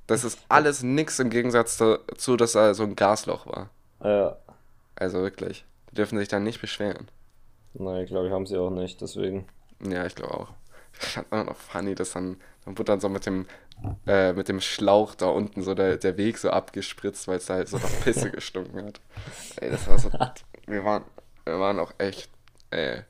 Das 0.08 0.24
ist 0.24 0.40
alles 0.48 0.84
nix 0.84 1.20
im 1.20 1.30
Gegensatz 1.30 1.76
dazu, 1.76 2.38
dass 2.38 2.54
da 2.54 2.74
so 2.74 2.84
ein 2.84 2.96
Gasloch 2.96 3.46
war. 3.46 3.70
ja. 4.02 4.38
Also 4.96 5.20
wirklich. 5.20 5.66
Die 5.92 5.96
dürfen 5.96 6.18
sich 6.18 6.30
da 6.30 6.40
nicht 6.40 6.62
beschweren. 6.62 7.08
Nein, 7.74 8.06
glaube 8.06 8.28
ich, 8.28 8.32
haben 8.34 8.46
sie 8.48 8.58
auch 8.58 8.70
nicht, 8.70 9.02
deswegen. 9.02 9.48
Ja, 9.86 10.06
ich 10.06 10.16
glaube 10.16 10.34
auch. 10.34 10.50
Ich 11.00 11.08
fand 11.10 11.32
auch 11.32 11.46
noch 11.46 11.58
funny, 11.58 11.94
dass 11.94 12.13
dann, 12.13 12.38
dann 12.63 12.78
wurde 12.78 12.86
dann 12.86 13.00
so 13.02 13.10
mit 13.10 13.26
dem, 13.26 13.48
äh, 14.08 14.32
mit 14.32 14.48
dem 14.48 14.62
Schlauch 14.62 15.13
da 15.13 15.28
unten 15.28 15.62
so 15.62 15.76
der, 15.76 15.98
der 15.98 16.16
Weg 16.18 16.38
so 16.38 16.50
abgespritzt, 16.52 17.28
weil 17.28 17.38
es 17.38 17.46
da 17.48 17.56
halt 17.56 17.68
so 17.68 17.78
nach 17.78 18.02
Pisse 18.04 18.32
gestunken 18.32 18.86
hat. 18.86 19.02
Ey, 19.58 19.70
das 19.72 19.88
war 19.88 20.00
so. 20.00 20.10
Wir 20.68 20.84
waren, 20.86 21.04
wir 21.46 21.60
waren 21.60 21.80
auch 21.80 21.92
echt. 21.98 22.30
Ey. 22.71 23.01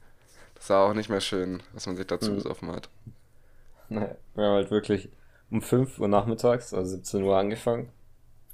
Das 0.56 0.70
war 0.70 0.90
auch 0.90 0.94
nicht 0.94 1.10
mehr 1.10 1.22
schön, 1.22 1.62
was 1.74 1.86
man 1.86 1.96
sich 1.96 2.08
dazu 2.08 2.32
Mhm. 2.32 2.36
besoffen 2.36 2.72
hat. 2.72 2.90
Nee, 3.90 4.08
wir 4.36 4.44
haben 4.46 4.54
halt 4.56 4.72
wirklich 4.72 5.10
um 5.52 5.62
5 5.62 6.00
Uhr 6.00 6.08
nachmittags, 6.08 6.74
also 6.74 6.92
17 6.98 7.24
Uhr 7.24 7.38
angefangen, 7.38 7.90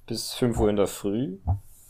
bis 0.05 0.33
5 0.33 0.59
Uhr 0.59 0.69
in 0.69 0.75
der 0.75 0.87
Früh. 0.87 1.37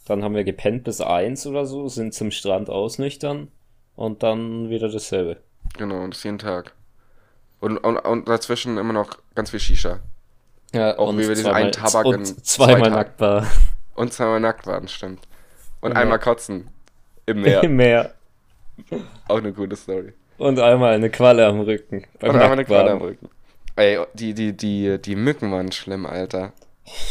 Dann 0.06 0.24
haben 0.24 0.36
wir 0.36 0.44
gepennt 0.44 0.84
bis 0.84 1.02
1 1.02 1.46
oder 1.48 1.66
so, 1.66 1.88
sind 1.90 2.14
zum 2.14 2.32
Strand 2.32 2.70
ausnüchtern 2.70 3.50
und 3.96 4.24
dann 4.24 4.70
wieder 4.70 4.90
dasselbe. 4.90 5.38
Genau, 5.78 6.04
und 6.04 6.14
das 6.14 6.24
jeden 6.24 6.40
Tag. 6.40 6.74
Und, 7.60 7.78
und, 7.78 7.98
und 7.98 8.28
dazwischen 8.28 8.78
immer 8.78 8.94
noch 8.94 9.18
ganz 9.36 9.50
viel 9.50 9.60
Shisha. 9.60 10.00
Ja, 10.74 10.98
Auch 10.98 11.14
wie 11.14 11.20
wir 11.28 11.36
diesen 11.36 11.52
einen 11.52 11.72
Tabak 11.72 12.06
und 12.06 12.16
in 12.16 12.44
zweimal 12.44 12.82
zwei 12.84 12.90
nackt 12.90 13.20
war. 13.20 13.48
Und 13.96 14.12
zweimal 14.12 14.40
nackt 14.40 14.68
waren, 14.68 14.88
stimmt. 14.88 15.28
Und 15.82 15.92
Ja. 15.92 15.98
einmal 15.98 16.20
kotzen. 16.20 16.70
Im 17.26 17.42
Meer. 17.44 17.64
Im 17.64 17.76
Meer. 17.76 18.14
Auch 19.28 19.38
eine 19.38 19.54
gute 19.54 19.76
Story. 19.76 20.14
Und 20.38 20.60
einmal 20.60 20.94
eine 20.94 21.10
Qualle 21.10 21.46
am 21.46 21.62
Rücken. 21.62 22.06
Und 22.22 22.30
einmal 22.32 22.52
eine 22.54 22.66
Qualle 22.66 22.92
am. 22.92 23.02
Rücken. 23.02 23.30
Ey, 23.76 24.00
die, 24.14 24.34
die, 24.34 24.54
die, 24.56 25.00
die 25.02 25.16
Mücken 25.16 25.52
waren 25.52 25.72
schlimm, 25.72 26.06
Alter. 26.06 26.54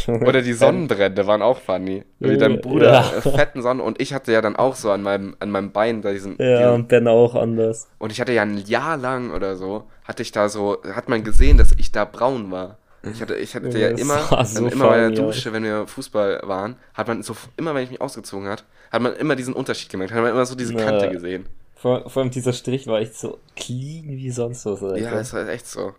Oder 0.07 0.43
die 0.43 0.53
Sonnenbrände 0.53 1.27
waren 1.27 1.41
auch 1.41 1.59
funny. 1.59 2.05
Wie 2.19 2.37
dein 2.37 2.61
Bruder 2.61 2.93
Ja. 2.93 3.13
äh, 3.17 3.21
fetten 3.23 3.63
Sonnen 3.63 3.81
und 3.81 4.01
ich 4.03 4.13
hatte 4.13 4.31
ja 4.31 4.43
dann 4.43 4.55
auch 4.55 4.75
so 4.75 4.91
an 4.91 5.03
meinem, 5.03 5.35
an 5.41 5.51
meinem 5.51 5.73
Bein 5.73 6.03
da 6.03 6.13
diesen, 6.13 6.37
Ja, 6.39 6.59
diesen 6.59 6.73
und 6.75 6.89
Ben 6.89 7.09
auch 7.09 7.35
anders. 7.35 7.89
und 7.99 8.13
ich 8.13 8.21
hatte 8.21 8.33
ja 8.33 8.43
ein 8.43 8.59
Jahr 8.59 8.99
lang 8.99 9.31
oder 9.33 9.57
so, 9.57 9.85
hatte 10.05 10.23
ich 10.23 10.31
da 10.31 10.51
so, 10.51 10.77
hat 10.95 11.09
man 11.09 11.25
gesehen, 11.25 11.57
dass 11.57 11.73
ich 11.79 11.91
da 11.91 12.05
braun 12.05 12.51
war. 12.51 12.77
Ich 13.05 13.21
hatte, 13.21 13.35
ich 13.37 13.55
hatte 13.55 13.69
Ja, 13.71 13.91
ja 13.91 13.97
immer, 13.97 14.45
so 14.45 14.67
immer 14.69 14.87
bei 14.89 14.97
der. 14.99 15.11
Dusche, 15.11 15.53
wenn 15.53 15.65
wir 15.65 15.87
Fußball 15.87 16.43
waren, 16.45 16.77
hat 16.95 17.09
man 17.09 17.23
so, 17.23 17.37
immer 17.57 17.75
wenn 17.75 17.83
ich 17.85 17.91
mich 17.91 18.01
ausgezogen 18.01 18.49
hat, 18.49 18.65
hat 18.93 19.03
man 19.03 19.15
immer 19.15 19.35
diesen 19.35 19.55
Unterschied 19.55 19.89
gemerkt, 19.91 20.13
hat 20.13 20.23
man 20.23 20.31
immer 20.31 20.47
so 20.47 20.55
diese 20.55 20.75
Ja. 20.75 20.85
Kante 20.85 21.11
gesehen. 21.11 21.47
Vor, 21.75 22.09
vor 22.09 22.23
allem 22.23 22.31
dieser 22.31 22.53
Strich 22.53 22.87
war 22.87 23.01
echt 23.01 23.17
so 23.17 23.41
clean 23.57 24.05
wie 24.07 24.31
sonst 24.31 24.65
was. 24.67 24.83
Alter. 24.85 24.99
Ja, 24.99 25.19
ist 25.19 25.33
halt 25.33 25.49
echt 25.49 25.67
so. 25.67 25.95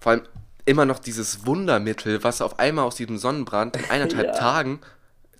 Vor 0.00 0.12
allem 0.12 0.22
immer 0.64 0.86
noch 0.86 0.98
dieses 0.98 1.44
Wundermittel, 1.46 2.24
was 2.24 2.40
auf 2.40 2.58
einmal 2.58 2.86
aus 2.86 2.96
diesem 2.96 3.18
Sonnenbrand 3.18 3.76
in 3.76 3.90
eineinhalb 3.90 4.26
Ja. 4.28 4.32
Tagen 4.32 4.80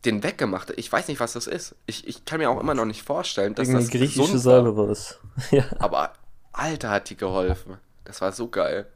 den 0.04 0.22
weggemacht 0.22 0.68
hat. 0.68 0.78
Ich 0.78 0.92
weiß 0.92 1.08
nicht, 1.08 1.20
was 1.20 1.32
das 1.32 1.46
ist. 1.46 1.74
Ich, 1.86 2.06
ich 2.06 2.24
kann 2.24 2.38
mir 2.38 2.50
auch 2.50 2.60
immer 2.60 2.74
noch 2.74 2.84
nicht 2.84 3.02
vorstellen, 3.02 3.54
dass 3.54 3.66
Irgendeine 3.68 3.84
das 3.90 3.98
griechische 3.98 4.32
war. 4.34 4.38
Salbe 4.38 4.76
war. 4.76 4.94
Ja. 5.50 5.64
Aber 5.78 6.12
Alter, 6.52 6.90
hat 6.90 7.08
die 7.10 7.16
geholfen. 7.16 7.78
Das 8.04 8.20
war 8.20 8.32
so 8.32 8.48
geil. 8.48 8.86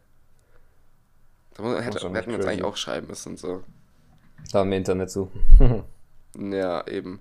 Da 1.56 1.62
muss- 1.62 1.80
hätte, 1.82 2.12
hätten 2.14 2.30
wir 2.30 2.36
uns 2.38 2.46
eigentlich 2.46 2.64
auch 2.64 2.76
schreiben 2.76 3.06
müssen. 3.08 3.36
So. 3.36 3.62
Da 4.52 4.62
im 4.62 4.72
Internet 4.72 5.10
so. 5.10 5.30
Ja, 6.38 6.86
eben. 6.86 7.20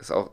Ist 0.00 0.10
auch, 0.10 0.30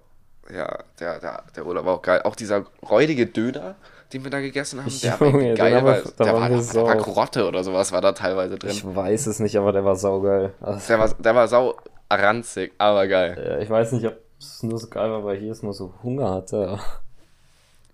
ja, 0.51 0.79
der, 0.99 1.19
der, 1.19 1.43
der 1.55 1.65
Urlaub 1.65 1.86
war 1.86 1.93
auch 1.93 2.01
geil. 2.01 2.21
Auch 2.23 2.36
dieser 2.36 2.65
räudige 2.89 3.27
Döner, 3.27 3.75
den 4.13 4.23
wir 4.23 4.31
da 4.31 4.39
gegessen 4.39 4.79
haben, 4.84 4.91
der 5.03 5.19
war 5.19 5.27
Junge, 5.29 5.43
den 5.49 5.55
geil, 5.55 5.75
haben 5.75 5.86
wir- 5.86 5.93
weil 5.93 6.03
da 6.17 6.23
der 6.23 6.34
war, 6.34 6.49
wir 6.49 6.58
da 6.73 6.84
war. 6.84 6.97
Karotte 6.97 7.47
oder 7.47 7.63
sowas 7.63 7.91
war 7.91 8.01
da 8.01 8.13
teilweise 8.13 8.58
drin. 8.58 8.71
Ich 8.71 8.84
weiß 8.84 9.27
es 9.27 9.39
nicht, 9.39 9.55
aber 9.58 9.71
der 9.73 9.86
war 9.86 9.95
saugeil. 9.95 10.53
Also, 10.60 10.79
Der 10.88 10.97
war, 10.99 11.13
der 11.13 11.36
war 11.36 11.47
sau 11.47 11.75
ranzig, 12.12 12.73
aber 12.79 13.08
geil. 13.08 13.43
ja, 13.47 13.60
ich 13.60 13.69
weiß 13.69 13.91
nicht, 13.91 14.08
ob 14.08 14.15
es 14.39 14.63
nur 14.63 14.79
so 14.79 14.88
geil 14.88 15.12
war, 15.12 15.23
weil 15.23 15.38
hier 15.38 15.51
es 15.51 15.62
nur 15.62 15.73
so 15.73 15.93
Hunger 16.01 16.31
hatte. 16.31 16.79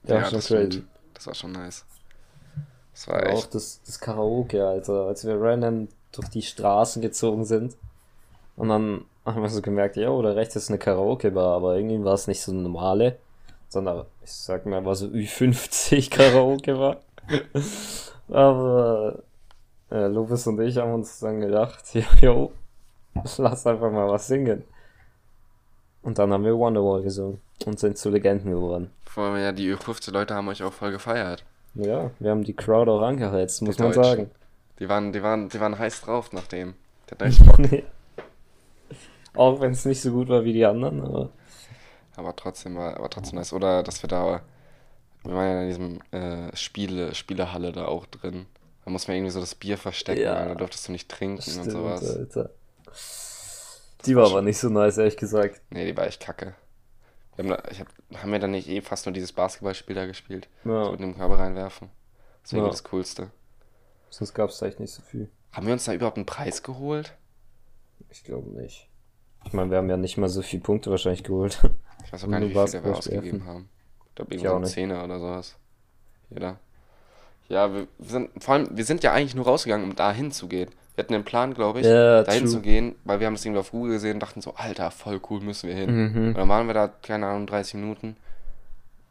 Der 0.04 0.16
war 0.16 0.24
schon 0.26 0.34
das 0.36 0.48
crazy. 0.48 0.66
stimmt. 0.72 0.88
Das 1.14 1.28
war 1.28 1.36
schon 1.36 1.52
nice. 1.52 1.86
Das 2.94 3.08
war 3.08 3.18
Aber 3.18 3.30
auch 3.34 3.40
echt. 3.40 3.56
das, 3.56 3.82
das 3.86 4.00
Karaoke, 4.00 4.66
Alter. 4.66 5.06
Als 5.06 5.26
wir 5.26 5.40
random 5.40 5.88
durch 6.12 6.30
die 6.30 6.42
Straßen 6.42 7.02
gezogen 7.02 7.46
sind. 7.46 7.76
Und 8.56 8.70
dann 8.70 9.06
haben 9.26 9.42
wir 9.42 9.50
so 9.50 9.62
gemerkt, 9.62 9.96
ja, 9.96 10.10
da 10.22 10.32
rechts 10.32 10.56
ist 10.56 10.70
eine 10.70 10.80
Karaoke-Bar, 10.80 11.56
aber 11.56 11.76
irgendwie 11.76 12.04
war 12.04 12.14
es 12.14 12.28
nicht 12.28 12.42
so 12.42 12.52
eine 12.52 12.62
normale, 12.62 13.18
sondern 13.70 14.06
ich 14.24 14.32
sag 14.32 14.66
mal, 14.66 14.84
war 14.84 14.96
so 14.96 15.08
Ü50 15.08 16.10
Karaoke-Bar. 16.12 16.98
aber 18.30 19.20
äh, 19.90 20.08
Lopez 20.08 20.48
und 20.48 20.60
ich 20.62 20.78
haben 20.78 20.94
uns 20.94 21.20
dann 21.20 21.42
gedacht, 21.42 21.84
ja, 21.94 22.06
jo, 22.20 22.52
lass 23.38 23.68
einfach 23.68 23.92
mal 23.92 24.10
was 24.10 24.28
singen. 24.28 24.64
Und 26.02 26.18
dann 26.18 26.34
haben 26.34 26.44
wir 26.44 26.58
Wonderwall 26.58 27.04
gesungen 27.04 27.40
und 27.66 27.80
sind 27.80 27.98
zu 27.98 28.10
Legenden 28.10 28.52
geworden. 28.52 28.90
Vor 29.06 29.26
allem 29.26 29.44
ja, 29.44 29.52
die 29.52 29.72
Ü15 29.72 30.12
Leute 30.12 30.34
haben 30.34 30.48
euch 30.48 30.64
auch 30.64 30.74
voll 30.74 30.92
gefeiert. 30.92 31.46
Ja, 31.76 32.12
wir 32.20 32.32
haben 32.32 32.44
die 32.44 32.54
Crowd 32.56 32.90
auch 32.92 33.02
angeheizt, 33.02 33.62
muss 33.62 33.78
Die 33.78 33.84
man 33.84 33.92
Deutschen. 33.94 34.04
sagen. 34.04 34.32
Die 34.80 34.90
waren, 34.90 35.14
die 35.14 35.24
waren, 35.24 35.50
die 35.50 35.60
waren 35.60 35.78
heiß 35.78 36.02
drauf 36.02 36.32
nach 36.34 36.48
dem. 36.48 36.74
Echt 37.20 37.46
Bock. 37.46 37.60
Auch 39.36 39.62
wenn 39.62 39.72
es 39.72 39.86
nicht 39.86 40.02
so 40.02 40.12
gut 40.12 40.28
war 40.30 40.44
wie 40.44 40.54
die 40.54 40.66
anderen, 40.66 41.02
aber 41.02 41.30
Aber 42.16 42.36
trotzdem 42.36 42.76
war, 42.76 42.98
aber 42.98 43.10
trotzdem 43.10 43.38
nice. 43.38 43.54
Oder 43.54 43.84
dass 43.84 44.04
wir 44.04 44.08
da, 44.10 44.42
wir 45.24 45.34
waren 45.34 45.48
ja 45.48 45.62
in 45.62 45.68
diesem 45.68 46.00
äh, 46.12 46.56
Spiele, 46.56 47.16
Spielehalle 47.16 47.72
da 47.72 47.86
auch 47.86 48.06
drin. 48.06 48.46
Da 48.84 48.92
muss 48.92 49.08
man 49.08 49.16
irgendwie 49.18 49.32
so 49.32 49.40
das 49.40 49.56
Bier 49.56 49.78
verstecken, 49.78 50.22
Ja. 50.24 50.36
weil 50.36 50.48
da 50.50 50.56
durftest 50.56 50.88
du 50.88 50.92
nicht 50.92 51.10
trinken 51.10 51.38
und 51.38 51.44
stimmt, 51.44 51.72
sowas. 51.72 52.18
Alter. 52.18 52.50
Die 54.06 54.16
war 54.16 54.26
aber 54.26 54.42
nicht 54.42 54.58
so 54.58 54.70
nice, 54.70 54.98
ehrlich 54.98 55.18
gesagt. 55.18 55.62
Nee, 55.70 55.86
die 55.86 55.96
war 55.96 56.08
echt 56.08 56.22
kacke. 56.22 56.56
Wir 57.36 57.44
haben, 57.46 57.50
da, 57.50 57.64
ich 57.72 57.80
hab, 57.80 57.88
haben 58.22 58.32
wir 58.32 58.40
dann 58.40 58.52
nicht 58.52 58.68
eh 58.68 58.82
fast 58.82 59.06
nur 59.06 59.14
dieses 59.14 59.32
Basketballspiel 59.32 59.96
da 59.96 60.06
gespielt? 60.06 60.48
Ja. 60.66 60.86
So 60.86 60.92
mit 60.92 61.00
dem 61.00 61.16
Körper 61.18 61.40
reinwerfen. 61.40 61.90
Das 62.44 62.54
war 62.54 62.62
Ja. 62.64 62.68
das 62.68 62.84
Coolste. 62.84 63.32
Sonst 64.10 64.34
gab 64.34 64.50
es 64.50 64.62
echt 64.62 64.80
nicht 64.80 64.92
so 64.94 65.02
viel. 65.02 65.30
Haben 65.54 65.68
wir 65.68 65.74
uns 65.74 65.86
da 65.86 65.94
überhaupt 65.94 66.18
einen 66.18 66.26
Preis 66.26 66.64
geholt? 66.64 67.14
Ich 68.10 68.24
glaube 68.24 68.50
nicht. 68.50 68.90
Ich 69.46 69.54
meine, 69.54 69.72
wir 69.72 69.78
haben 69.78 69.90
ja 69.90 69.98
nicht 69.98 70.18
mal 70.18 70.28
so 70.30 70.42
viele 70.42 70.62
Punkte 70.62 70.92
wahrscheinlich 70.92 71.24
geholt. 71.24 71.60
Ich 72.06 72.12
weiß 72.12 72.24
auch 72.26 72.30
gar 72.30 72.40
nicht, 72.40 72.50
wie 72.56 72.68
viel 72.68 72.84
wir 72.84 72.96
ausgegeben 72.96 73.24
werfen. 73.40 73.46
haben. 73.46 73.70
Ich 74.10 74.16
glaube, 74.16 74.34
irgendwie 74.34 74.48
so 74.50 74.56
ein. 74.56 74.66
Zehner 74.66 75.04
oder 75.04 75.20
sowas. 75.20 75.56
Jeder. 76.30 76.60
Ja, 77.48 77.74
wir 77.74 77.88
wir 77.98 78.08
sind, 78.10 78.44
vor 78.44 78.54
allem, 78.56 78.76
wir 78.76 78.86
sind 78.86 79.04
ja 79.04 79.14
eigentlich 79.14 79.36
nur 79.36 79.46
rausgegangen, 79.46 79.90
um 79.90 79.96
da 79.96 80.12
hinzugehen. 80.12 80.70
Wir 81.02 81.06
hatten 81.06 81.14
den 81.14 81.24
Plan, 81.24 81.56
glaube 81.56 81.80
ich, 81.80 81.88
Ja, 81.88 82.22
dahin 82.22 82.42
true. 82.44 82.52
zu 82.52 82.62
gehen, 82.62 82.94
weil 83.06 83.20
wir 83.20 83.26
haben 83.26 83.34
das 83.34 83.44
irgendwie 83.44 83.60
auf 83.60 83.72
Google 83.72 83.94
gesehen 83.94 84.14
und 84.14 84.20
dachten 84.20 84.40
so, 84.40 84.54
Alter, 84.56 84.92
voll 84.92 85.20
cool, 85.32 85.42
müssen 85.42 85.68
wir 85.68 85.76
hin. 85.76 86.12
Mhm. 86.14 86.28
Und 86.28 86.38
dann 86.38 86.48
waren 86.48 86.68
wir 86.68 86.76
da, 86.76 86.88
keine 87.02 87.26
Ahnung, 87.26 87.48
30 87.48 87.74
Minuten. 87.74 88.16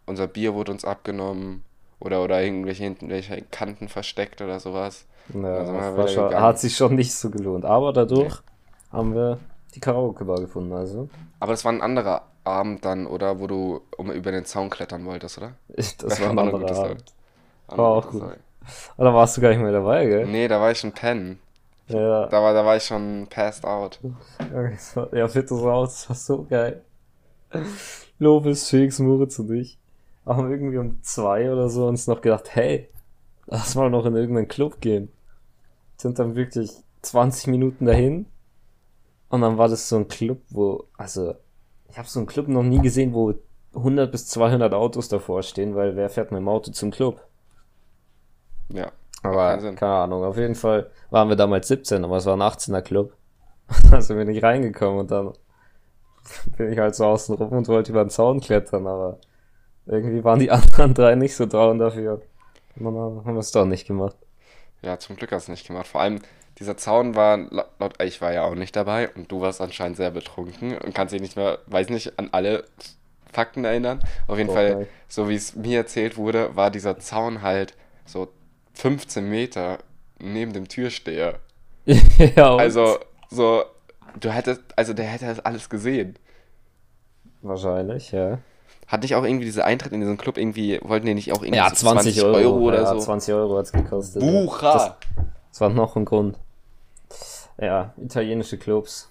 Unser 0.06 0.28
Bier 0.28 0.54
wurde 0.54 0.70
uns 0.70 0.84
abgenommen. 0.84 1.64
Oder, 1.98 2.22
oder 2.22 2.40
irgendwelche 2.40 2.84
hinten 2.84 3.08
welche 3.08 3.42
Kanten 3.50 3.88
versteckt 3.88 4.40
oder 4.40 4.60
sowas. 4.60 5.04
Ja, 5.34 5.56
Also 5.56 6.30
hat 6.30 6.60
sich 6.60 6.76
schon 6.76 6.94
nicht 6.94 7.12
so 7.12 7.28
gelohnt. 7.28 7.64
Aber 7.64 7.92
dadurch 7.92 8.36
haben 8.92 9.12
wir 9.12 9.38
die 9.74 9.80
Karaoke-Bar 9.80 10.40
gefunden, 10.40 10.72
also. 10.72 11.08
Aber 11.40 11.52
das 11.52 11.64
war 11.64 11.72
ein 11.72 11.82
anderer 11.82 12.22
Abend 12.44 12.84
dann, 12.84 13.08
oder? 13.08 13.40
Wo 13.40 13.48
du 13.48 13.80
um, 13.96 14.12
über 14.12 14.30
den 14.30 14.44
Zaun 14.44 14.70
klettern 14.70 15.04
wolltest, 15.06 15.38
oder? 15.38 15.54
Das 15.98 16.20
war 16.20 16.30
ein 16.30 16.38
anderer. 16.38 16.84
Abend. 16.84 17.04
Andere 17.66 17.82
War 17.84 17.96
auch 17.96 18.08
gut. 18.08 18.22
Aber 18.96 19.04
da 19.04 19.14
warst 19.14 19.36
du 19.36 19.40
gar 19.40 19.48
nicht 19.50 19.60
mehr 19.60 19.72
dabei, 19.72 20.06
gell? 20.06 20.26
Nee, 20.26 20.46
da 20.46 20.60
war 20.60 20.70
ich 20.70 20.78
schon 20.78 20.92
pennen. 20.92 21.40
Ja. 21.92 22.26
Da 22.26 22.42
war, 22.42 22.54
da 22.54 22.64
war 22.64 22.76
ich 22.76 22.84
schon 22.84 23.26
passed 23.28 23.64
out. 23.64 24.00
Ja, 24.38 24.70
das 25.10 25.34
bitte 25.34 25.54
raus, 25.54 26.06
das 26.06 26.08
war 26.08 26.16
so 26.16 26.44
geil. 26.44 26.82
Lobes, 28.18 28.68
Felix, 28.68 28.98
Moritz 28.98 29.38
und 29.38 29.50
ich 29.52 29.78
haben 30.26 30.50
irgendwie 30.50 30.78
um 30.78 31.02
zwei 31.02 31.50
oder 31.50 31.68
so 31.68 31.86
uns 31.86 32.06
noch 32.06 32.20
gedacht, 32.20 32.54
hey, 32.54 32.88
lass 33.46 33.74
mal 33.74 33.90
noch 33.90 34.06
in 34.06 34.14
irgendeinen 34.14 34.48
Club 34.48 34.80
gehen. 34.80 35.10
Sind 35.96 36.18
dann 36.18 36.36
wirklich 36.36 36.70
20 37.02 37.48
Minuten 37.48 37.86
dahin 37.86 38.26
und 39.28 39.40
dann 39.40 39.58
war 39.58 39.68
das 39.68 39.88
so 39.88 39.96
ein 39.96 40.08
Club, 40.08 40.40
wo, 40.50 40.84
also, 40.96 41.34
ich 41.88 41.98
habe 41.98 42.08
so 42.08 42.20
einen 42.20 42.26
Club 42.26 42.48
noch 42.48 42.62
nie 42.62 42.80
gesehen, 42.80 43.14
wo 43.14 43.34
100 43.74 44.10
bis 44.10 44.26
200 44.26 44.72
Autos 44.74 45.08
davor 45.08 45.42
stehen, 45.42 45.74
weil 45.74 45.96
wer 45.96 46.10
fährt 46.10 46.32
mit 46.32 46.40
dem 46.40 46.48
Auto 46.48 46.70
zum 46.72 46.90
Club? 46.90 47.20
Ja. 48.68 48.92
Aber 49.22 49.58
keine 49.58 49.92
Ahnung, 49.92 50.24
auf 50.24 50.36
jeden 50.36 50.54
Fall 50.54 50.90
waren 51.10 51.28
wir 51.28 51.36
damals 51.36 51.68
17, 51.68 52.04
aber 52.04 52.16
es 52.16 52.26
war 52.26 52.36
ein 52.36 52.42
18er 52.42 52.82
Club. 52.82 53.12
da 53.90 54.00
sind 54.00 54.16
wir 54.16 54.24
nicht 54.24 54.42
reingekommen 54.42 55.00
und 55.00 55.10
dann 55.10 55.32
bin 56.56 56.72
ich 56.72 56.78
halt 56.78 56.94
so 56.94 57.06
außen 57.06 57.34
rum 57.34 57.52
und 57.52 57.68
wollte 57.68 57.92
über 57.92 58.04
den 58.04 58.10
Zaun 58.10 58.40
klettern, 58.40 58.86
aber 58.86 59.18
irgendwie 59.86 60.24
waren 60.24 60.38
die 60.38 60.50
anderen 60.50 60.94
drei 60.94 61.14
nicht 61.14 61.36
so 61.36 61.46
down 61.46 61.78
dafür. 61.78 62.22
Und 62.76 62.84
dann 62.84 62.94
haben 62.94 63.34
wir 63.34 63.40
es 63.40 63.52
doch 63.52 63.66
nicht 63.66 63.86
gemacht. 63.86 64.16
Ja, 64.82 64.98
zum 64.98 65.16
Glück 65.16 65.32
hast 65.32 65.48
du 65.48 65.52
es 65.52 65.58
nicht 65.58 65.66
gemacht. 65.66 65.86
Vor 65.86 66.00
allem, 66.00 66.20
dieser 66.58 66.76
Zaun 66.76 67.14
war, 67.14 67.36
laut, 67.36 68.02
ich 68.02 68.20
war 68.20 68.32
ja 68.32 68.44
auch 68.44 68.54
nicht 68.54 68.74
dabei 68.74 69.10
und 69.10 69.30
du 69.30 69.40
warst 69.40 69.60
anscheinend 69.60 69.96
sehr 69.96 70.10
betrunken 70.10 70.78
und 70.78 70.94
kannst 70.94 71.12
dich 71.12 71.20
nicht 71.20 71.36
mehr, 71.36 71.58
weiß 71.66 71.90
nicht, 71.90 72.18
an 72.18 72.30
alle 72.32 72.64
Fakten 73.32 73.64
erinnern. 73.64 74.00
Auf 74.26 74.38
jeden 74.38 74.48
Doch, 74.48 74.54
Fall, 74.54 74.74
nein. 74.74 74.86
so 75.08 75.28
wie 75.28 75.34
es 75.34 75.54
mir 75.54 75.78
erzählt 75.78 76.16
wurde, 76.16 76.56
war 76.56 76.70
dieser 76.70 76.98
Zaun 76.98 77.42
halt 77.42 77.74
so 78.04 78.28
15 78.80 79.28
Meter 79.28 79.78
neben 80.18 80.52
dem 80.52 80.66
Türsteher. 80.66 81.38
ja, 81.84 82.50
und? 82.50 82.60
Also, 82.60 82.98
so, 83.28 83.64
du 84.18 84.30
hättest, 84.30 84.62
also 84.76 84.94
der 84.94 85.06
hätte 85.06 85.26
das 85.26 85.40
alles 85.40 85.68
gesehen. 85.68 86.18
Wahrscheinlich, 87.42 88.12
ja. 88.12 88.38
Hatte 88.86 89.04
ich 89.04 89.14
auch 89.14 89.24
irgendwie 89.24 89.44
diese 89.44 89.64
Eintritt 89.64 89.92
in 89.92 90.00
diesen 90.00 90.16
Club 90.16 90.36
irgendwie, 90.36 90.80
wollten 90.82 91.06
die 91.06 91.14
nicht 91.14 91.32
auch 91.32 91.42
irgendwie 91.42 91.58
Ja, 91.58 91.68
so 91.68 91.76
20, 91.76 92.22
Euro, 92.24 92.58
oder 92.58 92.82
ja, 92.82 92.94
so? 92.94 92.98
20 92.98 93.34
Euro 93.34 93.58
hat's 93.58 93.70
gekostet. 93.70 94.22
Das, 94.22 94.30
Bucha! 94.30 94.96
das 95.50 95.60
war 95.60 95.68
noch 95.68 95.96
ein 95.96 96.06
Grund. 96.06 96.38
Ja, 97.58 97.92
italienische 97.98 98.58
Clubs. 98.58 99.10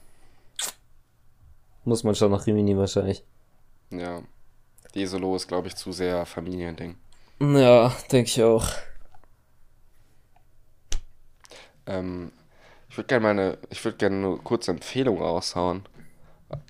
Muss 1.86 2.04
man 2.04 2.16
schon 2.16 2.32
nach 2.32 2.46
Rimini 2.46 2.76
wahrscheinlich. 2.76 3.24
Ja. 3.92 4.22
Die 4.96 5.06
Solo 5.06 5.36
ist, 5.36 5.48
glaube 5.48 5.68
ich, 5.68 5.76
zu 5.76 5.92
sehr 5.92 6.26
Familiending. 6.26 6.98
Ja, 7.40 7.94
denke 8.12 8.28
ich 8.28 8.44
auch. 8.44 8.66
Ähm, 11.90 12.32
ich 12.90 12.98
würde 12.98 13.08
gerne 13.08 13.24
meine, 13.26 13.58
ich 13.70 13.84
würde 13.84 13.98
gerne 13.98 14.16
eine 14.28 14.38
kurze 14.38 14.72
Empfehlung 14.72 15.22
raushauen. 15.22 15.84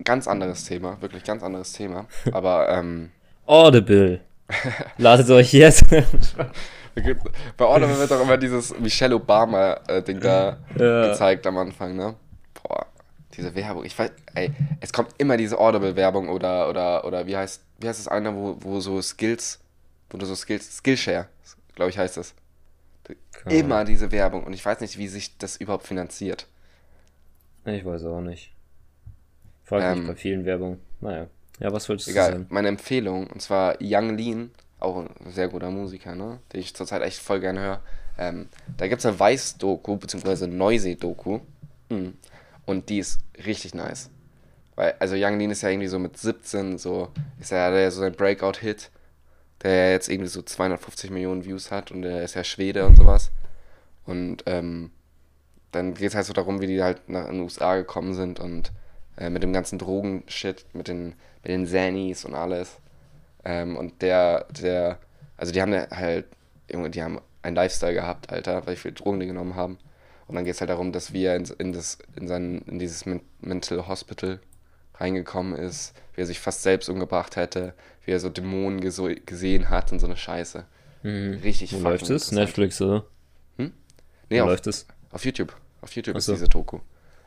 Ganz 0.03 0.27
anderes 0.27 0.65
Thema, 0.65 1.01
wirklich 1.01 1.23
ganz 1.23 1.41
anderes 1.43 1.71
Thema. 1.73 2.05
Aber 2.31 2.67
ähm, 2.69 3.11
Audible. 3.45 4.19
Ladet 4.97 5.29
euch 5.29 5.53
jetzt. 5.53 5.85
bei 7.57 7.65
Audible 7.65 7.97
wird 7.97 8.11
doch 8.11 8.21
immer 8.21 8.37
dieses 8.37 8.77
Michelle 8.77 9.15
Obama-Ding 9.15 10.19
da 10.19 10.57
Ja. 10.77 11.07
gezeigt 11.07 11.47
am 11.47 11.57
Anfang, 11.57 11.95
ne? 11.95 12.15
Boah, 12.61 12.87
diese 13.37 13.55
Werbung. 13.55 13.85
Ich 13.85 13.97
weiß, 13.97 14.11
ey, 14.35 14.51
es 14.81 14.91
kommt 14.91 15.11
immer 15.17 15.37
diese 15.37 15.57
Audible-Werbung 15.57 16.29
oder, 16.29 16.69
oder, 16.69 17.05
oder 17.05 17.25
wie 17.25 17.37
heißt, 17.37 17.61
wie 17.79 17.87
heißt 17.87 17.99
das 17.99 18.07
eine, 18.07 18.35
wo, 18.35 18.57
wo 18.59 18.79
so 18.81 19.01
Skills, 19.01 19.59
wo 20.09 20.17
du 20.17 20.25
so 20.25 20.35
Skills, 20.35 20.77
Skillshare, 20.77 21.27
glaube 21.75 21.91
ich, 21.91 21.97
heißt 21.97 22.17
das. 22.17 22.33
Immer 23.45 23.85
diese 23.85 24.11
Werbung 24.11 24.43
und 24.43 24.53
ich 24.53 24.65
weiß 24.65 24.81
nicht, 24.81 24.97
wie 24.97 25.07
sich 25.07 25.37
das 25.37 25.57
überhaupt 25.57 25.87
finanziert. 25.87 26.47
Ich 27.65 27.85
weiß 27.85 28.03
auch 28.05 28.21
nicht. 28.21 28.53
Frag 29.63 29.95
mich 29.95 30.01
Ähm. 30.03 30.07
bei 30.07 30.15
vielen 30.15 30.45
Werbung. 30.45 30.79
Naja. 31.01 31.27
Ja, 31.59 31.71
was 31.73 31.87
wolltest 31.89 32.07
du 32.07 32.11
Egal, 32.11 32.31
sagen? 32.31 32.45
meine 32.49 32.69
Empfehlung, 32.69 33.27
und 33.27 33.41
zwar 33.41 33.77
Young 33.81 34.17
Lean, 34.17 34.51
auch 34.79 34.97
ein 34.97 35.31
sehr 35.31 35.49
guter 35.49 35.69
Musiker, 35.69 36.15
ne? 36.15 36.39
Den 36.53 36.61
ich 36.61 36.73
zurzeit 36.73 37.01
echt 37.01 37.19
voll 37.19 37.39
gerne 37.41 37.59
höre. 37.59 37.81
Ähm, 38.17 38.47
da 38.77 38.87
gibt 38.87 38.99
es 38.99 39.05
eine 39.05 39.19
Weiß-Doku, 39.19 39.97
beziehungsweise 39.97 40.47
Neusee-Doku. 40.47 41.39
Mhm. 41.89 42.13
Und 42.65 42.89
die 42.89 42.99
ist 42.99 43.19
richtig 43.45 43.73
nice. 43.73 44.09
Weil, 44.75 44.95
also 44.99 45.15
Young 45.17 45.37
Lean 45.37 45.51
ist 45.51 45.61
ja 45.61 45.69
irgendwie 45.69 45.87
so 45.87 45.99
mit 45.99 46.17
17, 46.17 46.77
so, 46.77 47.09
ist 47.39 47.51
ja 47.51 47.91
so 47.91 48.03
ein 48.03 48.13
Breakout-Hit, 48.13 48.89
der 49.63 49.91
jetzt 49.91 50.09
irgendwie 50.09 50.29
so 50.29 50.41
250 50.41 51.11
Millionen 51.11 51.45
Views 51.45 51.71
hat 51.71 51.91
und 51.91 52.01
der 52.01 52.23
ist 52.23 52.35
ja 52.35 52.43
Schwede 52.43 52.85
und 52.85 52.95
sowas. 52.95 53.31
Und 54.05 54.43
ähm, 54.45 54.91
dann 55.71 55.93
geht 55.93 56.09
es 56.09 56.15
halt 56.15 56.25
so 56.25 56.33
darum, 56.33 56.61
wie 56.61 56.67
die 56.67 56.81
halt 56.81 57.09
nach 57.09 57.27
in 57.27 57.35
den 57.35 57.41
USA 57.41 57.75
gekommen 57.75 58.13
sind 58.13 58.39
und 58.39 58.71
äh, 59.17 59.29
mit 59.29 59.43
dem 59.43 59.53
ganzen 59.53 59.77
Drogenshit, 59.77 60.65
mit 60.73 60.87
den, 60.87 61.13
mit 61.43 61.51
den 61.51 61.67
Zannies 61.67 62.25
und 62.25 62.33
alles. 62.33 62.77
Ähm, 63.45 63.77
und 63.77 64.01
der, 64.01 64.45
der, 64.61 64.97
also 65.37 65.51
die 65.51 65.61
haben 65.61 65.73
ja 65.73 65.87
halt, 65.91 66.25
die 66.69 67.03
haben 67.03 67.19
einen 67.41 67.55
Lifestyle 67.55 67.93
gehabt, 67.93 68.31
Alter, 68.31 68.65
weil 68.65 68.75
viele 68.75 68.93
Drogen 68.93 69.19
die 69.19 69.27
genommen 69.27 69.55
haben. 69.55 69.77
Und 70.27 70.35
dann 70.35 70.45
geht 70.45 70.53
es 70.53 70.61
halt 70.61 70.69
darum, 70.69 70.91
dass 70.91 71.13
wir 71.13 71.35
in, 71.35 71.45
in, 71.57 71.73
das, 71.73 71.97
in, 72.15 72.27
sein, 72.27 72.61
in 72.67 72.79
dieses 72.79 73.05
Men 73.05 73.21
Mental 73.41 73.87
Hospital 73.87 74.39
reingekommen 74.99 75.55
ist, 75.57 75.93
wie 76.15 76.21
er 76.21 76.25
sich 76.25 76.39
fast 76.39 76.63
selbst 76.63 76.89
umgebracht 76.89 77.35
hätte, 77.35 77.73
wie 78.05 78.11
er 78.11 78.19
so 78.19 78.29
Dämonen 78.29 78.81
gesehen 78.81 79.69
hat 79.69 79.91
und 79.91 79.99
so 79.99 80.05
eine 80.07 80.17
Scheiße. 80.17 80.65
Richtig 81.03 81.73
Wo 81.73 81.79
läuft 81.79 82.09
es? 82.09 82.31
Netflix, 82.31 82.81
oder? 82.81 83.05
Nee, 83.57 83.71
Wo 84.39 84.43
auf, 84.43 84.49
läuft 84.49 84.67
es? 84.67 84.85
auf 85.11 85.25
YouTube. 85.25 85.55
Auf 85.81 85.91
YouTube 85.95 86.15
Ach 86.15 86.19
ist 86.19 86.27
diese 86.27 86.47
Doku. 86.49 86.79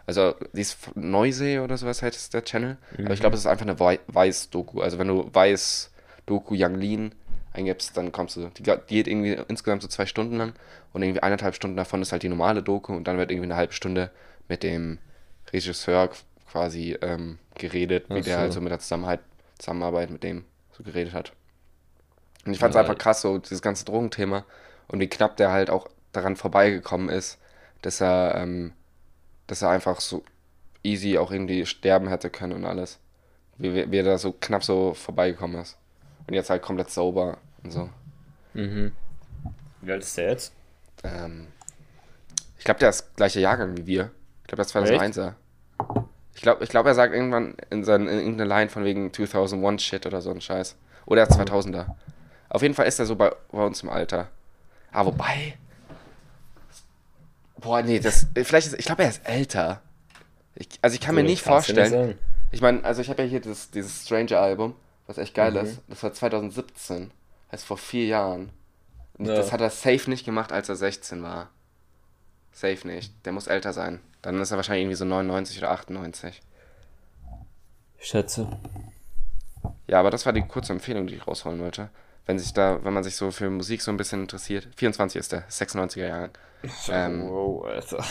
Also, 0.07 0.35
die 0.53 0.61
ist 0.61 0.77
Neusee 0.95 1.59
oder 1.61 1.77
sowas 1.79 2.03
heißt 2.03 2.35
der 2.35 2.45
Channel. 2.45 2.77
Aber 2.99 3.15
ich 3.15 3.21
glaube, 3.21 3.35
es 3.35 3.41
ist 3.41 3.47
einfach 3.47 3.67
eine 3.67 3.79
Wei- 3.81 4.01
Weiß-Doku. 4.09 4.81
Also, 4.81 4.99
wenn 4.99 5.09
du 5.09 5.29
Weiß-Doku 5.33 6.55
Young 6.57 6.75
Lean 6.75 7.15
eingibst, 7.53 7.97
dann 7.97 8.13
kommst 8.13 8.37
du. 8.37 8.49
Die, 8.57 8.63
die 8.63 8.73
geht 8.89 9.09
irgendwie 9.09 9.37
insgesamt 9.49 9.83
so 9.83 9.89
zwei 9.89 10.07
Stunden 10.07 10.37
lang. 10.37 10.53
Und 10.93 11.03
irgendwie 11.03 11.23
eineinhalb 11.23 11.55
Stunden 11.55 11.77
davon 11.77 12.03
ist 12.03 12.13
halt 12.13 12.23
die 12.23 12.29
normale 12.29 12.63
Doku. 12.63 12.95
Und 12.95 13.05
dann 13.09 13.17
wird 13.17 13.31
irgendwie 13.31 13.47
eine 13.47 13.57
halbe 13.57 13.73
Stunde 13.73 14.11
mit 14.49 14.63
dem 14.63 14.99
Regisseur 15.53 16.11
quasi 16.53 16.99
ähm, 17.03 17.39
geredet, 17.57 18.07
wie 18.11 18.21
Ach 18.21 18.25
der 18.25 18.39
so. 18.39 18.41
halt 18.41 18.53
so 18.55 18.61
mit 18.63 18.73
der 18.73 18.81
Zusammenarbeit, 18.81 19.23
Zusammenarbeit 19.59 20.11
mit 20.11 20.23
dem 20.25 20.47
so 20.73 20.85
geredet 20.85 21.15
hat. 21.15 21.35
Und 22.45 22.53
ich 22.53 22.59
fand 22.59 22.75
es 22.75 22.77
Ja, 22.77 22.81
einfach 22.81 22.99
krass, 22.99 23.21
so 23.21 23.39
dieses 23.39 23.63
ganze 23.63 23.85
Drogenthema 23.85 24.45
und 24.89 25.01
wie 25.01 25.09
knapp 25.09 25.37
der 25.37 25.53
halt 25.53 25.71
auch 25.71 25.89
daran 26.13 26.37
vorbeigekommen 26.37 27.09
ist, 27.09 27.39
dass 27.83 28.01
er, 28.01 28.35
ähm, 28.37 28.73
dass 29.49 29.63
er 29.63 29.71
einfach 29.71 30.01
so 30.01 30.25
easy 30.85 31.19
auch 31.19 31.33
irgendwie 31.33 31.67
sterben 31.67 32.09
hätte 32.09 32.31
können 32.31 32.55
und 32.55 32.65
alles. 32.67 33.01
Wie, 33.59 33.75
wie, 33.75 33.91
wie 33.93 33.99
er 33.99 34.05
da 34.05 34.19
so 34.19 34.33
knapp 34.33 34.65
so 34.65 34.95
vorbeigekommen 34.95 35.61
ist. 35.61 35.79
Und 36.29 36.35
jetzt 36.35 36.51
halt 36.51 36.63
komplett 36.63 36.91
sauber 36.91 37.39
und 37.65 37.73
so. 37.73 37.91
Mhm. 38.55 38.93
Wie 39.83 39.93
alt 39.93 40.03
ist 40.03 40.17
der 40.17 40.31
jetzt? 40.31 40.55
Ähm, 41.05 41.53
ich 42.59 42.65
glaube, 42.65 42.81
der 42.81 42.91
ist 42.91 43.15
gleiche 43.17 43.41
Jahrgang 43.41 43.77
wie 43.77 43.87
wir. 43.87 44.11
Ich 44.43 44.49
glaube, 44.49 44.57
der 44.57 44.65
ist 44.67 44.73
2001er. 44.73 45.37
Ich 46.43 46.45
glaube, 46.45 46.65
ich 46.65 46.71
glaub, 46.71 46.87
er 46.87 46.95
sagt 46.97 47.15
irgendwann 47.15 47.55
in, 47.71 47.85
sein, 47.85 48.09
in 48.09 48.19
irgendeine 48.19 48.49
Line 48.49 48.69
von 48.69 48.83
wegen 48.83 49.13
2001 49.15 49.81
Shit 49.81 50.07
oder 50.07 50.21
so 50.21 50.33
ein 50.33 50.41
Scheiß. 50.41 50.75
Oder 51.07 51.21
er 51.23 51.29
ist 51.29 51.39
2000er. 51.39 51.87
Auf 52.49 52.63
jeden 52.63 52.75
Fall 52.75 52.89
ist 52.89 52.99
er 52.99 53.07
so 53.07 53.15
bei, 53.15 53.33
bei 53.53 53.65
uns 53.65 53.81
im 53.85 53.89
Alter. 53.89 54.27
Ah, 54.91 55.07
wobei. 55.07 55.57
Boah, 57.59 57.81
nee, 57.83 58.01
das. 58.01 58.27
Vielleicht 58.35 58.67
ist. 58.67 58.77
Ich 58.77 58.87
glaube, 58.87 59.05
er 59.05 59.11
ist 59.11 59.21
älter. 59.25 59.83
Ich, 60.57 60.67
also, 60.83 60.95
ich 60.95 61.01
kann 61.01 61.15
mir 61.15 61.23
nicht 61.23 61.45
vorstellen. 61.45 62.19
Ich 62.51 62.61
meine, 62.61 62.85
also 62.85 63.03
ich 63.03 63.09
habe 63.09 63.23
ja 63.23 63.29
hier 63.29 63.41
dieses, 63.41 63.71
dieses 63.71 64.05
Stranger-Album, 64.05 64.75
was 65.07 65.19
echt 65.19 65.35
geil 65.35 65.53
Mhm. 65.53 65.59
ist. 65.59 65.81
Das 65.87 66.03
war 66.03 66.13
2017. 66.13 67.13
Heißt 67.53 67.65
vor 67.65 67.79
vier 67.79 68.07
Jahren. 68.07 68.51
Ja. 69.17 69.37
das 69.37 69.53
hat 69.53 69.61
er 69.61 69.71
safe 69.71 70.11
nicht 70.11 70.25
gemacht, 70.25 70.51
als 70.51 70.69
er 70.69 70.75
16 70.75 71.23
war. 71.23 71.51
Safe 72.51 72.85
nicht. 72.85 73.13
Der 73.27 73.33
muss 73.33 73.47
älter 73.47 73.73
sein. 73.73 74.01
Dann 74.23 74.41
ist 74.41 74.51
er 74.53 74.57
wahrscheinlich 74.57 74.83
irgendwie 74.85 74.97
so 74.97 75.05
99 75.05 75.59
oder 75.59 75.73
98. 75.73 76.41
Ich 77.99 78.07
schätze. 78.07 78.49
Ja, 79.87 80.01
aber 80.01 80.11
das 80.11 80.27
war 80.27 80.33
die 80.33 80.43
kurze 80.43 80.73
Empfehlung, 80.73 81.07
die 81.07 81.17
ich 81.17 81.27
rausholen 81.27 81.61
wollte. 81.61 81.91
Wenn 82.25 82.39
sich 82.39 82.53
da, 82.53 82.85
wenn 82.85 82.93
man 82.93 83.03
sich 83.03 83.17
so 83.17 83.31
für 83.33 83.51
Musik 83.51 83.83
so 83.83 83.91
ein 83.91 83.97
bisschen 83.97 84.23
interessiert. 84.23 84.69
24 84.77 85.19
ist 85.19 85.33
der, 85.33 85.49
96er 85.49 86.07
Jahrgang. 86.07 86.31
Ähm, 86.89 87.29
wow, 87.29 87.65
Alter. 87.65 88.05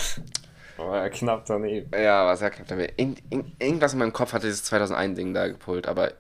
Oh, 0.78 0.94
ja, 0.94 1.10
knapp 1.10 1.46
daneben. 1.46 1.90
Ja, 1.94 2.26
war 2.26 2.36
sehr 2.36 2.50
knapp. 2.50 2.68
dabei. 2.68 2.92
Irgend, 2.98 3.22
irgend, 3.30 3.62
irgendwas 3.62 3.94
in 3.94 4.00
meinem 4.00 4.14
Kopf 4.14 4.34
hatte 4.34 4.48
dieses 4.48 4.70
2001-Ding 4.72 5.34
da 5.34 5.48
gepult, 5.48 5.88
aber 5.88 6.14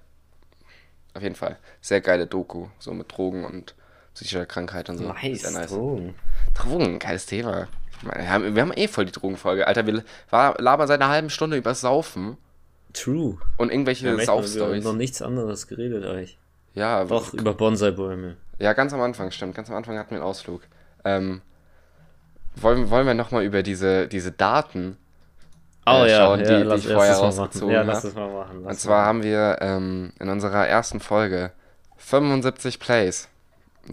auf 1.14 1.22
jeden 1.22 1.36
Fall. 1.36 1.58
Sehr 1.82 2.00
geile 2.00 2.28
Doku, 2.28 2.68
so 2.80 2.94
mit 2.94 3.12
Drogen 3.16 3.44
und 3.44 3.76
psychischer 4.14 4.46
Krankheit 4.46 4.90
und 4.90 4.98
so. 4.98 5.12
Nice, 5.12 5.52
nice. 5.52 5.72
Drogen. 5.72 6.16
Drogen, 6.54 7.00
geiles 7.00 7.26
Thema. 7.26 7.68
Wir 8.04 8.30
haben, 8.30 8.56
wir 8.56 8.62
haben 8.62 8.74
eh 8.76 8.88
voll 8.88 9.06
die 9.06 9.12
Drogenfolge. 9.12 9.68
Alter, 9.68 9.86
wir 9.86 10.04
war, 10.30 10.60
labern 10.60 10.88
seit 10.88 11.02
einer 11.02 11.12
halben 11.12 11.30
Stunde 11.30 11.58
über 11.58 11.76
Saufen 11.76 12.38
True. 12.94 13.38
und 13.58 13.68
Wir 13.70 13.74
irgendwelche 13.74 14.10
haben 14.10 14.20
echt 14.20 14.28
noch 14.28 14.38
über 14.40 14.44
Saufstories. 14.48 14.84
noch 14.84 14.94
nichts 14.94 15.22
anderes 15.22 15.68
geredet 15.68 16.04
eigentlich. 16.06 16.38
Ja, 16.74 17.04
Doch, 17.04 17.34
über 17.34 17.54
Bonsai-Bäume. 17.54 18.38
ja, 18.60 18.74
ganz 18.74 18.94
am 18.94 19.02
Anfang, 19.02 19.30
stimmt. 19.32 19.56
Ganz 19.56 19.70
am 19.70 19.76
Anfang 19.76 19.98
hatten 19.98 20.12
wir 20.12 20.18
einen 20.18 20.26
Ausflug. 20.26 20.62
Ähm, 21.04 21.42
wollen, 22.56 22.90
wollen 22.90 23.06
wir 23.06 23.14
nochmal 23.14 23.44
über 23.44 23.62
diese, 23.64 24.08
diese 24.08 24.32
Daten 24.32 24.98
Oh 25.86 26.04
äh, 26.04 26.12
ja, 26.12 26.18
schauen, 26.20 26.40
ja, 26.42 26.46
die, 26.46 26.56
die 26.58 26.64
lass, 26.64 26.86
ich 26.86 26.94
vorher 26.94 27.14
mal 27.18 27.20
rausgezogen 27.22 27.70
Ja, 27.74 27.80
habe? 27.80 27.88
lass 27.92 28.02
das 28.04 28.14
mal 28.14 28.30
machen. 28.30 28.66
Und 28.66 28.80
zwar 28.80 29.06
haben 29.06 29.24
wir 29.24 29.58
ähm, 29.62 30.14
in 30.20 30.30
unserer 30.30 30.68
ersten 30.68 31.00
Folge 31.00 31.52
75 31.98 32.80
Plays. 32.80 33.28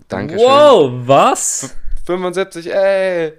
Dankeschön. 0.09 0.47
Wow, 0.47 0.93
was? 1.07 1.75
75, 2.05 2.73
ey! 2.75 3.33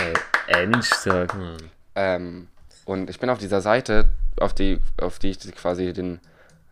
Ey, 0.00 0.14
Endstag, 0.46 1.36
Mann. 1.36 1.70
Ähm, 1.94 2.48
und 2.86 3.10
ich 3.10 3.20
bin 3.20 3.28
auf 3.28 3.38
dieser 3.38 3.60
Seite, 3.60 4.08
auf 4.38 4.54
die, 4.54 4.78
auf 4.98 5.18
die 5.18 5.30
ich 5.30 5.38
quasi 5.54 5.92
den, 5.92 6.20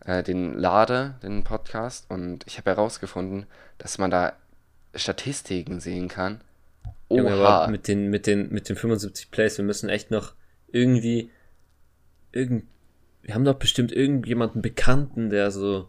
äh, 0.05 0.23
den 0.23 0.57
lade, 0.57 1.15
den 1.21 1.43
Podcast. 1.43 2.09
Und 2.09 2.45
ich 2.47 2.57
habe 2.57 2.71
herausgefunden, 2.71 3.45
dass 3.77 3.99
man 3.99 4.09
da 4.09 4.33
Statistiken 4.95 5.79
sehen 5.79 6.07
kann. 6.07 6.41
Oha. 7.07 7.33
aber 7.33 7.71
mit 7.71 7.87
den, 7.87 8.09
mit 8.09 8.25
den, 8.25 8.51
mit 8.51 8.69
den 8.69 8.75
75 8.75 9.31
Plays, 9.31 9.57
wir 9.57 9.65
müssen 9.65 9.89
echt 9.89 10.11
noch 10.11 10.33
irgendwie, 10.67 11.31
irgend, 12.31 12.65
wir 13.21 13.33
haben 13.33 13.45
doch 13.45 13.55
bestimmt 13.55 13.91
irgendjemanden 13.91 14.61
Bekannten, 14.61 15.29
der 15.29 15.51
so 15.51 15.87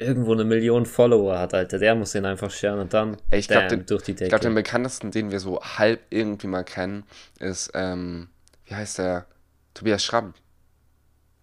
irgendwo 0.00 0.32
eine 0.32 0.44
Million 0.44 0.86
Follower 0.86 1.38
hat, 1.38 1.54
Alter. 1.54 1.78
Der 1.78 1.94
muss 1.94 2.12
den 2.12 2.24
einfach 2.24 2.50
scheren 2.50 2.80
und 2.80 2.92
dann 2.94 3.16
ich 3.30 3.48
glaube, 3.48 3.68
damn, 3.68 3.80
den, 3.80 3.86
durch 3.86 4.02
die 4.04 4.12
ich 4.12 4.16
Decke. 4.18 4.30
glaub, 4.30 4.40
den 4.40 4.54
bekanntesten, 4.54 5.10
den 5.10 5.30
wir 5.30 5.40
so 5.40 5.60
halb 5.60 6.00
irgendwie 6.10 6.46
mal 6.46 6.64
kennen, 6.64 7.04
ist, 7.38 7.70
ähm, 7.74 8.28
wie 8.64 8.74
heißt 8.74 8.98
der? 8.98 9.26
Tobias 9.74 10.02
Schramm. 10.04 10.34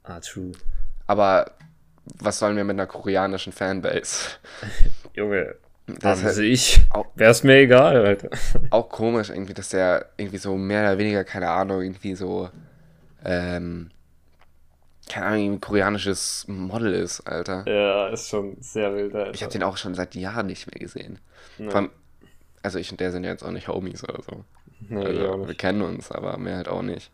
ah, 0.03 0.20
true. 0.20 0.51
Aber 1.05 1.51
was 2.20 2.39
sollen 2.39 2.58
wir 2.58 2.64
mit 2.64 2.76
einer 2.76 2.88
koreanischen 2.88 3.53
Fanbase? 3.53 4.38
Junge, 5.14 5.55
Das 5.88 6.24
Also 6.24 6.41
ist 6.41 6.47
ich, 6.47 6.82
wär's 7.16 7.43
mir 7.43 7.58
egal, 7.58 8.05
Alter. 8.05 8.30
auch 8.72 8.89
komisch 8.89 9.30
irgendwie, 9.30 9.53
dass 9.53 9.70
der 9.70 10.08
irgendwie 10.18 10.38
so 10.38 10.55
mehr 10.58 10.82
oder 10.84 10.97
weniger, 10.97 11.24
keine 11.24 11.49
Ahnung, 11.49 11.82
irgendwie 11.82 12.16
so, 12.16 12.49
ähm, 13.24 13.91
keine 15.10 15.26
Ahnung, 15.28 15.53
ein 15.53 15.62
koreanisches 15.62 16.45
Model 16.47 16.93
ist, 16.93 17.22
Alter. 17.22 17.64
Ja, 17.68 18.08
ist 18.10 18.30
schon 18.30 18.58
sehr 18.62 18.93
wild, 18.95 19.14
Alter. 19.16 19.34
Ich 19.34 19.41
habe 19.43 19.51
den 19.51 19.64
auch 19.64 19.78
schon 19.78 19.95
seit 19.95 20.16
Jahren 20.16 20.47
nicht 20.47 20.68
mehr 20.72 20.80
gesehen. 20.80 21.20
Ja. 21.58 21.70
Vor 21.70 21.82
allem, 21.82 21.89
also 22.64 22.80
ich 22.80 22.91
und 22.91 22.99
der 22.99 23.12
sind 23.12 23.24
ja 23.24 23.32
jetzt 23.32 23.43
auch 23.43 23.51
nicht 23.51 23.68
Homies 23.68 24.03
oder 24.03 24.22
so. 24.24 24.43
Nee, 24.89 25.05
Also, 25.05 25.47
wir 25.47 25.55
kennen 25.55 25.82
uns, 25.82 26.12
aber 26.12 26.38
mehr 26.38 26.58
halt 26.58 26.68
auch 26.68 26.82
nicht. 26.82 27.12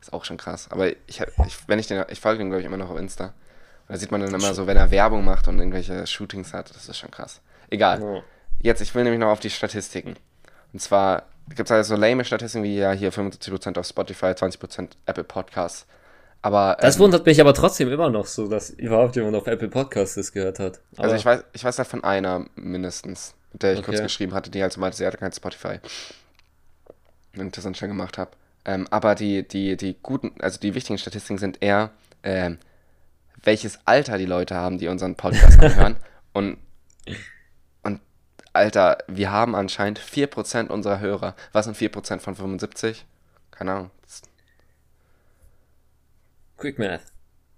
Ist 0.00 0.12
auch 0.12 0.24
schon 0.24 0.36
krass. 0.36 0.68
Aber 0.70 0.88
ich, 1.06 1.20
hab- 1.20 1.28
ich 1.46 1.56
wenn 1.68 1.78
ich 1.78 1.86
den, 1.86 2.04
ich 2.10 2.20
folge 2.20 2.38
dem 2.38 2.48
glaube 2.50 2.60
ich 2.60 2.66
immer 2.66 2.76
noch 2.76 2.90
auf 2.90 2.98
Insta. 2.98 3.26
Und 3.26 3.32
da 3.94 3.96
sieht 3.96 4.12
man 4.12 4.20
dann 4.20 4.34
immer 4.34 4.54
so, 4.54 4.66
wenn 4.66 4.76
er 4.76 4.90
Werbung 4.90 5.24
macht 5.24 5.48
und 5.48 5.58
irgendwelche 5.58 6.06
Shootings 6.06 6.52
hat, 6.52 6.70
das 6.74 6.88
ist 6.88 6.98
schon 6.98 7.10
krass. 7.10 7.40
Egal. 7.70 8.00
Ja. 8.02 8.22
Jetzt, 8.60 8.80
ich 8.82 8.94
will 8.94 9.04
nämlich 9.04 9.20
noch 9.20 9.28
auf 9.28 9.40
die 9.40 9.50
Statistiken. 9.50 10.14
Und 10.72 10.80
zwar 10.80 11.22
gibt 11.48 11.68
es 11.68 11.70
halt 11.70 11.86
so 11.86 11.96
lame 11.96 12.24
Statistiken 12.24 12.64
wie 12.64 12.76
ja 12.76 12.92
hier 12.92 13.12
75% 13.12 13.78
auf 13.78 13.86
Spotify, 13.86 14.26
20% 14.26 14.90
Apple 15.06 15.24
Podcasts. 15.24 15.86
Aber 16.42 16.76
Das 16.80 16.96
ähm, 16.96 17.00
wundert 17.02 17.26
mich 17.26 17.40
aber 17.40 17.52
trotzdem 17.54 17.90
immer 17.90 18.10
noch 18.10 18.26
so, 18.26 18.46
dass 18.48 18.70
überhaupt 18.70 19.16
jemand 19.16 19.36
auf 19.36 19.46
Apple 19.46 19.68
Podcasts 19.68 20.14
das 20.14 20.32
gehört 20.32 20.58
hat. 20.60 20.80
Aber 20.96 21.04
also 21.04 21.16
ich 21.16 21.24
weiß, 21.24 21.44
ich 21.52 21.64
weiß 21.64 21.78
halt 21.78 21.88
von 21.88 22.04
einer 22.04 22.46
mindestens, 22.54 23.34
mit 23.52 23.62
der 23.62 23.72
ich 23.74 23.82
kurz 23.82 23.96
Okay. 23.96 24.04
geschrieben 24.04 24.34
hatte, 24.34 24.50
die 24.50 24.62
halt 24.62 24.72
so 24.72 24.80
meinte, 24.80 24.96
sie 24.96 25.06
hatte 25.06 25.16
kein 25.18 25.32
Spotify. 25.32 25.80
Und 27.36 27.56
das 27.56 27.64
dann 27.64 27.74
schon 27.74 27.88
gemacht 27.88 28.18
habe. 28.18 28.30
Ähm, 28.64 28.86
aber 28.90 29.14
die, 29.14 29.46
die, 29.46 29.76
die 29.76 29.96
guten, 30.02 30.32
also 30.40 30.58
die 30.60 30.74
wichtigen 30.74 30.98
Statistiken 30.98 31.38
sind 31.38 31.62
eher, 31.62 31.90
ähm, 32.22 32.58
welches 33.42 33.78
Alter 33.84 34.18
die 34.18 34.26
Leute 34.26 34.54
haben, 34.54 34.78
die 34.78 34.88
unseren 34.88 35.14
Podcast 35.16 35.58
anhören. 35.62 35.96
Und, 36.32 36.58
und 37.82 38.00
Alter, 38.52 38.98
wir 39.08 39.30
haben 39.32 39.54
anscheinend 39.54 40.00
4% 40.00 40.68
unserer 40.68 41.00
Hörer. 41.00 41.34
Was 41.52 41.64
sind 41.66 41.76
4% 41.76 42.20
von 42.20 42.34
75? 42.34 43.04
Keine 43.50 43.72
Ahnung. 43.72 43.90
Quick 46.58 46.78
Math. 46.78 47.00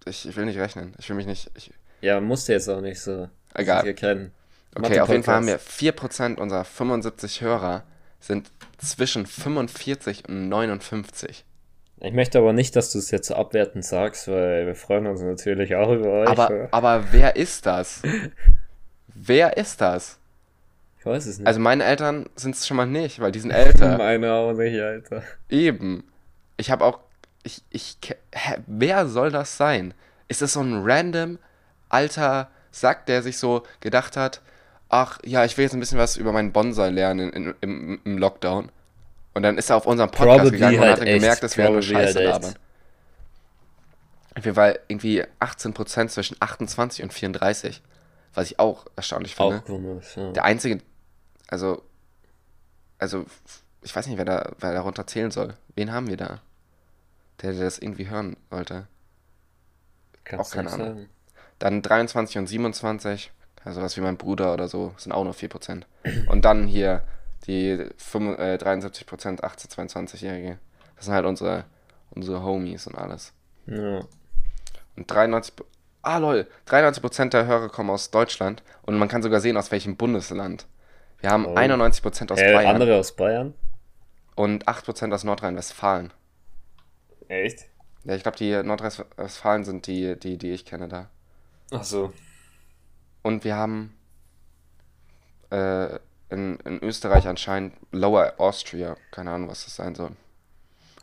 Ich, 0.05 0.29
ich 0.29 0.37
will 0.37 0.45
nicht 0.45 0.59
rechnen. 0.59 0.95
Ich 0.99 1.09
will 1.09 1.17
mich 1.17 1.27
nicht. 1.27 1.51
Ich, 1.57 1.73
Ja, 2.01 2.21
musste 2.21 2.53
jetzt 2.53 2.69
auch 2.69 2.81
nicht 2.81 3.01
so. 3.01 3.29
Egal. 3.55 3.83
Hier 3.83 3.95
kennen. 3.95 4.33
okay, 4.77 5.01
auf 5.01 5.09
jeden 5.09 5.25
Fall 5.25 5.37
haben 5.37 5.47
wir 5.47 5.59
4% 5.59 6.37
unserer 6.37 6.65
75 6.65 7.41
Hörer 7.41 7.83
sind 8.21 8.51
zwischen 8.79 9.27
45 9.27 10.29
und 10.29 10.49
59. 10.49 11.45
Ich 12.03 12.13
möchte 12.13 12.39
aber 12.39 12.53
nicht, 12.53 12.77
dass 12.77 12.93
du 12.93 12.99
es 12.99 13.11
jetzt 13.11 13.29
so 13.29 13.35
abwertend 13.35 13.85
sagst, 13.85 14.29
weil 14.29 14.67
wir 14.67 14.75
freuen 14.75 15.07
uns 15.07 15.21
natürlich 15.21 15.75
auch 15.75 15.93
über 15.93 16.09
euch. 16.09 16.29
Aber, 16.29 16.69
aber 16.71 17.05
wer 17.11 17.37
ist 17.37 17.67
das? 17.67 18.03
wer 19.09 19.57
ist 19.57 19.81
das? 19.81 20.21
ich 21.01 21.07
weiß 21.07 21.27
es 21.27 21.39
nicht. 21.39 21.47
Also 21.47 21.61
meine 21.61 21.85
Eltern 21.85 22.29
sind 22.37 22.55
es 22.55 22.67
schon 22.67 22.77
mal 22.77 22.87
nicht, 22.87 23.21
weil 23.21 23.33
die 23.33 23.41
sind 23.41 23.51
älter. 23.51 23.97
Meine 23.99 24.33
auch 24.33 24.53
nicht, 24.53 24.79
Alter. 24.79 25.23
Eben. 25.49 26.05
Ich 26.59 26.71
habe 26.71 26.85
auch. 26.85 27.01
Ich, 27.43 27.63
ich. 27.71 27.97
Hä, 28.33 28.59
wer 28.67 29.09
soll 29.09 29.31
das 29.31 29.57
sein? 29.57 29.95
Ist 30.29 30.43
das 30.43 30.53
so 30.53 30.61
ein 30.61 30.83
random 30.85 31.39
alter 31.89 32.51
Sack, 32.71 33.07
der 33.07 33.23
sich 33.23 33.39
so 33.39 33.65
gedacht 33.81 34.17
hat, 34.17 34.41
ach 34.89 35.19
ja, 35.25 35.45
ich 35.45 35.57
will 35.57 35.65
jetzt 35.65 35.75
ein 35.75 35.81
bisschen 35.81 35.99
was 35.99 36.17
über 36.17 36.33
meinen 36.33 36.53
Bonsai 36.53 36.91
lernen 36.91 37.33
in, 37.33 37.47
in, 37.47 37.55
im, 37.61 38.01
im 38.05 38.19
Lockdown. 38.19 38.71
Und 39.35 39.43
dann 39.43 39.59
ist 39.59 39.71
er 39.71 39.77
auf 39.77 39.87
unseren 39.87 40.11
Podcast 40.11 40.39
Probably 40.39 40.51
gegangen 40.51 40.77
und 40.77 40.81
halt 40.83 40.93
hat 40.93 41.01
dann 41.01 41.07
echt. 41.09 41.21
gemerkt, 41.21 41.43
dass 41.43 41.57
wir 41.57 41.65
nur 41.65 41.81
Probably 41.81 41.95
Scheiße 41.95 42.19
halt 42.19 42.29
labern. 42.29 42.55
Auf 44.37 44.45
jeden 44.45 44.55
Fall 44.55 44.79
irgendwie 44.89 45.25
18% 45.41 46.09
zwischen 46.09 46.37
28 46.41 47.03
und 47.03 47.13
34. 47.13 47.83
Was 48.35 48.51
ich 48.51 48.59
auch 48.59 48.87
erstaunlich 48.95 49.35
finde. 49.35 49.59
Auch 49.59 49.65
komisch, 49.65 50.17
ja. 50.17 50.31
Der 50.33 50.45
einzige, 50.45 50.81
also, 51.49 51.83
also, 52.99 53.25
ich 53.83 53.95
weiß 53.95 54.07
nicht, 54.07 54.19
wer 54.19 54.25
da, 54.25 54.53
wer 54.59 54.73
darunter 54.73 55.07
zählen 55.07 55.33
soll. 55.33 55.55
Wen 55.75 55.93
haben 55.93 56.07
wir 56.07 56.17
da? 56.17 56.41
Der, 57.43 57.53
der 57.53 57.65
das 57.65 57.79
irgendwie 57.79 58.09
hören 58.11 58.37
wollte. 58.51 58.87
Kannst 60.25 60.53
auch 60.53 60.55
keine 60.55 60.71
Ahnung. 60.71 60.87
sagen. 60.87 61.09
Dann 61.59 61.83
23 61.83 62.39
und 62.39 62.47
27, 62.47 63.33
also 63.65 63.83
was 63.83 63.97
wie 63.97 64.01
mein 64.01 64.17
Bruder 64.17 64.53
oder 64.55 64.69
so, 64.69 64.95
sind 64.97 65.13
auch 65.13 65.25
nur 65.25 65.35
4%. 65.35 65.83
Und 66.29 66.45
dann 66.45 66.67
hier 66.67 67.03
die 67.47 67.87
5, 67.97 68.39
äh, 68.39 68.57
73%, 68.57 69.43
18, 69.43 69.89
22-Jährige. 69.89 70.59
Das 70.97 71.07
sind 71.07 71.15
halt 71.15 71.27
unsere, 71.27 71.65
unsere 72.11 72.43
Homies 72.43 72.87
und 72.87 72.97
alles. 72.97 73.33
Ja. 73.67 74.01
Und 74.97 75.11
93, 75.11 75.55
ah 76.03 76.19
lol, 76.19 76.47
93% 76.69 77.31
der 77.31 77.47
Hörer 77.47 77.69
kommen 77.69 77.91
aus 77.91 78.11
Deutschland 78.11 78.63
und 78.83 78.99
man 78.99 79.09
kann 79.09 79.23
sogar 79.23 79.41
sehen, 79.41 79.57
aus 79.57 79.71
welchem 79.71 79.97
Bundesland. 79.97 80.67
Wir 81.21 81.31
haben 81.31 81.47
Oh. 81.47 81.55
91% 81.55 82.33
aus 82.33 82.39
Äh, 82.39 82.53
Bayern. 82.55 82.75
andere 82.75 82.97
aus 82.99 83.13
Bayern? 83.13 83.55
und 84.37 84.67
8% 84.69 85.13
aus 85.13 85.25
Nordrhein-Westfalen. 85.25 86.13
Echt? 87.31 87.67
Ja, 88.05 88.15
ich 88.17 88.23
glaube, 88.23 88.39
die 88.39 88.61
Nordrhein-Westfalen 88.63 89.65
sind 89.65 89.87
die, 89.87 90.19
die, 90.19 90.37
die 90.37 90.51
ich 90.51 90.65
kenne 90.65 90.89
da. 90.89 91.09
Ach 91.71 91.85
so. 91.85 92.13
Und 93.23 93.45
wir 93.45 93.55
haben 93.57 93.95
äh, 95.51 95.97
in, 96.31 96.57
in 96.61 96.83
Österreich 96.83 97.27
anscheinend 97.29 97.75
Lower 97.93 98.35
Austria. 98.39 98.97
Keine 99.11 99.31
Ahnung, 99.31 99.49
was 99.49 99.65
das 99.65 99.77
sein 99.77 99.95
soll. 99.95 100.11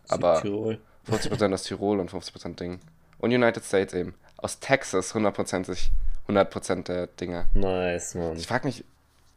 Aber 0.10 0.36
Südtirol. 0.38 0.80
50% 1.10 1.54
aus 1.54 1.64
Tirol 1.64 2.00
und 2.00 2.12
50% 2.12 2.56
Ding. 2.56 2.80
Und 3.20 3.32
United 3.34 3.64
States 3.64 3.94
eben. 3.94 4.14
Aus 4.38 4.60
Texas 4.60 5.16
100%, 5.16 5.66
sich- 5.66 5.92
100% 6.28 6.84
der 6.84 7.08
Dinger. 7.08 7.46
Nice, 7.54 8.16
Mann. 8.16 8.36
Ich 8.38 8.48
frage 8.48 8.68
mich, 8.68 8.84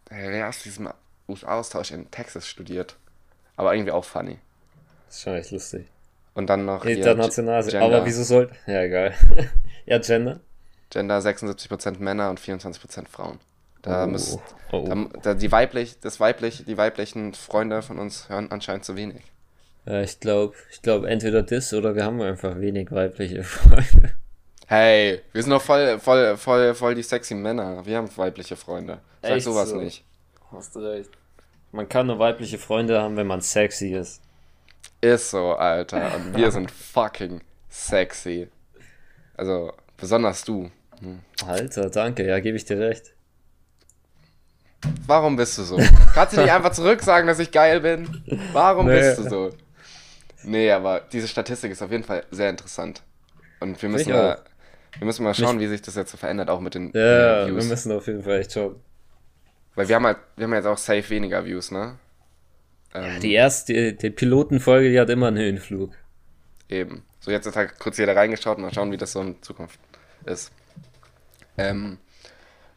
wer 0.09 0.49
aus 0.49 0.63
diesem 0.63 0.91
USA-Austausch 1.29 1.93
in 1.93 2.11
Texas 2.11 2.47
studiert. 2.49 2.97
Aber 3.57 3.75
irgendwie 3.75 3.93
auch 3.93 4.05
funny. 4.05 4.39
Das 5.07 5.17
ist 5.17 5.23
schon 5.23 5.35
echt 5.35 5.51
lustig. 5.53 5.87
Und 6.35 6.49
dann 6.49 6.65
noch 6.65 6.85
International. 6.85 7.63
Gender. 7.63 7.83
Aber 7.87 8.07
wieso 8.07 8.23
soll. 8.23 8.51
Ja, 8.67 8.83
egal. 8.83 9.15
ja, 9.87 9.99
Gender. 9.99 10.41
Gender 10.91 11.19
76% 11.19 11.99
Männer 11.99 12.31
und 12.31 12.41
24% 12.41 13.09
Frauen. 13.09 13.39
Da 13.83 14.05
Oh. 14.05 14.07
müsst, 14.09 14.39
Oh. 14.73 14.85
da, 14.87 15.07
da 15.23 15.35
die 15.35 15.51
weiblich, 15.51 15.99
das 16.01 16.21
weiblich, 16.21 16.65
die 16.67 16.77
weiblichen 16.77 17.35
Freunde 17.35 17.83
von 17.83 17.99
uns 17.99 18.29
hören 18.29 18.51
anscheinend 18.51 18.85
zu 18.85 18.97
wenig. 18.97 19.23
Ja, 19.87 20.03
ich 20.03 20.21
glaube, 20.21 20.55
ich 20.71 20.83
glaube 20.83 21.09
entweder 21.09 21.43
das 21.43 21.73
oder 21.73 21.95
wir 21.95 22.05
haben 22.05 22.21
einfach 22.21 22.59
wenig 22.61 22.91
weibliche 22.93 23.43
Freunde. 23.45 24.13
Hey, 24.67 25.21
wir 25.33 25.43
sind 25.43 25.51
doch 25.51 25.63
voll, 25.63 25.99
voll, 25.99 26.37
voll, 26.37 26.75
voll 26.75 26.95
die 26.95 27.03
sexy 27.03 27.35
Männer. 27.35 27.85
Wir 27.87 27.97
haben 27.97 28.09
weibliche 28.17 28.55
Freunde. 28.57 28.99
Sag 29.23 29.33
Echt 29.33 29.45
sowas 29.45 29.71
so? 29.71 29.77
nicht. 29.77 30.05
Hast 30.53 30.77
du 30.77 30.81
recht. 30.81 31.11
Man 31.73 31.89
kann 31.89 32.07
nur 32.07 32.19
weibliche 32.19 32.59
Freunde 32.59 33.01
haben, 33.01 33.17
wenn 33.17 33.27
man 33.27 33.41
sexy 33.41 33.95
ist. 33.95 34.21
Ist 35.01 35.31
so, 35.31 35.53
Alter. 35.55 36.15
Und 36.17 36.37
wir 36.37 36.51
sind 36.53 36.71
fucking 36.71 37.41
sexy. 37.69 38.49
Also, 39.37 39.73
besonders 39.97 40.45
du. 40.45 40.71
Alter, 41.47 41.89
danke, 41.89 42.27
ja, 42.27 42.39
gebe 42.41 42.57
ich 42.57 42.65
dir 42.67 42.79
recht. 42.79 43.13
Warum 45.07 45.37
bist 45.37 45.59
du 45.59 45.63
so? 45.63 45.79
Kannst 46.15 46.37
du 46.37 46.41
nicht 46.41 46.53
einfach 46.53 46.73
zurück 46.73 47.03
sagen, 47.03 47.27
dass 47.27 47.39
ich 47.39 47.51
geil 47.51 47.81
bin? 47.81 48.23
Warum 48.53 48.87
Nee. 48.87 48.99
bist 49.01 49.19
du 49.19 49.29
so? 49.29 49.51
Nee, 50.43 50.71
aber 50.73 51.01
diese 51.13 51.29
Statistik 51.29 51.73
ist 51.73 51.83
auf 51.83 51.91
jeden 51.91 52.05
Fall 52.05 52.25
sehr 52.31 52.49
interessant. 52.49 53.03
Und 53.61 53.81
wir 53.83 53.89
müssen, 53.91 54.11
mal, 54.11 54.37
auch. 54.37 54.99
wir 54.99 55.05
müssen 55.07 55.23
mal 55.25 55.35
schauen, 55.35 55.61
wie 55.61 55.67
sich 55.67 55.83
das 55.83 55.97
jetzt 55.97 56.11
so 56.13 56.17
verändert, 56.17 56.49
auch 56.49 56.61
mit 56.61 56.75
den 56.75 56.91
Ja, 56.95 57.43
äh, 57.43 57.47
wir 57.47 57.57
Views. 57.57 57.67
müssen 57.69 57.93
auf 57.93 58.07
jeden 58.07 58.23
Fall 58.23 58.41
echt 58.41 58.53
schauen. 58.53 58.77
Weil 59.75 59.89
wir 59.89 59.97
haben 59.97 60.07
halt, 60.07 60.17
wir 60.37 60.45
haben 60.45 60.55
jetzt 60.55 60.67
auch 60.67 60.79
safe 60.79 61.09
weniger 61.11 61.45
Views, 61.45 61.71
ne? 61.71 61.99
Ähm, 62.95 63.21
Die 63.21 63.33
erste, 63.33 63.93
die, 63.93 64.11
Pilotenfolge, 64.11 64.91
die 64.91 64.99
hat 65.01 65.11
immer 65.11 65.29
einen 65.29 65.39
Höhenflug. 65.39 65.93
Eben. 66.69 67.03
So, 67.21 67.31
jetzt 67.31 67.47
hat 67.47 67.57
halt 67.57 67.79
kurz 67.79 67.99
jeder 67.99 68.17
reingeschaut 68.17 68.57
und 68.57 68.63
mal 68.65 68.73
schauen, 68.75 68.91
wie 68.93 68.97
das 68.97 69.13
so 69.13 69.21
in 69.21 69.41
Zukunft 69.43 69.79
ist. 70.27 70.51
Ähm, 71.59 71.99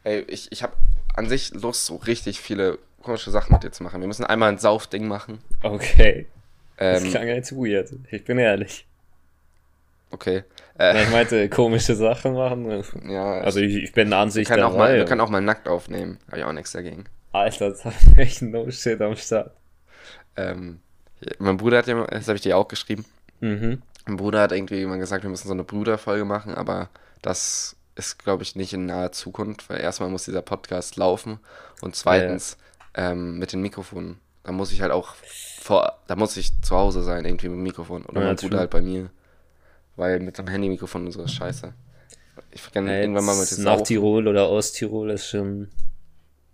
ey, 0.04 0.22
ich, 0.28 0.52
ich 0.52 0.64
habe 0.64 0.74
an 1.16 1.30
sich 1.30 1.54
Lust, 1.54 1.86
so 1.86 1.96
richtig 1.96 2.40
viele 2.42 2.80
komische 3.02 3.32
Sachen 3.32 3.54
mit 3.54 3.64
dir 3.64 3.72
zu 3.72 3.84
machen. 3.84 4.02
Wir 4.02 4.08
müssen 4.08 4.26
einmal 4.26 4.50
ein 4.50 4.58
Saufding 4.58 5.08
machen. 5.08 5.40
Okay. 5.62 6.28
Das 6.78 7.04
Ähm, 7.04 7.10
klang 7.12 7.28
jetzt 7.28 7.52
weird. 7.54 7.92
Ich 8.12 8.24
bin 8.26 8.38
ehrlich. 8.40 8.86
okay. 10.12 10.44
Ja, 10.80 10.92
Äh, 10.92 11.04
Ich 11.04 11.10
meinte, 11.12 11.50
komische 11.50 11.96
Sachen 11.96 12.34
machen. 12.34 13.10
ja, 13.10 13.40
Also 13.42 13.60
ich, 13.60 13.76
ich 13.76 13.92
bin 13.94 14.12
an 14.14 14.28
wir 14.30 14.32
sich 14.32 14.48
können, 14.48 14.64
auch 14.64 14.72
mal, 14.76 14.88
dabei. 14.88 14.98
wir 14.98 15.06
können 15.06 15.22
auch 15.22 15.30
mal 15.30 15.42
nackt 15.42 15.68
aufnehmen. 15.68 16.18
Habe 16.28 16.40
ich 16.40 16.44
auch 16.44 16.54
nichts 16.54 16.72
dagegen. 16.72 17.06
Alter, 17.32 17.70
das 17.70 17.86
hat 17.86 17.94
echt 18.18 18.42
no 18.42 18.70
shit 18.72 19.00
am 19.02 19.16
Start. 19.16 19.52
Ähm, 20.36 20.80
mein 21.40 21.58
Bruder 21.58 21.78
hat 21.80 21.88
ja, 21.88 22.06
das 22.06 22.28
habe 22.28 22.36
ich 22.36 22.42
dir 22.42 22.58
auch 22.58 22.68
geschrieben. 22.68 23.06
Mhm. 23.40 23.82
Mein 24.06 24.18
Bruder 24.18 24.42
hat 24.42 24.52
irgendwie 24.52 24.82
immer 24.82 24.98
gesagt, 24.98 25.24
wir 25.24 25.30
müssen 25.30 25.48
so 25.48 25.54
eine 25.54 25.64
Bruderfolge 25.64 26.26
machen, 26.26 26.56
aber 26.56 26.90
das 27.22 27.76
ist, 27.96 28.20
glaube 28.20 28.44
ich, 28.44 28.56
nicht 28.56 28.74
in 28.74 28.88
naher 28.88 29.12
Zukunft, 29.12 29.70
weil 29.70 29.80
erstmal 29.80 30.10
muss 30.10 30.26
dieser 30.26 30.42
Podcast 30.42 30.98
laufen 30.98 31.40
und 31.82 31.96
zweitens 31.96 32.58
ähm, 32.96 33.38
mit 33.38 33.54
den 33.54 33.62
Mikrofonen. 33.62 34.20
Da 34.44 34.52
muss 34.52 34.72
ich 34.74 34.82
halt 34.82 34.92
auch 34.92 35.16
vor, 35.62 36.00
da 36.08 36.16
muss 36.16 36.36
ich 36.36 36.52
zu 36.62 36.76
Hause 36.76 37.02
sein, 37.04 37.24
irgendwie 37.24 37.48
mit 37.48 37.58
dem 37.58 37.64
Mikrofon. 37.64 38.06
Oder 38.06 38.22
Ja, 38.22 38.28
mein. 38.28 38.36
Bruder 38.36 38.60
halt 38.60 38.72
bei 38.72 38.82
mir. 38.82 39.10
Weil 39.96 40.20
mit 40.20 40.38
dem 40.38 40.48
Handy-Mikrofon 40.48 41.06
und 41.06 41.12
so 41.12 41.24
ist 41.24 41.34
scheiße. 41.34 41.74
Ich 42.52 42.72
kann 42.72 42.88
Ja, 42.88 42.96
irgendwann 42.96 43.26
mal 43.26 43.38
mit 43.38 43.58
nach 43.60 43.82
Tirol 43.82 44.28
oder 44.28 44.50
Osttirol 44.50 45.12
ist 45.12 45.28
schon 45.28 45.70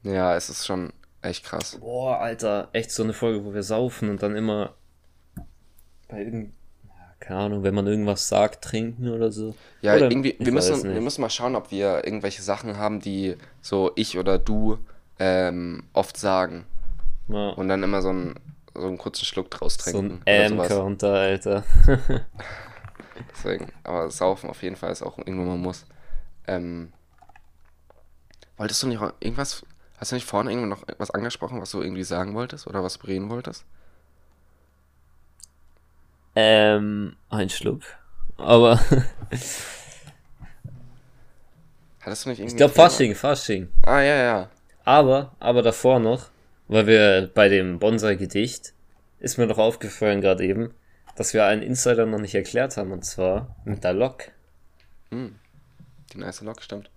Ja, 0.04 0.36
es 0.36 0.50
ist 0.50 0.68
schon 0.68 0.92
echt 1.22 1.46
krass. 1.46 1.78
Boah, 1.80 2.20
Alter, 2.20 2.70
echt 2.74 2.92
so 2.92 3.04
eine 3.04 3.14
Folge, 3.14 3.44
wo 3.46 3.54
wir 3.54 3.64
saufen 3.64 4.10
und 4.10 4.24
dann 4.24 4.36
immer 4.36 4.74
bei 6.08 6.24
irgend, 6.24 6.54
ja, 6.84 7.14
keine 7.20 7.40
Ahnung, 7.42 7.64
wenn 7.64 7.76
man 7.76 7.88
irgendwas 7.88 8.28
sagt, 8.28 8.64
trinken 8.64 9.10
oder 9.10 9.32
so. 9.32 9.56
Ja, 9.82 9.96
oder, 9.96 10.10
irgendwie, 10.10 10.36
wir 10.40 10.52
müssen, 10.52 10.84
wir 10.84 11.02
müssen 11.02 11.22
mal 11.22 11.30
schauen, 11.30 11.56
ob 11.56 11.72
wir 11.72 12.04
irgendwelche 12.06 12.42
Sachen 12.42 12.78
haben, 12.78 13.00
die 13.00 13.36
so 13.62 13.92
ich 13.96 14.18
oder 14.18 14.40
du 14.40 14.80
ähm, 15.20 15.84
oft 15.94 16.18
sagen. 16.18 16.66
Ja, 17.28 17.50
Und 17.50 17.70
dann 17.70 17.84
immer 17.84 18.02
so 18.02 18.10
einen, 18.10 18.40
so 18.74 18.88
einen 18.88 18.98
kurzen 18.98 19.26
Schluck 19.26 19.52
draus 19.52 19.76
so 19.76 19.92
trinken. 19.92 20.22
ein 20.26 20.54
oder 20.54 20.68
sowas. 20.68 20.72
M-Counter, 20.72 21.14
Alter. 21.14 21.64
Deswegen, 23.32 23.72
aber 23.84 24.10
saufen 24.10 24.50
auf 24.50 24.64
jeden 24.64 24.76
Fall 24.76 24.92
ist 24.92 25.04
auch 25.04 25.18
irgendwo 25.20 25.44
man 25.44 25.60
muss. 25.60 25.86
Ähm, 26.48 26.92
wolltest 28.58 28.82
du 28.82 28.88
nicht 28.88 29.02
irgendwas, 29.20 29.64
hast 30.00 30.12
du 30.12 30.16
nicht 30.16 30.26
vorhin 30.26 30.50
irgendwo 30.50 30.68
noch 30.68 30.88
etwas 30.88 31.12
angesprochen, 31.12 31.62
was 31.62 31.72
du 31.72 31.82
irgendwie 31.82 32.04
sagen 32.04 32.34
wolltest 32.34 32.68
oder 32.68 32.84
was 32.84 33.06
reden 33.06 33.30
wolltest? 33.30 33.66
ähm, 36.36 37.16
ein 37.30 37.50
Schluck. 37.50 37.84
Aber 38.38 38.80
Hattest 42.00 42.26
du 42.26 42.30
nicht 42.30 42.40
irgendwie 42.40 42.54
ich 42.54 42.58
glaube? 42.58 42.74
Fasching, 42.74 43.14
Fasching. 43.14 43.70
Ah, 43.84 44.00
ja, 44.00 44.16
ja. 44.16 44.50
Aber, 44.86 45.36
aber 45.40 45.62
davor 45.62 46.00
noch, 46.00 46.30
weil 46.68 46.88
wir 46.88 47.30
bei 47.34 47.50
dem 47.50 47.78
Bonsai-Gedicht, 47.80 48.74
ist 49.20 49.38
mir 49.38 49.48
noch 49.48 49.58
aufgefallen 49.58 50.22
gerade 50.22 50.46
eben, 50.46 50.74
dass 51.18 51.34
wir 51.34 51.46
einen 51.46 51.62
Insider 51.62 52.06
noch 52.06 52.20
nicht 52.20 52.36
erklärt 52.36 52.78
haben, 52.78 52.92
und 52.94 53.04
zwar 53.04 53.56
mit 53.66 53.84
der 53.84 53.94
Lok. 53.94 54.32
Die 55.12 56.18
nice 56.18 56.42
Lok, 56.42 56.62
stimmt. 56.62 56.90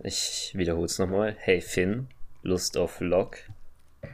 Ich 0.00 0.52
wiederhole 0.54 0.84
es 0.86 0.98
nochmal. 0.98 1.34
Hey 1.38 1.62
Finn, 1.62 2.08
Lust 2.42 2.76
auf 2.76 3.00
Lok? 3.00 3.36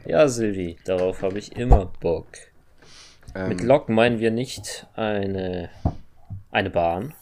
Ja, 0.05 0.27
Silvi, 0.27 0.77
darauf 0.85 1.21
habe 1.23 1.39
ich 1.39 1.55
immer 1.55 1.85
Bock. 1.99 2.27
Ähm, 3.35 3.49
Mit 3.49 3.61
Lok 3.61 3.89
meinen 3.89 4.19
wir 4.19 4.31
nicht 4.31 4.87
eine, 4.95 5.69
eine 6.51 6.69
Bahn. 6.69 7.13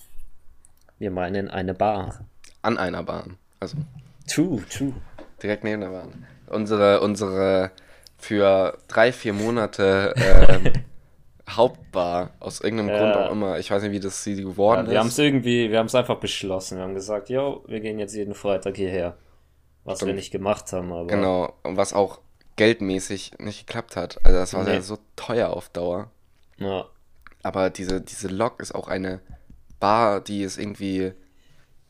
Wir 0.99 1.11
meinen 1.11 1.49
eine 1.49 1.73
Bar. 1.73 2.25
An 2.61 2.77
einer 2.77 3.03
Bahn. 3.03 3.37
Also 3.59 3.77
True, 4.27 4.63
true. 4.69 4.93
direkt 5.41 5.63
neben 5.63 5.81
der 5.81 5.89
Bahn. 5.89 6.25
Unsere, 6.47 7.01
unsere 7.01 7.71
für 8.17 8.77
drei, 8.87 9.11
vier 9.11 9.33
Monate 9.33 10.13
ähm, 10.17 10.73
Hauptbar, 11.49 12.31
aus 12.41 12.59
irgendeinem 12.59 12.89
Ja. 12.89 12.97
Grund 12.99 13.15
auch 13.15 13.31
immer. 13.31 13.57
Ich 13.59 13.71
weiß 13.71 13.81
nicht, 13.83 13.93
wie 13.93 14.01
das 14.01 14.21
sie 14.21 14.35
geworden 14.35 14.85
Ja, 14.87 14.91
wir 14.91 14.99
haben 14.99 15.07
es 15.07 15.13
ist. 15.13 15.19
irgendwie, 15.19 15.71
wir 15.71 15.79
haben 15.79 15.85
es 15.85 15.95
einfach 15.95 16.17
beschlossen. 16.19 16.77
Wir 16.77 16.83
haben 16.83 16.93
gesagt, 16.93 17.29
yo, 17.29 17.63
wir 17.67 17.79
gehen 17.79 17.99
jetzt 17.99 18.13
jeden 18.15 18.33
Freitag 18.33 18.75
hierher. 18.75 19.15
Was 19.87 19.99
wir 20.01 20.05
Stimmt. 20.07 20.15
nicht 20.17 20.31
gemacht 20.31 20.71
haben, 20.73 20.91
aber. 20.91 21.07
Genau, 21.07 21.53
und 21.63 21.77
was 21.77 21.93
auch 21.93 22.19
geldmäßig 22.57 23.33
nicht 23.39 23.65
geklappt 23.67 23.95
hat. 23.95 24.17
Also 24.23 24.37
das 24.37 24.53
war 24.53 24.63
Nee. 24.63 24.73
ja 24.75 24.81
so 24.81 24.97
teuer 25.15 25.49
auf 25.49 25.69
Dauer. 25.69 26.11
Ja, 26.57 26.85
Aber 27.43 27.69
diese, 27.69 28.01
diese 28.01 28.27
Lok 28.27 28.59
ist 28.61 28.73
auch 28.75 28.87
eine 28.87 29.19
Bar, 29.79 30.21
die 30.21 30.41
ist 30.43 30.57
irgendwie 30.57 31.13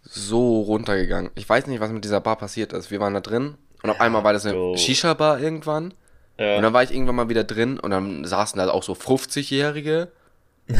so 0.01 0.61
runtergegangen. 0.61 1.31
Ich 1.35 1.47
weiß 1.47 1.67
nicht, 1.67 1.79
was 1.79 1.91
mit 1.91 2.03
dieser 2.03 2.21
Bar 2.21 2.35
passiert 2.35 2.73
ist. 2.73 2.91
Wir 2.91 2.99
waren 2.99 3.13
da 3.13 3.19
drin 3.21 3.55
und 3.81 3.89
auf 3.89 3.99
einmal 4.01 4.23
war 4.23 4.33
das 4.33 4.45
eine. 4.45 4.77
Shisha-Bar 4.77 5.39
irgendwann. 5.39 5.93
ja. 6.37 6.57
Und 6.57 6.63
dann 6.63 6.73
war 6.73 6.83
ich 6.83 6.91
irgendwann 6.93 7.15
mal 7.15 7.29
wieder 7.29 7.43
drin 7.45 7.79
und 7.79 7.91
dann 7.91 8.25
saßen 8.25 8.57
da 8.59 8.69
auch 8.69 8.83
so 8.83 8.93
50-Jährige. 8.93 10.11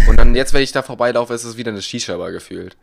Und 0.10 0.18
dann 0.20 0.36
jetzt, 0.36 0.54
wenn 0.54 0.62
ich 0.64 0.74
da 0.74 0.82
vorbeilaufe, 0.82 1.34
ist 1.34 1.46
es 1.46 1.56
wieder 1.58 1.72
eine 1.72 1.82
Shisha-Bar 1.82 2.32
gefühlt. 2.32 2.76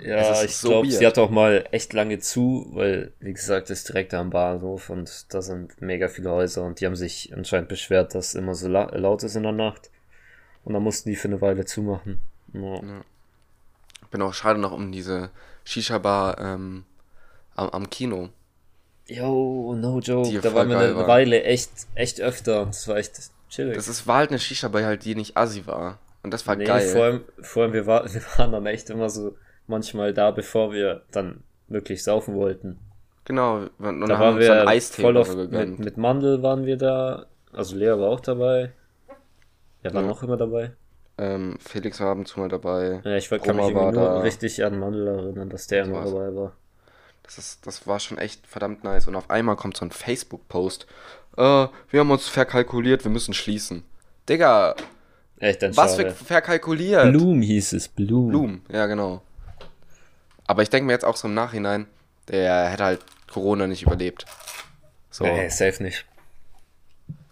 Ja, 0.00 0.32
Es 0.32 0.44
ich 0.44 0.56
so 0.56 0.68
glaube, 0.68 0.90
sie 0.90 1.06
hat 1.06 1.18
auch 1.18 1.30
mal 1.30 1.66
echt 1.70 1.92
lange 1.92 2.18
zu, 2.18 2.68
weil, 2.72 3.12
wie 3.20 3.32
gesagt, 3.32 3.70
ist 3.70 3.88
direkt 3.88 4.14
am 4.14 4.30
Bahnhof 4.30 4.90
und 4.90 5.32
da 5.32 5.42
sind 5.42 5.80
mega 5.80 6.08
viele 6.08 6.30
Häuser 6.30 6.64
und 6.64 6.80
die 6.80 6.86
haben 6.86 6.96
sich 6.96 7.32
anscheinend 7.34 7.68
beschwert, 7.68 8.14
dass 8.14 8.28
es 8.28 8.34
immer 8.34 8.54
so 8.54 8.68
la 8.68 8.84
laut 8.96 9.22
ist 9.22 9.36
in 9.36 9.42
der 9.42 9.52
Nacht. 9.52 9.90
Und 10.64 10.74
dann 10.74 10.82
mussten 10.82 11.08
die 11.08 11.16
für 11.16 11.28
eine 11.28 11.40
Weile 11.40 11.64
zumachen. 11.64 12.20
Ja. 12.52 12.80
Bin 14.10 14.22
auch 14.22 14.34
schade 14.34 14.58
noch 14.58 14.72
um 14.72 14.92
diese 14.92 15.30
Shisha-Bar 15.64 16.38
ähm, 16.38 16.84
am, 17.54 17.68
am 17.70 17.90
Kino. 17.90 18.30
Yo, 19.06 19.74
no 19.74 20.00
joke, 20.00 20.28
Die 20.28 20.38
da 20.38 20.52
waren 20.54 20.68
wir 20.68 20.78
eine 20.78 20.96
war. 20.96 21.08
Weile 21.08 21.42
echt, 21.42 21.70
echt 21.94 22.20
öfter 22.20 22.62
und 22.62 22.68
das 22.74 22.86
war 22.88 22.96
echt 22.96 23.18
chillig. 23.48 23.74
Das 23.74 23.88
ist, 23.88 24.06
war 24.06 24.18
halt 24.18 24.30
eine 24.30 24.38
Shisha-Bar 24.38 24.84
halt, 24.84 25.04
die 25.04 25.14
nicht 25.14 25.36
assi 25.36 25.66
war. 25.66 25.98
Und 26.22 26.32
das 26.34 26.46
war 26.46 26.56
nee, 26.56 26.64
geil. 26.64 26.86
vor 26.88 27.04
allem, 27.04 27.24
vor 27.40 27.62
allem 27.62 27.72
wir, 27.72 27.86
war, 27.86 28.04
wir 28.12 28.22
waren 28.36 28.52
dann 28.52 28.66
echt 28.66 28.90
immer 28.90 29.08
so 29.08 29.36
manchmal 29.68 30.12
da, 30.14 30.30
bevor 30.30 30.72
wir 30.72 31.02
dann 31.12 31.42
wirklich 31.68 32.02
saufen 32.02 32.34
wollten. 32.34 32.78
Genau, 33.24 33.56
und 33.58 33.70
dann 33.78 34.00
Da 34.08 34.18
waren 34.18 34.38
wir 34.38 34.48
dann 34.48 34.58
wir 34.66 34.68
Eistee 34.68 35.02
voll 35.02 35.24
so 35.24 35.36
mit, 35.36 35.78
mit 35.78 35.96
Mandel 35.98 36.42
waren 36.42 36.64
wir 36.64 36.76
da, 36.78 37.26
also 37.52 37.76
Lea 37.76 37.90
war 37.90 38.08
auch 38.08 38.20
dabei. 38.20 38.72
Wer 39.82 39.94
war 39.94 40.02
Ja. 40.02 40.08
noch 40.08 40.22
immer 40.22 40.36
dabei? 40.36 40.72
Ähm, 41.18 41.56
Felix 41.60 42.00
war 42.00 42.08
ab 42.12 42.18
und 42.18 42.26
zu 42.26 42.38
mal 42.40 42.48
dabei. 42.48 43.00
Ja, 43.04 43.16
ich 43.16 43.30
war- 43.30 43.38
kann 43.38 43.56
mich 43.56 43.72
nur 43.74 43.92
da. 43.92 44.20
richtig 44.20 44.64
an 44.64 44.78
Mandel 44.78 45.06
erinnern, 45.06 45.50
dass 45.50 45.66
der 45.66 45.84
immer 45.84 45.96
war's. 45.98 46.10
dabei 46.12 46.34
war. 46.34 46.52
Das, 47.24 47.36
ist, 47.38 47.66
das 47.66 47.86
war 47.86 48.00
schon 48.00 48.16
echt 48.18 48.46
verdammt 48.46 48.84
nice. 48.84 49.06
Und 49.08 49.14
auf 49.16 49.28
einmal 49.28 49.56
kommt 49.56 49.76
so 49.76 49.84
ein 49.84 49.90
Facebook-Post. 49.90 50.86
Äh, 51.36 51.42
wir 51.90 52.00
haben 52.00 52.10
uns 52.10 52.28
verkalkuliert, 52.28 53.04
wir 53.04 53.10
müssen 53.10 53.34
schließen. 53.34 53.82
Digga, 54.28 54.74
Echt 55.40 55.62
ein 55.62 55.76
was 55.76 55.96
für 55.96 56.10
verkalkuliert? 56.10 57.12
Bloom 57.12 57.42
hieß 57.42 57.74
es, 57.74 57.88
Bloom. 57.88 58.28
Bloom, 58.28 58.60
ja 58.72 58.86
genau. 58.86 59.20
Aber 60.48 60.62
ich 60.62 60.70
denke 60.70 60.86
mir 60.86 60.92
jetzt 60.94 61.04
auch 61.04 61.16
so 61.16 61.28
im 61.28 61.34
Nachhinein, 61.34 61.86
der 62.26 62.68
hätte 62.70 62.84
halt 62.84 63.04
Corona 63.30 63.66
nicht 63.68 63.82
überlebt. 63.82 64.26
So, 65.10 65.24
Nee, 65.24 65.48
safe 65.50 65.82
nicht. 65.82 66.04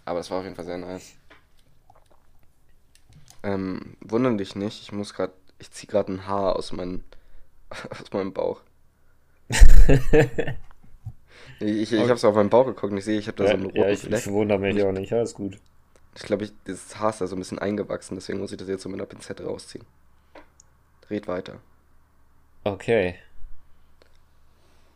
aber 0.04 0.20
es 0.20 0.30
war 0.30 0.38
auf 0.38 0.44
jeden 0.44 0.54
Fall 0.56 0.64
sehr 0.66 0.78
nice. 0.78 1.14
Ähm, 3.42 3.96
wundern 4.00 4.38
dich 4.38 4.54
nicht, 4.56 4.82
ich 4.82 4.92
muss 4.92 5.14
gerade, 5.14 5.32
ich 5.58 5.70
ziehe 5.70 5.88
gerade 5.90 6.12
ein 6.12 6.26
Haar 6.26 6.56
aus, 6.56 6.72
meinem 6.72 7.04
aus 7.90 8.12
meinem 8.12 8.32
Bauch. 8.32 8.60
ich 11.60 11.92
ich 11.92 12.08
habe 12.08 12.16
so 12.16 12.28
auf 12.28 12.34
meinen 12.34 12.50
Bauch 12.50 12.66
geguckt 12.66 12.92
und 12.92 12.98
ich 12.98 13.04
sehe, 13.04 13.18
ich 13.18 13.28
habe 13.28 13.36
da 13.36 13.46
so 13.46 13.50
Ja, 13.50 13.54
einen 13.54 13.66
roten 13.66 13.76
ja 13.76 13.88
ich, 13.88 14.00
Fleck. 14.00 14.26
ich 14.26 14.32
wundere 14.32 14.58
mich 14.58 14.82
auch 14.82 14.92
nicht, 14.92 15.12
alles 15.12 15.34
gut. 15.34 15.58
Ich 16.14 16.22
glaube, 16.22 16.44
ich, 16.44 16.52
das 16.64 16.98
Haar 16.98 17.10
ist 17.10 17.20
da 17.20 17.26
so 17.26 17.36
ein 17.36 17.38
bisschen 17.38 17.58
eingewachsen, 17.58 18.14
deswegen 18.16 18.38
muss 18.40 18.50
ich 18.52 18.58
das 18.58 18.68
jetzt 18.68 18.82
so 18.82 18.88
mit 18.88 18.98
einer 18.98 19.06
Pinzette 19.06 19.44
rausziehen. 19.44 19.84
Red 21.10 21.28
weiter. 21.28 21.60
Okay. 22.66 23.14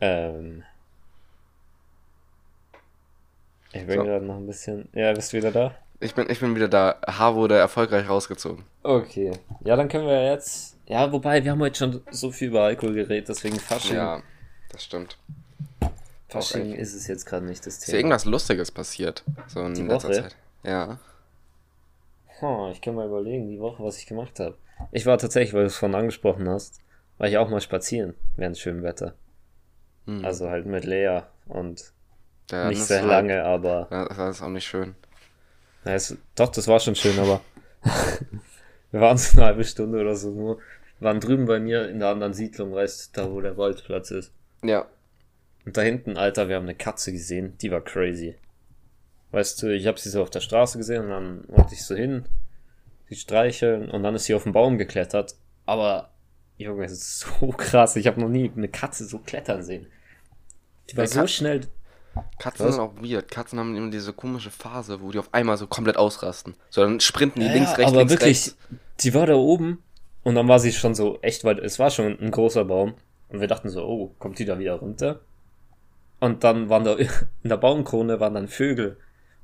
Ähm. 0.01 0.65
Ich 3.73 3.87
bin 3.87 3.99
So. 3.99 4.05
gerade 4.05 4.25
noch 4.25 4.37
ein 4.37 4.47
bisschen. 4.47 4.89
Ja, 4.93 5.13
bist 5.13 5.33
du 5.33 5.37
wieder 5.37 5.53
da? 5.53 5.75
Ich 6.01 6.15
bin, 6.15 6.29
ich 6.31 6.41
bin 6.41 6.57
wieder 6.57 6.69
da. 6.69 6.97
Haar 7.07 7.37
wurde 7.37 7.57
erfolgreich 7.57 8.09
rausgezogen. 8.09 8.65
Okay. 8.83 9.33
Ja, 9.65 9.77
dann 9.77 9.89
können 9.89 10.07
wir 10.07 10.33
jetzt. 10.33 10.77
Ja, 10.87 11.13
wobei, 11.13 11.45
wir 11.45 11.53
haben 11.53 11.61
heute 11.61 11.79
schon 11.79 12.03
so 12.11 12.33
viel 12.33 12.49
über 12.49 12.63
Alkohol 12.65 12.95
geredet, 12.95 13.29
deswegen 13.29 13.61
Fasching. 13.61 13.97
Ja, 13.97 14.23
das 14.73 14.83
stimmt. 14.83 15.17
Fasching 16.29 16.73
ist 16.75 16.95
es 16.95 17.07
jetzt 17.07 17.25
gerade 17.27 17.45
nicht 17.47 17.65
das 17.67 17.75
Ist 17.75 17.83
dir 17.87 17.93
Thema. 17.93 17.99
irgendwas 17.99 18.25
Lustiges 18.25 18.73
passiert? 18.73 19.23
So 19.47 19.61
in 19.61 19.75
Die 19.75 19.83
letzter 19.83 20.09
Woche? 20.09 20.23
Zeit. 20.23 20.37
Ja. 20.65 20.99
Hm, 22.41 22.73
ich 22.73 22.81
kann 22.81 22.97
mal 22.97 23.07
überlegen, 23.07 23.49
die 23.49 23.61
Woche, 23.61 23.85
was 23.85 23.99
ich 23.99 24.07
gemacht 24.07 24.41
habe. 24.41 24.57
Ich 24.91 25.07
war 25.07 25.19
tatsächlich, 25.19 25.53
weil 25.55 25.61
du 25.63 25.67
es 25.67 25.77
vorhin 25.77 25.95
angesprochen 25.95 26.49
hast, 26.49 26.81
war 27.21 27.29
ich 27.29 27.37
auch 27.37 27.51
mal 27.51 27.61
spazieren 27.61 28.15
während 28.37 28.57
schönem 28.57 28.83
Wetter. 28.83 29.15
Hm. 30.07 30.25
Also 30.25 30.49
halt 30.49 30.65
mit 30.65 30.85
Lea 30.85 31.21
und 31.49 31.93
ja 32.51 32.71
nicht 32.71 32.83
sehr 32.83 33.01
ist 33.01 33.07
lange, 33.07 33.45
aber. 33.45 33.89
Halt, 33.91 34.11
ja, 34.11 34.17
das 34.17 34.37
ist 34.37 34.43
auch 34.43 34.49
nicht 34.49 34.67
schön. 34.67 34.95
Ja, 35.85 35.93
es, 35.93 36.17
doch, 36.35 36.49
das 36.49 36.67
war 36.67 36.81
schon 36.81 36.95
schön, 36.95 37.19
aber 37.19 37.43
wir 38.91 39.01
waren 39.03 39.19
so 39.19 39.37
eine 39.37 39.49
halbe 39.49 39.65
Stunde 39.65 40.01
oder 40.01 40.17
so 40.17 40.31
nur. 40.31 40.57
Wir 40.99 41.09
waren 41.09 41.21
drüben 41.21 41.45
bei 41.45 41.61
mir 41.61 41.91
in 41.91 41.99
der 41.99 42.09
anderen 42.09 42.33
Siedlung, 42.33 42.73
weißt 42.73 43.15
du, 43.15 43.21
da 43.21 43.31
wo 43.31 43.43
der 43.43 43.59
Waldplatz 43.59 44.11
ist. 44.13 44.33
Ja. 44.65 44.87
Und 45.67 45.77
da 45.77 45.83
hinten, 45.83 46.17
Alter, 46.17 46.49
wir 46.49 46.57
haben 46.57 46.65
eine 46.65 46.75
Katze 46.75 47.13
gesehen, 47.13 47.59
die 47.59 47.71
war 47.71 47.83
crazy. 47.83 48.35
Weißt 49.33 49.63
du, 49.63 49.69
ich 49.69 49.87
habe 49.87 50.01
sie 50.01 50.09
so 50.09 50.23
auf 50.23 50.31
der 50.31 50.41
Straße 50.41 50.79
gesehen 50.79 51.05
und 51.05 51.11
dann 51.11 51.45
wollte 51.49 51.75
ich 51.75 51.85
so 51.85 51.95
hin, 51.95 52.25
sie 53.11 53.17
streicheln 53.17 53.91
und 53.91 54.03
dann 54.03 54.15
ist 54.15 54.25
sie 54.25 54.35
auf 54.35 54.45
den 54.45 54.55
Baum 54.55 54.79
geklettert. 54.79 55.35
Aber, 55.67 56.11
Junge, 56.65 56.85
es 56.85 56.93
ist 56.93 57.21
so 57.21 57.49
krass, 57.57 57.97
ich 57.97 58.07
habe 58.07 58.21
noch 58.21 58.29
nie 58.29 58.51
eine 58.55 58.69
Katze 58.69 59.05
so 59.05 59.19
klettern 59.19 59.63
sehen. 59.63 59.87
Die 60.91 60.97
war 60.97 61.05
Ja, 61.05 61.09
so 61.11 61.21
Kat- 61.21 61.31
schnell. 61.31 61.61
Katzen 62.41 62.67
Was? 62.67 62.75
sind 62.75 62.83
auch 62.85 62.95
weird. 62.97 63.31
Katzen 63.31 63.59
haben 63.59 63.77
immer 63.77 63.91
diese 63.91 64.13
komische 64.13 64.51
Phase, 64.51 65.01
wo 65.01 65.13
die 65.13 65.19
auf 65.21 65.33
einmal 65.33 65.57
so 65.57 65.69
komplett 65.69 65.97
ausrasten. 65.97 66.55
So, 66.69 66.83
dann 66.83 66.99
sprinten 66.99 67.41
die 67.41 67.47
Ja, 67.47 67.53
links, 67.53 67.71
rechts, 67.79 67.85
aber 67.93 67.99
links, 68.01 68.13
wirklich, 68.13 68.29
rechts. 68.47 68.57
die 69.01 69.15
war 69.15 69.27
da 69.27 69.35
oben 69.35 69.83
und 70.25 70.35
dann 70.35 70.49
war 70.49 70.59
sie 70.59 70.73
schon 70.73 70.95
so 70.97 71.21
echt 71.23 71.45
weit. 71.45 71.61
Es 71.61 71.79
war 71.79 71.91
schon 71.91 72.19
ein 72.21 72.31
großer 72.33 72.65
Baum 72.65 72.95
und 73.29 73.41
wir 73.41 73.47
dachten 73.47 73.69
so, 73.69 73.85
oh, 73.87 74.15
kommt 74.19 74.39
die 74.41 74.45
da 74.45 74.59
wieder 74.59 74.75
runter? 74.75 75.21
Und 76.19 76.43
dann 76.45 76.69
waren 76.69 76.85
da 76.85 76.95
in 76.97 77.09
der 77.49 77.57
Baumkrone 77.57 78.19
waren 78.19 78.35
dann 78.35 78.49
Vögel 78.49 78.99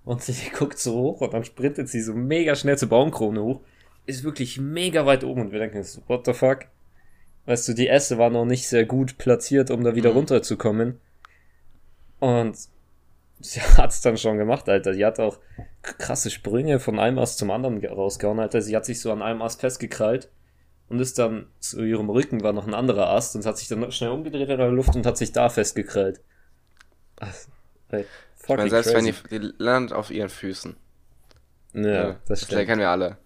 und 0.05 0.23
sie 0.23 0.35
guckt 0.59 0.79
so 0.81 0.95
hoch 0.97 1.21
und 1.21 1.33
dann 1.33 1.45
sprintet 1.45 1.89
sie 1.89 2.01
so 2.03 2.15
mega 2.15 2.57
schnell 2.57 2.77
zur 2.77 2.89
Baumkrone 2.89 3.41
hoch. 3.43 3.61
Ist 4.07 4.25
wirklich 4.25 4.59
mega 4.61 5.07
weit 5.07 5.23
oben 5.25 5.41
und 5.43 5.53
wir 5.53 5.61
denken 5.61 5.83
so, 5.85 6.03
what 6.09 6.27
the 6.27 6.33
fuck? 6.33 6.67
Weißt 7.47 7.67
du, 7.69 7.75
die 7.75 7.89
Äste 7.89 8.19
waren 8.19 8.33
noch 8.33 8.45
nicht 8.45 8.69
sehr 8.69 8.85
gut 8.85 9.19
platziert, 9.19 9.71
um 9.71 9.85
da 9.85 9.95
wieder 9.95 10.11
Mhm. 10.11 10.17
runterzukommen. 10.17 11.01
Und 12.19 12.57
sie 13.41 13.61
hat's 13.79 14.01
dann 14.01 14.19
schon 14.19 14.39
gemacht, 14.39 14.69
Alter. 14.69 14.93
Die 14.93 15.05
hat 15.05 15.21
auch 15.21 15.39
krasse 15.83 16.31
Sprünge 16.31 16.81
von 16.81 16.99
einem 16.99 17.19
Ast 17.19 17.39
zum 17.39 17.51
anderen 17.51 17.85
rausgehauen, 17.85 18.41
Alter. 18.41 18.61
Sie 18.63 18.75
hat 18.75 18.85
sich 18.85 19.01
so 19.01 19.13
an 19.13 19.23
einem 19.23 19.43
Ast 19.43 19.61
festgekrallt 19.61 20.29
und 20.89 21.01
ist 21.01 21.19
dann 21.19 21.47
zu 21.61 21.83
ihrem 21.85 22.11
Rücken 22.11 22.43
war 22.43 22.53
noch 22.53 22.67
ein 22.67 22.75
anderer 22.75 23.11
Ast 23.11 23.37
und 23.37 23.47
hat 23.47 23.59
sich 23.59 23.69
dann 23.69 23.91
schnell 23.93 24.11
umgedreht 24.11 24.49
in 24.49 24.59
der 24.59 24.69
Luft 24.71 24.95
und 24.97 25.07
hat 25.07 25.17
sich 25.17 25.33
da 25.33 25.49
festgekrallt. 25.49 26.21
Ach, 27.21 27.35
ey, 27.91 28.05
ich 28.43 28.49
meine, 28.49 28.71
selbst 28.71 28.93
crazy. 28.93 29.15
wenn 29.31 29.41
die, 29.41 29.49
die 29.49 29.55
landet 29.59 29.93
auf 29.93 30.11
ihren 30.11 30.29
Füßen. 30.29 30.77
Ja, 31.75 31.83
ja 31.83 32.17
das 32.27 32.43
stimmt. 32.43 32.61
Das 32.61 32.67
kennen 32.67 32.81
wir 32.81 32.91
alle. 32.91 33.19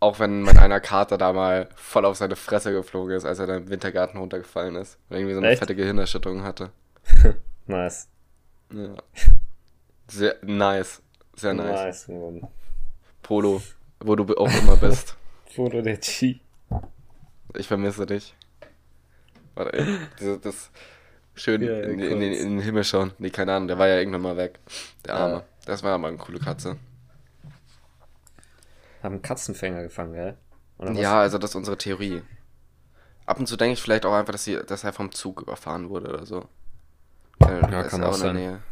Auch 0.00 0.18
wenn 0.18 0.42
mein 0.42 0.56
einer 0.56 0.80
Kater 0.80 1.18
da 1.18 1.32
mal 1.34 1.68
voll 1.76 2.06
auf 2.06 2.16
seine 2.16 2.34
Fresse 2.34 2.72
geflogen 2.72 3.14
ist, 3.14 3.26
als 3.26 3.38
er 3.38 3.46
da 3.46 3.56
im 3.56 3.68
Wintergarten 3.68 4.18
runtergefallen 4.18 4.76
ist. 4.76 4.98
Und 5.10 5.16
irgendwie 5.16 5.34
so 5.34 5.40
eine 5.40 5.50
Echt? 5.50 5.58
fette 5.58 5.76
Gehirnerschütterung 5.76 6.42
hatte. 6.42 6.70
nice. 7.66 8.08
Ja. 8.72 8.94
Sehr 10.08 10.36
nice. 10.42 11.02
Sehr 11.36 11.54
nice. 11.54 12.08
Nice. 12.08 12.42
Polo, 13.22 13.62
wo 14.00 14.16
du 14.16 14.34
auch 14.36 14.52
immer 14.62 14.76
bist. 14.76 15.16
Polo 15.54 15.82
der 15.82 15.98
Chi. 15.98 16.40
Ich 17.54 17.68
vermisse 17.68 18.06
dich. 18.06 18.34
Warte, 19.54 19.72
ey, 19.78 19.98
das, 20.18 20.40
das 20.40 20.70
schön 21.34 21.62
ja, 21.62 21.80
in, 21.80 21.98
in, 21.98 22.22
in, 22.22 22.22
in, 22.22 22.50
den 22.56 22.60
Himmel 22.60 22.84
schauen. 22.84 23.12
Nee, 23.18 23.30
keine 23.30 23.52
Ahnung, 23.52 23.68
der 23.68 23.78
war 23.78 23.88
ja 23.88 23.98
irgendwann 23.98 24.22
mal 24.22 24.36
weg. 24.36 24.58
Der 25.04 25.14
Arme. 25.14 25.34
Ja. 25.34 25.44
Das 25.66 25.82
war 25.82 25.92
aber 25.94 26.08
eine 26.08 26.16
coole 26.16 26.38
Katze. 26.38 26.76
Haben 29.02 29.22
Katzenfänger 29.22 29.82
gefangen, 29.82 30.12
gell? 30.12 30.36
ja, 30.94 31.20
also 31.20 31.38
das 31.38 31.50
ist 31.50 31.56
unsere 31.56 31.76
Theorie. 31.78 32.22
Ab 33.26 33.38
und 33.38 33.46
zu 33.46 33.56
denke 33.56 33.74
ich 33.74 33.82
vielleicht 33.82 34.06
auch 34.06 34.14
einfach, 34.14 34.32
dass, 34.32 34.44
sie, 34.44 34.58
dass 34.66 34.84
er 34.84 34.92
vom 34.92 35.12
Zug 35.12 35.42
überfahren 35.42 35.88
wurde 35.88 36.08
oder 36.08 36.26
so. 36.26 36.48
Der, 37.40 37.60
ja, 37.70 37.82
kann 37.84 38.04
auch 38.04 38.14
sein. 38.14 38.34
Nähe. 38.34 38.62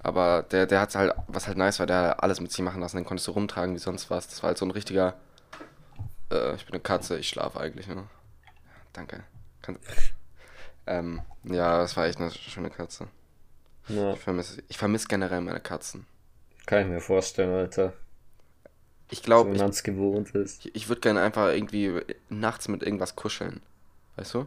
Aber 0.00 0.42
der, 0.42 0.66
der 0.66 0.80
hat 0.80 0.94
halt, 0.94 1.12
was 1.26 1.46
halt 1.46 1.58
nice 1.58 1.78
war, 1.78 1.86
der 1.86 2.10
hat 2.10 2.22
alles 2.22 2.40
mit 2.40 2.52
sich 2.52 2.64
machen 2.64 2.80
lassen. 2.80 2.96
Den 2.96 3.04
konntest 3.04 3.26
du 3.26 3.32
rumtragen 3.32 3.74
wie 3.74 3.78
sonst 3.78 4.10
was. 4.10 4.28
Das 4.28 4.42
war 4.42 4.48
halt 4.48 4.58
so 4.58 4.66
ein 4.66 4.70
richtiger. 4.70 5.14
Äh, 6.30 6.54
ich 6.54 6.66
bin 6.66 6.74
eine 6.74 6.80
Katze, 6.80 7.18
ich 7.18 7.28
schlafe 7.28 7.60
eigentlich 7.60 7.88
nur. 7.88 8.06
danke. 8.92 9.24
Kann, 9.62 9.78
ähm, 10.86 11.22
ja, 11.44 11.78
das 11.78 11.96
war 11.96 12.06
echt 12.06 12.20
eine 12.20 12.30
schöne 12.30 12.70
Katze. 12.70 13.08
Ja. 13.88 14.12
Ich 14.12 14.20
vermisse 14.20 14.62
ich 14.68 14.78
vermiss 14.78 15.08
generell 15.08 15.40
meine 15.40 15.60
Katzen. 15.60 16.06
Kann 16.66 16.82
ich 16.82 16.88
mir 16.88 17.00
vorstellen, 17.00 17.54
Alter. 17.54 17.92
Ich 19.10 19.22
glaube, 19.22 19.56
so, 19.56 19.66
ich, 19.66 19.82
gewohnt 19.82 20.30
ist. 20.34 20.66
ich, 20.66 20.74
ich 20.74 20.88
würde 20.88 21.00
gerne 21.00 21.20
einfach 21.20 21.48
irgendwie 21.48 22.02
nachts 22.28 22.68
mit 22.68 22.82
irgendwas 22.82 23.16
kuscheln. 23.16 23.60
Weißt 24.16 24.34
du? 24.34 24.46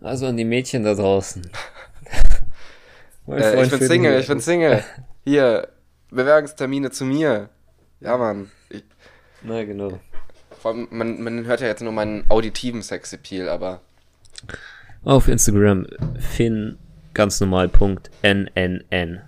Also 0.00 0.26
an 0.26 0.36
die 0.36 0.44
Mädchen 0.44 0.84
da 0.84 0.94
draußen. 0.94 1.42
äh, 3.28 3.64
ich 3.64 3.70
bin 3.70 3.80
Single, 3.80 4.20
ich 4.20 4.26
bin 4.28 4.40
Single. 4.40 4.84
Hier, 5.24 5.68
Bewerbungstermine 6.10 6.90
zu 6.90 7.04
mir. 7.04 7.50
Ja, 8.00 8.16
Mann. 8.16 8.50
Ich, 8.70 8.84
Na, 9.42 9.62
genau. 9.64 10.00
Vor 10.60 10.72
allem, 10.72 10.88
man, 10.90 11.22
man 11.22 11.44
hört 11.44 11.60
ja 11.60 11.66
jetzt 11.66 11.82
nur 11.82 11.92
meinen 11.92 12.24
auditiven 12.30 12.82
Sexappeal, 12.82 13.48
aber. 13.48 13.80
Auf 15.04 15.28
Instagram 15.28 15.86
Finn 16.18 16.78
ganz 17.14 17.40
normal 17.40 17.68
Punkt 17.68 18.10
NNN, 18.22 19.22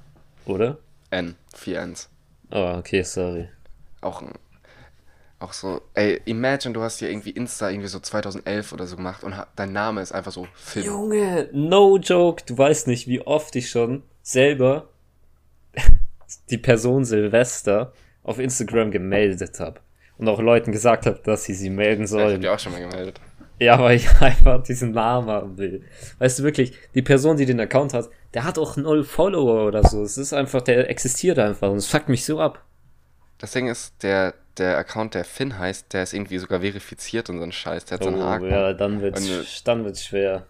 oder? 0.47 0.78
N, 1.11 1.34
4 1.55 1.86
Ns. 1.86 2.09
Oh, 2.53 2.74
okay, 2.78 3.03
sorry. 3.03 3.48
Auch, 4.03 4.22
auch 5.38 5.53
so, 5.55 5.80
ey, 5.94 6.20
imagine, 6.26 6.74
du 6.74 6.82
hast 6.82 6.98
hier 6.98 7.09
irgendwie 7.09 7.30
Insta 7.30 7.70
irgendwie 7.70 7.88
so 7.88 7.98
2011 7.98 8.72
oder 8.72 8.86
so 8.86 8.96
gemacht 8.96 9.24
und 9.24 9.34
dein 9.57 9.72
Name 9.72 10.03
ist 10.03 10.12
einfach 10.12 10.32
so 10.32 10.46
Finn. 10.55 10.84
Junge, 10.84 11.48
no 11.53 11.96
joke, 11.96 12.44
du 12.46 12.57
weißt 12.57 12.88
nicht, 12.88 13.09
wie 13.09 13.22
oft 13.22 13.57
ich 13.57 13.70
schon 13.70 14.03
selber 14.22 14.88
die 16.50 16.59
Person 16.59 17.05
Silvester 17.07 17.92
auf 18.22 18.38
Instagram 18.38 18.90
gemeldet 18.90 19.59
habe. 19.59 19.80
Und 20.18 20.28
auch 20.28 20.40
Leuten 20.40 20.72
gesagt 20.72 21.07
habe, 21.07 21.20
dass 21.24 21.44
sie 21.44 21.55
sie 21.55 21.70
melden 21.70 22.07
sollen. 22.07 22.22
Ja, 22.22 22.28
ich 22.28 22.34
hab 22.34 22.40
die 22.42 22.48
auch 22.48 22.59
schon 22.59 22.72
mal 22.72 22.88
gemeldet. 22.88 23.20
Ja, 23.59 23.78
weil 23.80 23.96
ich 23.96 24.09
einfach 24.20 24.62
diesen 24.62 24.92
Namen 24.92 25.28
haben 25.28 25.57
will. 25.57 25.82
Weißt 26.18 26.38
du 26.38 26.42
wirklich, 26.42 26.74
die 26.94 27.03
Person, 27.03 27.36
die 27.36 27.46
den 27.46 27.61
Account 27.61 27.94
hat, 27.94 28.11
der 28.35 28.45
hat 28.45 28.59
auch 28.59 28.76
null 28.76 29.05
Follower 29.05 29.66
oder 29.66 29.83
so. 29.87 30.03
Es 30.03 30.18
ist 30.18 30.33
einfach, 30.33 30.62
der 30.62 30.89
existiert 30.89 31.39
einfach 31.39 31.70
und 31.70 31.76
es 31.76 31.87
fuckt 31.87 32.09
mich 32.09 32.24
so 32.24 32.41
ab. 32.41 32.64
Das 33.39 33.53
Ding 33.53 33.68
ist, 33.68 34.03
der, 34.03 34.35
der 34.57 34.78
Account, 34.78 35.14
der 35.14 35.24
Finn 35.24 35.59
heißt, 35.59 35.93
der 35.93 36.05
ist 36.05 36.14
irgendwie 36.14 36.39
sogar 36.39 36.61
verifiziert 36.61 37.28
und 37.28 37.39
so 37.39 37.45
ein 37.45 37.53
Scheiß. 37.53 37.87
Der 37.87 37.99
hat 37.99 38.07
oh, 38.07 38.11
so 38.11 38.14
einen 38.14 38.24
Haken. 38.24 38.51
Ja, 38.51 38.72
dann 38.72 39.01
wird's, 39.01 39.28
und, 39.28 39.68
dann 39.68 39.85
wird's 39.85 40.05
schwer. 40.05 40.47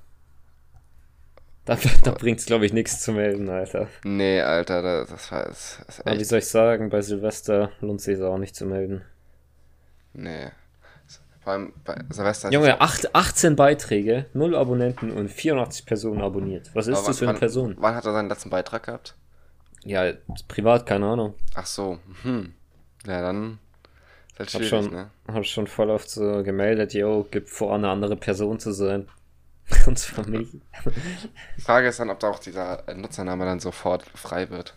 Da, 1.65 1.79
da 2.03 2.11
bringt's, 2.11 2.47
glaube 2.47 2.67
ich, 2.67 2.73
nichts 2.73 3.01
zu 3.01 3.13
melden, 3.13 3.49
Alter. 3.49 3.89
Nee, 4.05 4.41
Alter, 4.41 4.83
das, 4.83 5.09
das 5.09 5.33
war 5.33 5.45
das 5.45 5.85
echt. 5.89 6.07
Aber 6.07 6.19
wie 6.19 6.25
soll 6.25 6.41
ich 6.41 6.49
sagen, 6.49 6.91
bei 6.91 7.03
Silvester 7.03 7.71
lohnt 7.81 8.01
sich 8.01 8.21
auch 8.21 8.39
nicht 8.39 8.57
zu 8.57 8.67
melden. 8.67 9.03
Nee. 10.13 10.51
Vor 11.43 11.53
allem 11.55 11.73
bei 11.85 11.97
Silvester. 12.11 12.53
Junge, 12.53 12.81
8, 12.81 13.15
18 13.15 13.57
Beiträge, 13.57 14.27
0 14.33 14.55
Abonnenten 14.55 15.11
und 15.11 15.29
84 15.29 15.87
Personen 15.87 16.21
abonniert. 16.21 16.71
Was 16.75 16.87
ist 16.87 17.07
das 17.07 17.19
für 17.19 17.25
eine 17.25 17.35
wann, 17.35 17.41
Person? 17.41 17.77
Wann 17.79 17.95
hat 17.97 18.05
er 18.05 18.13
seinen 18.13 18.29
letzten 18.29 18.51
Beitrag 18.51 18.85
gehabt? 18.85 19.17
Ja, 19.85 20.13
privat, 20.47 20.87
keine 20.87 21.07
Ahnung. 21.07 21.35
Ach 21.55 21.67
so, 21.67 21.99
hm. 22.23 22.55
Ja, 23.07 23.21
dann 23.21 23.59
ist 24.39 24.55
halt 24.55 24.55
hab 24.55 24.63
schon, 24.69 24.93
ne? 24.93 25.11
Hab 25.27 25.45
schon 25.45 25.67
voll 25.67 25.91
oft 25.91 26.09
so 26.09 26.45
gemeldet, 26.45 26.95
yo, 26.95 27.27
gibt 27.29 27.51
vor, 27.51 27.75
eine 27.75 27.91
andere 27.91 28.17
Person 28.17 28.61
zu 28.61 28.73
sein. 28.73 29.09
und 29.87 29.99
zwar 29.99 30.27
mich. 30.29 30.49
Die 31.57 31.61
Frage 31.61 31.89
ist 31.89 31.99
dann, 31.99 32.11
ob 32.11 32.21
da 32.21 32.31
auch 32.31 32.39
dieser 32.39 32.85
Nutzername 32.95 33.45
dann 33.45 33.61
sofort 33.61 34.05
frei 34.15 34.51
wird. 34.51 34.77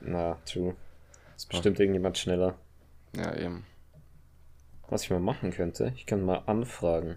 Na, 0.00 0.36
true. 0.44 0.74
ist 1.36 1.48
bestimmt 1.48 1.78
ja. 1.78 1.84
irgendjemand 1.84 2.18
schneller. 2.18 2.54
Ja, 3.16 3.34
eben. 3.36 3.64
Was 4.94 5.02
ich 5.02 5.10
mal 5.10 5.18
machen 5.18 5.50
könnte, 5.50 5.92
ich 5.96 6.06
kann 6.06 6.24
mal 6.24 6.44
anfragen. 6.46 7.16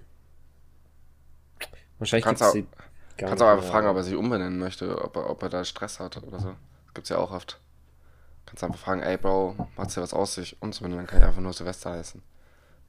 Wahrscheinlich 1.99 2.25
kannst 2.25 2.41
auch, 2.41 2.55
kannst 3.17 3.43
auch 3.43 3.49
einfach 3.49 3.67
fragen, 3.67 3.85
ob 3.85 3.95
er 3.97 4.01
sich 4.01 4.15
umbenennen 4.15 4.57
möchte, 4.57 4.99
ob 4.99 5.15
er, 5.15 5.29
ob 5.29 5.43
er 5.43 5.49
da 5.49 5.63
Stress 5.63 5.99
hat 5.99 6.17
oder 6.23 6.39
so. 6.39 6.55
Das 6.85 6.93
gibt's 6.95 7.09
ja 7.11 7.19
auch 7.19 7.29
oft. 7.29 7.59
Kannst 8.47 8.63
einfach 8.63 8.79
fragen, 8.79 9.03
ey 9.03 9.15
Bro, 9.17 9.67
macht's 9.75 9.93
dir 9.93 10.01
was 10.01 10.15
aus, 10.15 10.33
sich 10.33 10.59
umzubenennen, 10.59 11.05
dann 11.05 11.07
kann 11.07 11.19
ich 11.19 11.27
einfach 11.27 11.39
nur 11.39 11.53
Silvester 11.53 11.91
heißen. 11.91 12.23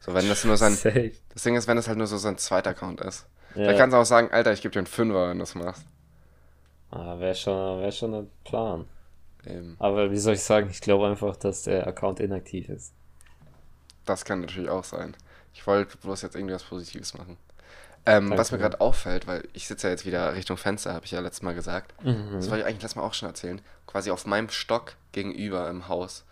So, 0.01 0.15
wenn 0.15 0.27
das 0.27 0.43
nur 0.47 0.57
sein. 0.57 0.73
Safe. 0.75 1.13
Das 1.35 1.43
Ding 1.43 1.55
ist, 1.55 1.69
wenn 1.69 1.77
das 1.77 1.87
halt 1.87 1.99
nur 1.99 2.07
so 2.07 2.17
sein 2.17 2.39
zweiter 2.39 2.71
Account 2.71 3.03
ist. 3.03 3.27
Ja. 3.57 3.67
Dann 3.67 3.77
kannst 3.77 3.93
du 3.93 3.99
auch 3.99 4.07
sagen, 4.07 4.31
Alter, 4.31 4.55
ich 4.55 4.63
gebe 4.63 4.73
dir 4.73 4.79
einen 4.79 4.87
Fünfer, 4.87 5.29
wenn 5.29 5.37
du 5.37 5.43
das 5.43 5.55
machst. 5.55 5.85
Ah, 6.91 7.19
wäre 7.19 7.35
schon, 7.35 7.83
wär 7.83 7.93
schon 7.93 8.15
ein 8.15 8.31
Plan. 8.43 8.87
Eben. 9.45 9.77
Aber 9.79 10.11
wie 10.11 10.17
soll 10.17 10.33
ich 10.33 10.43
sagen, 10.43 10.71
ich 10.71 10.81
glaube 10.81 11.09
einfach, 11.09 11.37
dass 11.37 11.65
der 11.65 11.87
Account 11.87 12.21
inaktiv 12.21 12.71
ist. 12.71 12.95
Das 14.09 14.25
kann 14.25 14.41
natürlich 14.41 14.71
auch 14.71 14.85
sein. 14.85 15.15
Ich 15.53 15.67
wollte 15.67 15.99
bloß 15.99 16.23
jetzt 16.23 16.35
irgendwie 16.35 16.55
was 16.55 16.65
Positives 16.65 17.15
machen. 17.15 17.37
Ähm, 18.07 18.31
was 18.31 18.53
mir 18.53 18.59
gerade 18.59 18.81
auffällt, 18.81 19.27
weil 19.27 19.47
ich 19.53 19.67
sitze 19.67 19.89
ja 19.89 19.91
jetzt 19.91 20.07
wieder 20.07 20.35
Richtung 20.35 20.57
Fenster, 20.57 20.95
habe 20.95 21.05
ich 21.05 21.11
ja 21.11 21.21
letztes 21.21 21.43
Mal 21.43 21.55
gesagt. 21.55 21.93
Mhm. 22.03 22.31
Das 22.33 22.49
wollte 22.49 22.61
ich 22.61 22.67
eigentlich 22.67 22.83
letztes 22.83 22.97
Mal 22.97 23.03
auch 23.03 23.13
schon 23.13 23.29
erzählen. 23.29 23.61
Quasi 23.87 24.11
auf 24.11 24.25
meinem 24.25 24.49
Stock 24.49 24.95
gegenüber 25.13 25.69
im 25.69 25.89
Haus. 25.89 26.25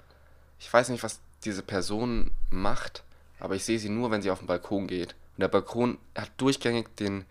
Ich 0.58 0.72
weiß 0.72 0.88
nicht, 0.88 1.02
was 1.02 1.20
diese 1.44 1.62
Person 1.62 2.30
macht, 2.50 3.02
aber 3.40 3.56
ich 3.56 3.64
sehe 3.64 3.78
sie 3.78 3.90
nur, 3.90 4.10
wenn 4.10 4.22
sie 4.22 4.30
auf 4.30 4.38
den 4.38 4.46
Balkon 4.46 4.86
geht. 4.86 5.14
Und 5.36 5.42
der 5.42 5.48
Balkon 5.48 5.98
hat 6.16 6.30
durchgängig 6.38 6.96
den, 6.96 7.26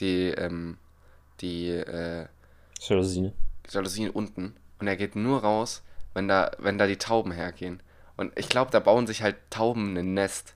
die, 0.00 0.30
ähm, 0.30 0.76
die, 1.40 1.68
äh, 1.68 2.26
Jalousien. 2.80 3.32
Jalousien 3.70 4.10
unten. 4.10 4.56
Und 4.80 4.88
er 4.88 4.96
geht 4.96 5.14
nur 5.14 5.42
raus, 5.42 5.82
wenn 6.14 6.26
da, 6.26 6.50
wenn 6.58 6.78
da 6.78 6.88
die 6.88 6.96
Tauben 6.96 7.30
hergehen. 7.30 7.80
Und 8.16 8.32
ich 8.38 8.48
glaube, 8.48 8.70
da 8.70 8.80
bauen 8.80 9.06
sich 9.06 9.22
halt 9.22 9.36
Tauben 9.50 9.96
ein 9.96 10.14
Nest. 10.14 10.54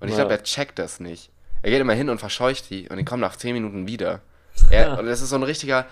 Und 0.00 0.08
ich 0.08 0.14
glaube, 0.14 0.32
er 0.32 0.42
checkt 0.42 0.78
das 0.78 1.00
nicht. 1.00 1.30
Er 1.62 1.70
geht 1.70 1.80
immer 1.80 1.94
hin 1.94 2.10
und 2.10 2.18
verscheucht 2.18 2.68
die 2.70 2.88
und 2.88 2.98
die 2.98 3.04
kommen 3.04 3.20
nach 3.20 3.36
10 3.36 3.54
Minuten 3.54 3.86
wieder. 3.86 4.20
Er, 4.70 4.98
und 5.00 5.06
das 5.06 5.20
ist 5.20 5.30
so 5.30 5.36
ein 5.36 5.42
richtiger, 5.42 5.84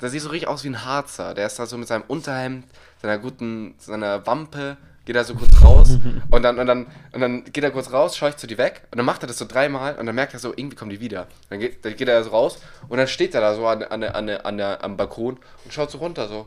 der 0.00 0.08
sieht 0.08 0.22
so 0.22 0.30
richtig 0.30 0.48
aus 0.48 0.64
wie 0.64 0.68
ein 0.68 0.86
Harzer. 0.86 1.34
Der 1.34 1.46
ist 1.46 1.58
da 1.58 1.66
so 1.66 1.76
mit 1.76 1.86
seinem 1.86 2.04
Unterhemd, 2.08 2.64
seiner 3.02 3.18
guten, 3.18 3.74
seiner 3.78 4.26
Wampe, 4.26 4.78
geht 5.04 5.16
er 5.16 5.24
so 5.24 5.34
kurz 5.34 5.50
raus 5.62 5.98
und 6.30 6.42
dann, 6.42 6.58
und 6.58 6.66
dann, 6.66 6.86
und 7.12 7.20
dann 7.20 7.44
geht 7.44 7.62
er 7.62 7.70
kurz 7.70 7.92
raus, 7.92 8.16
scheucht 8.16 8.40
so 8.40 8.46
die 8.46 8.58
weg 8.58 8.82
und 8.90 8.98
dann 8.98 9.06
macht 9.06 9.22
er 9.22 9.28
das 9.28 9.38
so 9.38 9.44
dreimal 9.46 9.96
und 9.96 10.06
dann 10.06 10.14
merkt 10.14 10.34
er 10.34 10.40
so, 10.40 10.52
irgendwie 10.54 10.76
kommen 10.76 10.90
die 10.90 11.00
wieder. 11.00 11.28
Dann 11.48 11.60
geht, 11.60 11.84
dann 11.84 11.94
geht 11.94 12.08
er 12.08 12.22
so 12.24 12.30
raus 12.30 12.58
und 12.88 12.98
dann 12.98 13.06
steht 13.06 13.34
er 13.34 13.40
da 13.40 13.54
so 13.54 13.66
an, 13.66 13.82
an, 13.84 14.02
an, 14.02 14.28
an 14.28 14.56
der, 14.56 14.84
am 14.84 14.96
Balkon 14.96 15.38
und 15.64 15.72
schaut 15.72 15.90
so 15.90 15.98
runter 15.98 16.28
so 16.28 16.46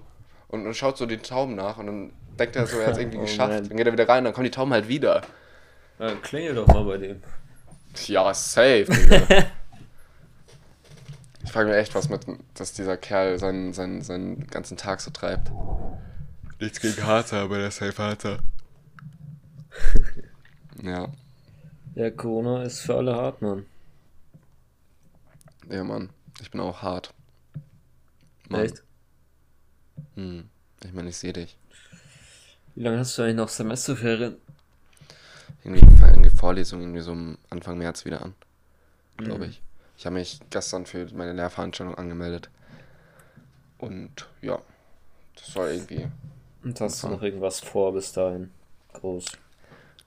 und, 0.49 0.65
und 0.65 0.76
schaut 0.76 0.97
so 0.97 1.05
den 1.05 1.24
Tauben 1.24 1.55
nach 1.55 1.78
und 1.78 1.88
dann 1.88 2.13
denkt 2.40 2.56
er 2.56 2.68
so, 2.68 2.80
er 2.80 2.88
hat 2.88 2.94
es 2.94 3.00
irgendwie 3.00 3.18
oh, 3.18 3.22
geschafft. 3.22 3.54
Man. 3.54 3.68
Dann 3.68 3.78
geht 3.78 3.88
er 3.88 3.94
wieder 3.94 4.10
rein, 4.10 4.24
dann 4.24 4.34
kommen 4.34 4.46
die 4.46 4.52
Tauben 4.52 4.74
halt 4.74 4.88
wieder. 4.88 5.22
Ja, 6.00 6.16
klingel 6.16 6.56
doch 6.56 6.68
mal 6.68 6.84
bei 6.84 6.98
dem. 6.98 7.22
Ja, 8.08 8.34
safe, 8.34 8.86
Ich 11.44 11.52
frage 11.52 11.70
mich 11.70 11.78
echt, 11.78 11.96
was 11.96 12.10
mit, 12.10 12.22
dass 12.54 12.74
dieser 12.74 12.96
Kerl 12.96 13.40
seinen, 13.40 13.74
seinen, 13.74 14.04
seinen 14.04 14.46
ganzen 14.48 14.78
Tag 14.78 15.02
so 15.02 15.10
treibt. 15.10 15.52
Nichts 16.60 16.80
gegen 16.80 17.04
Harzer, 17.04 17.40
aber 17.40 17.58
der 17.58 17.70
ist 17.70 17.78
safe 17.78 17.98
Harzer. 17.98 18.40
ja. 20.84 21.08
Ja, 21.96 22.12
Corona 22.12 22.64
ist 22.64 22.82
für 22.82 22.96
alle 22.96 23.16
hart, 23.16 23.42
Mann. 23.42 23.66
Ja, 25.70 25.84
Mann. 25.84 26.10
Ich 26.42 26.52
bin 26.52 26.62
auch 26.62 26.82
hart. 26.82 27.14
Mann. 28.48 28.66
Echt? 28.66 28.84
Hm. 30.16 30.50
Ich 30.84 30.94
meine, 30.94 31.10
ich 31.10 31.18
sehe 31.18 31.34
dich. 31.34 31.58
Wie 32.80 32.84
lange 32.86 32.99
hast 32.99 33.17
du 33.17 33.23
eigentlich 33.23 33.36
noch 33.36 33.49
Semesterferien? 33.49 34.38
Irgendwie 35.65 35.86
fangen 35.97 36.23
die 36.23 36.30
Vorlesungen 36.30 36.84
irgendwie 36.84 37.01
so 37.01 37.11
am 37.11 37.38
Anfang 37.49 37.77
März 37.77 38.05
wieder 38.05 38.21
an. 38.23 38.36
Glaube 39.17 39.43
Mhm. 39.43 39.49
ich. 39.49 39.61
Ich 39.97 40.05
habe 40.05 40.13
mich 40.13 40.39
gestern 40.49 40.86
für 40.86 41.05
meine 41.13 41.34
Lehrveranstaltung 41.34 41.95
angemeldet. 41.95 42.49
Und 43.80 44.30
ja, 44.41 44.61
das 45.36 45.47
soll 45.47 45.71
irgendwie. 45.71 46.07
Und 46.63 46.80
hast 46.80 47.03
du 47.03 47.07
Anfang. 47.07 47.11
noch 47.11 47.21
irgendwas 47.21 47.59
vor 47.59 47.91
bis 47.91 48.13
dahin? 48.13 48.49
Groß. 48.93 49.25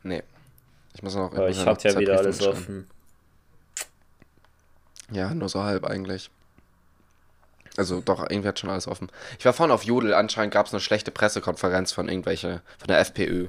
Nee. 0.02 0.22
Ich 0.94 1.02
muss 1.02 1.14
noch. 1.14 1.30
Aber 1.30 1.50
ich 1.50 1.58
noch 1.58 1.66
hatte 1.66 1.88
ja 1.90 1.98
wieder 1.98 2.16
alles 2.16 2.40
offen. 2.40 2.88
Ja, 5.10 5.34
nur 5.34 5.50
so 5.50 5.62
halb 5.62 5.84
eigentlich. 5.84 6.30
Also 7.76 8.00
doch, 8.00 8.20
irgendwie 8.28 8.48
hat 8.48 8.58
schon 8.58 8.70
alles 8.70 8.86
offen. 8.86 9.10
Ich 9.38 9.44
war 9.44 9.52
vorhin 9.52 9.72
auf 9.72 9.84
Jodel, 9.84 10.12
anscheinend 10.14 10.52
gab 10.52 10.66
es 10.66 10.72
eine 10.74 10.80
schlechte 10.80 11.10
Pressekonferenz 11.10 11.92
von 11.92 12.08
irgendwelche, 12.08 12.60
von 12.78 12.88
der 12.88 12.98
FPÖ. 13.00 13.48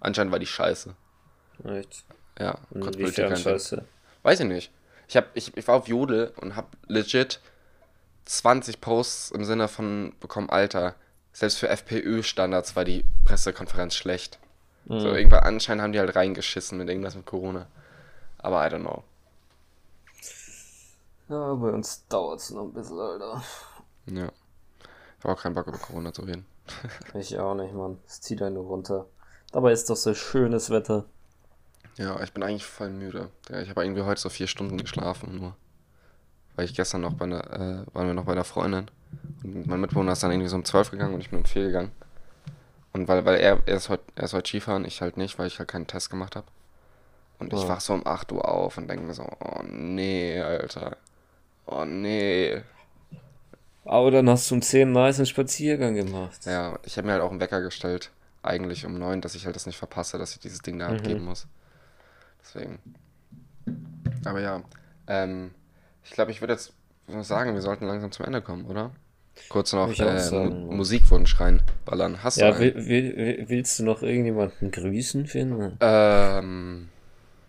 Anscheinend 0.00 0.30
war 0.32 0.38
die 0.38 0.46
scheiße. 0.46 0.94
Echt? 1.64 2.04
Ja, 2.38 2.58
kurz 2.80 2.96
Inwiefern 2.96 3.36
scheiße? 3.36 3.84
Weiß 4.22 4.40
ich 4.40 4.46
nicht. 4.46 4.70
Ich, 5.08 5.16
hab, 5.16 5.34
ich, 5.34 5.56
ich 5.56 5.66
war 5.68 5.76
auf 5.76 5.88
Jodel 5.88 6.32
und 6.40 6.54
hab 6.54 6.76
legit 6.86 7.40
20 8.26 8.80
Posts 8.80 9.30
im 9.30 9.44
Sinne 9.44 9.68
von 9.68 10.12
bekommen, 10.20 10.50
Alter, 10.50 10.94
selbst 11.32 11.58
für 11.58 11.68
FPÖ-Standards 11.68 12.76
war 12.76 12.84
die 12.84 13.04
Pressekonferenz 13.24 13.94
schlecht. 13.94 14.38
So, 14.88 14.94
Mhm. 14.94 15.14
irgendwann 15.16 15.40
anscheinend 15.44 15.82
haben 15.82 15.92
die 15.92 15.98
halt 15.98 16.14
reingeschissen 16.14 16.76
mit 16.78 16.88
irgendwas 16.88 17.14
mit 17.16 17.26
Corona. 17.26 17.66
Aber 18.38 18.64
I 18.66 18.70
don't 18.70 18.80
know. 18.80 19.02
Ja, 21.28 21.54
bei 21.54 21.70
uns 21.70 22.06
dauert 22.08 22.40
es 22.40 22.50
noch 22.50 22.62
ein 22.62 22.72
bisschen, 22.72 22.98
Alter. 22.98 23.42
Ja. 24.06 24.28
Ich 25.18 25.24
habe 25.24 25.34
auch 25.34 25.42
keinen 25.42 25.54
Bock 25.54 25.66
über 25.66 25.78
Corona 25.78 26.12
zu 26.12 26.22
reden. 26.22 26.46
Ich 27.14 27.38
auch 27.38 27.54
nicht, 27.54 27.74
Mann. 27.74 27.98
Es 28.06 28.20
zieht 28.20 28.42
einen 28.42 28.54
nur 28.54 28.66
runter. 28.66 29.06
Dabei 29.52 29.72
ist 29.72 29.88
doch 29.88 29.96
so 29.96 30.14
schönes 30.14 30.70
Wetter. 30.70 31.04
Ja, 31.96 32.20
ich 32.22 32.32
bin 32.32 32.42
eigentlich 32.42 32.66
voll 32.66 32.90
müde. 32.90 33.30
Ich 33.48 33.70
habe 33.70 33.84
irgendwie 33.84 34.02
heute 34.02 34.20
so 34.20 34.28
vier 34.28 34.46
Stunden 34.46 34.76
geschlafen 34.76 35.36
nur. 35.36 35.56
Weil 36.54 36.66
ich 36.66 36.74
gestern 36.74 37.00
noch 37.02 37.14
bei 37.14 37.24
einer, 37.24 37.44
äh, 37.52 37.94
waren 37.94 38.06
wir 38.06 38.14
noch 38.14 38.24
bei 38.24 38.32
einer 38.32 38.44
Freundin. 38.44 38.90
Und 39.44 39.66
mein 39.66 39.80
Mitbewohner 39.80 40.12
ist 40.12 40.22
dann 40.22 40.30
irgendwie 40.30 40.48
so 40.48 40.56
um 40.56 40.64
12 40.64 40.90
gegangen 40.90 41.14
und 41.14 41.20
ich 41.20 41.30
bin 41.30 41.38
um 41.40 41.44
4 41.44 41.66
gegangen. 41.66 41.92
Und 42.92 43.08
weil, 43.08 43.24
weil 43.24 43.36
er, 43.36 43.62
er 43.66 43.76
ist 43.76 43.88
heute, 43.88 44.04
er 44.14 44.24
ist 44.24 44.32
heute 44.32 44.48
Skifahren, 44.48 44.84
ich 44.84 45.00
halt 45.00 45.16
nicht, 45.16 45.38
weil 45.38 45.46
ich 45.46 45.58
halt 45.58 45.68
keinen 45.68 45.86
Test 45.86 46.10
gemacht 46.10 46.36
habe. 46.36 46.46
Und 47.38 47.52
ich 47.52 47.68
wach 47.68 47.80
so 47.80 47.92
um 47.92 48.06
8 48.06 48.32
Uhr 48.32 48.48
auf 48.48 48.78
und 48.78 48.88
denke 48.88 49.04
mir 49.04 49.14
so, 49.14 49.24
oh 49.24 49.62
nee, 49.64 50.40
Alter. 50.40 50.96
Oh 51.66 51.84
nee. 51.84 52.62
Aber 53.84 54.10
dann 54.10 54.28
hast 54.28 54.50
du 54.50 54.56
um 54.56 54.62
10 54.62 54.92
nice 54.92 55.18
einen 55.18 55.26
Spaziergang 55.26 55.94
gemacht. 55.94 56.44
Ja, 56.44 56.78
ich 56.84 56.96
habe 56.96 57.06
mir 57.06 57.12
halt 57.14 57.22
auch 57.22 57.30
einen 57.30 57.40
Wecker 57.40 57.60
gestellt, 57.60 58.10
eigentlich 58.42 58.84
um 58.84 58.98
9, 58.98 59.20
dass 59.20 59.34
ich 59.34 59.46
halt 59.46 59.54
das 59.56 59.66
nicht 59.66 59.78
verpasse, 59.78 60.18
dass 60.18 60.32
ich 60.32 60.40
dieses 60.40 60.60
Ding 60.60 60.78
da 60.78 60.90
Mhm. 60.90 60.96
abgeben 60.96 61.24
muss. 61.24 61.46
Deswegen. 62.42 62.78
Aber 64.24 64.40
ja, 64.40 64.62
ähm, 65.06 65.52
ich 66.04 66.10
glaube, 66.10 66.30
ich 66.32 66.40
würde 66.40 66.54
jetzt 66.54 66.72
sagen, 67.22 67.54
wir 67.54 67.62
sollten 67.62 67.86
langsam 67.86 68.10
zum 68.10 68.26
Ende 68.26 68.42
kommen, 68.42 68.66
oder? 68.66 68.90
Kurz 69.48 69.72
noch 69.72 69.88
äh. 69.98 70.30
Musikwunsch 70.50 71.38
reinballern. 71.38 72.22
Hast 72.24 72.38
du 72.38 72.40
Ja, 72.40 72.58
will, 72.58 72.74
will, 72.74 73.16
will, 73.16 73.44
willst 73.48 73.78
du 73.78 73.84
noch 73.84 74.02
irgendjemanden 74.02 74.70
grüßen, 74.70 75.26
Finn? 75.26 75.76
Ähm, 75.80 76.88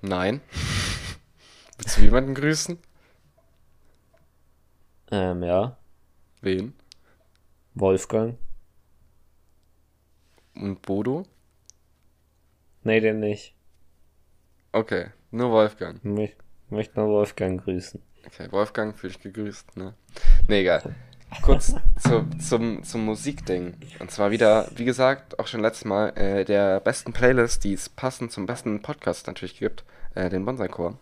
nein. 0.02 0.42
Willst 1.78 1.98
du 1.98 2.02
jemanden 2.02 2.34
grüßen? 2.34 2.78
Ähm, 5.12 5.44
ja. 5.44 5.78
Wen? 6.42 6.74
Wolfgang? 7.74 8.38
Und 10.56 10.82
Bodo? 10.82 11.24
Nee, 12.84 13.00
den 13.00 13.20
nicht. 13.20 13.54
Okay, 14.72 15.08
nur 15.32 15.52
Wolfgang. 15.52 15.98
Ich 16.04 16.10
mö- 16.10 16.32
möchte 16.70 17.00
nur 17.00 17.10
Wolfgang 17.10 17.64
grüßen. 17.64 18.02
Okay, 18.26 18.52
Wolfgang, 18.52 18.98
fühl 18.98 19.10
dich 19.12 19.22
gegrüßt, 19.22 19.78
ne? 19.78 19.94
Nee, 20.48 20.62
egal. 20.62 20.96
Kurz 21.42 21.74
zu, 22.00 22.26
zum, 22.40 22.84
zum 22.84 23.06
Musikding. 23.06 23.76
Und 24.00 24.12
zwar 24.12 24.32
wieder, 24.32 24.70
wie 24.76 24.86
gesagt, 24.86 25.40
auch 25.40 25.48
schon 25.48 25.62
letztes 25.62 25.86
Mal, 25.86 26.10
äh, 26.18 26.46
der 26.46 26.80
besten 26.80 27.14
Playlist, 27.14 27.64
die 27.64 27.74
es 27.74 27.90
passend 27.90 28.32
zum 28.32 28.46
besten 28.46 28.82
Podcast 28.82 29.28
natürlich 29.28 29.58
gibt, 29.60 29.84
äh, 30.16 30.30
den 30.30 30.46
Bonsai-Chor. 30.46 30.98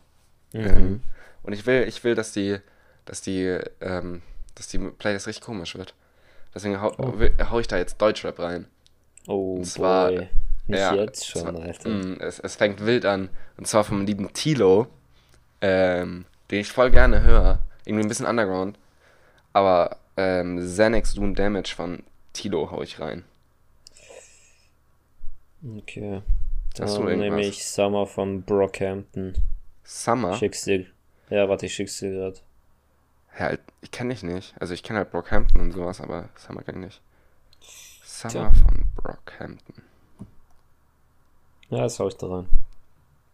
Ähm, 0.53 1.01
und 1.43 1.53
ich 1.53 1.65
will, 1.65 1.83
ich 1.87 2.03
will, 2.03 2.15
dass 2.15 2.31
die, 2.31 2.57
dass 3.05 3.21
die, 3.21 3.57
ähm, 3.81 4.21
dass 4.55 4.67
die 4.67 4.77
Playlist 4.79 5.27
richtig 5.27 5.43
komisch 5.43 5.75
wird. 5.75 5.93
Deswegen 6.53 6.81
hau, 6.81 6.91
Oh. 6.97 7.13
hau 7.49 7.59
ich 7.59 7.67
da 7.67 7.77
jetzt 7.77 8.01
Deutschrap 8.01 8.39
rein. 8.39 8.65
Oh, 9.27 9.55
Und 9.55 9.65
zwar- 9.65 10.11
boy. 10.11 10.27
Nicht 10.67 10.79
ja, 10.79 10.95
jetzt 10.95 11.27
schon, 11.27 11.41
zwar- 11.43 11.61
Alter. 11.61 11.89
Mm, 11.89 12.17
es, 12.21 12.39
es 12.39 12.55
fängt 12.55 12.83
wild 12.85 13.05
an. 13.05 13.29
Und 13.57 13.67
zwar 13.67 13.83
vom 13.83 14.05
lieben 14.05 14.33
Tilo, 14.33 14.87
ähm, 15.61 16.25
den 16.49 16.61
ich 16.61 16.71
voll 16.71 16.89
gerne 16.89 17.21
höre. 17.21 17.59
Irgendwie 17.85 18.03
ein 18.05 18.09
bisschen 18.09 18.25
underground. 18.25 18.79
Aber 19.53 19.97
ähm, 20.17 20.57
Xanax 20.59 21.13
Doom 21.13 21.35
Damage 21.35 21.75
von 21.75 22.01
Tilo 22.33 22.71
hau 22.71 22.81
ich 22.81 22.99
rein. 22.99 23.23
Okay. 25.77 26.21
Hast 26.79 26.97
du 26.97 27.03
Dann 27.03 27.11
nehme 27.19 27.25
irgendwas? 27.25 27.47
ich 27.47 27.65
Summer 27.67 28.05
von 28.05 28.41
Brockhampton. 28.43 29.33
Summer? 29.83 30.33
Schick's 30.35 30.63
dir. 30.63 30.85
Ja, 31.29 31.47
warte, 31.47 31.65
ich 31.67 31.73
schick's 31.75 31.99
dir 31.99 32.11
grad. 32.11 32.43
Ja, 33.38 33.45
halt, 33.45 33.61
ich 33.81 33.91
kenne 33.91 34.13
dich 34.13 34.23
nicht. 34.23 34.53
Also 34.59 34.73
ich 34.73 34.83
kenne 34.83 34.99
halt 34.99 35.11
Brockhampton 35.11 35.61
und 35.61 35.71
sowas, 35.71 35.99
aber 36.01 36.29
Summer 36.36 36.63
kenne 36.63 36.79
ich 36.79 36.86
nicht. 36.86 37.01
Summer 38.03 38.31
Tja. 38.31 38.51
von 38.51 38.86
Brockhampton. 38.95 39.83
Ja, 41.69 41.81
das 41.81 41.99
hau 41.99 42.07
ich 42.07 42.15
da 42.15 42.27
rein. 42.27 42.47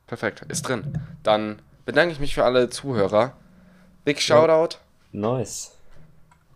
Perfekt, 0.08 0.42
ist 0.50 0.64
drin. 0.64 1.00
Dann 1.24 1.62
bedanke 1.86 2.14
ich 2.14 2.20
mich 2.20 2.34
für 2.34 2.44
alle 2.44 2.70
Zuhörer. 2.70 3.34
Big 4.04 4.20
Shoutout. 4.22 4.78
Nice. 5.12 5.78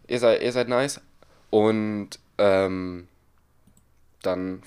Ihr 0.08 0.20
seid, 0.20 0.41
ihr 0.41 0.52
seid 0.52 0.68
nice. 0.68 1.02
Und 1.52 2.20
ähm, 2.38 3.08
dann 4.22 4.64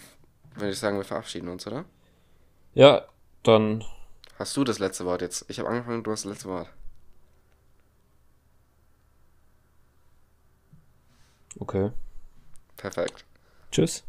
würde 0.55 0.71
ich 0.71 0.79
sagen, 0.79 0.97
wir 0.97 1.05
verabschieden 1.05 1.49
uns, 1.49 1.67
oder? 1.67 1.85
Ja, 2.75 3.03
dann. 3.43 3.85
Hast 4.39 4.57
du 4.57 4.63
das 4.63 4.79
letzte 4.79 5.05
Wort 5.05 5.21
jetzt? 5.21 5.45
Ich 5.49 5.59
habe 5.59 5.69
angefangen, 5.69 6.05
du 6.05 6.13
hast 6.13 6.25
das 6.25 6.33
letzte 6.33 6.49
Wort. 6.49 6.69
Okay. 11.59 11.91
Perfekt. 12.77 13.25
Tschüss. 13.71 14.05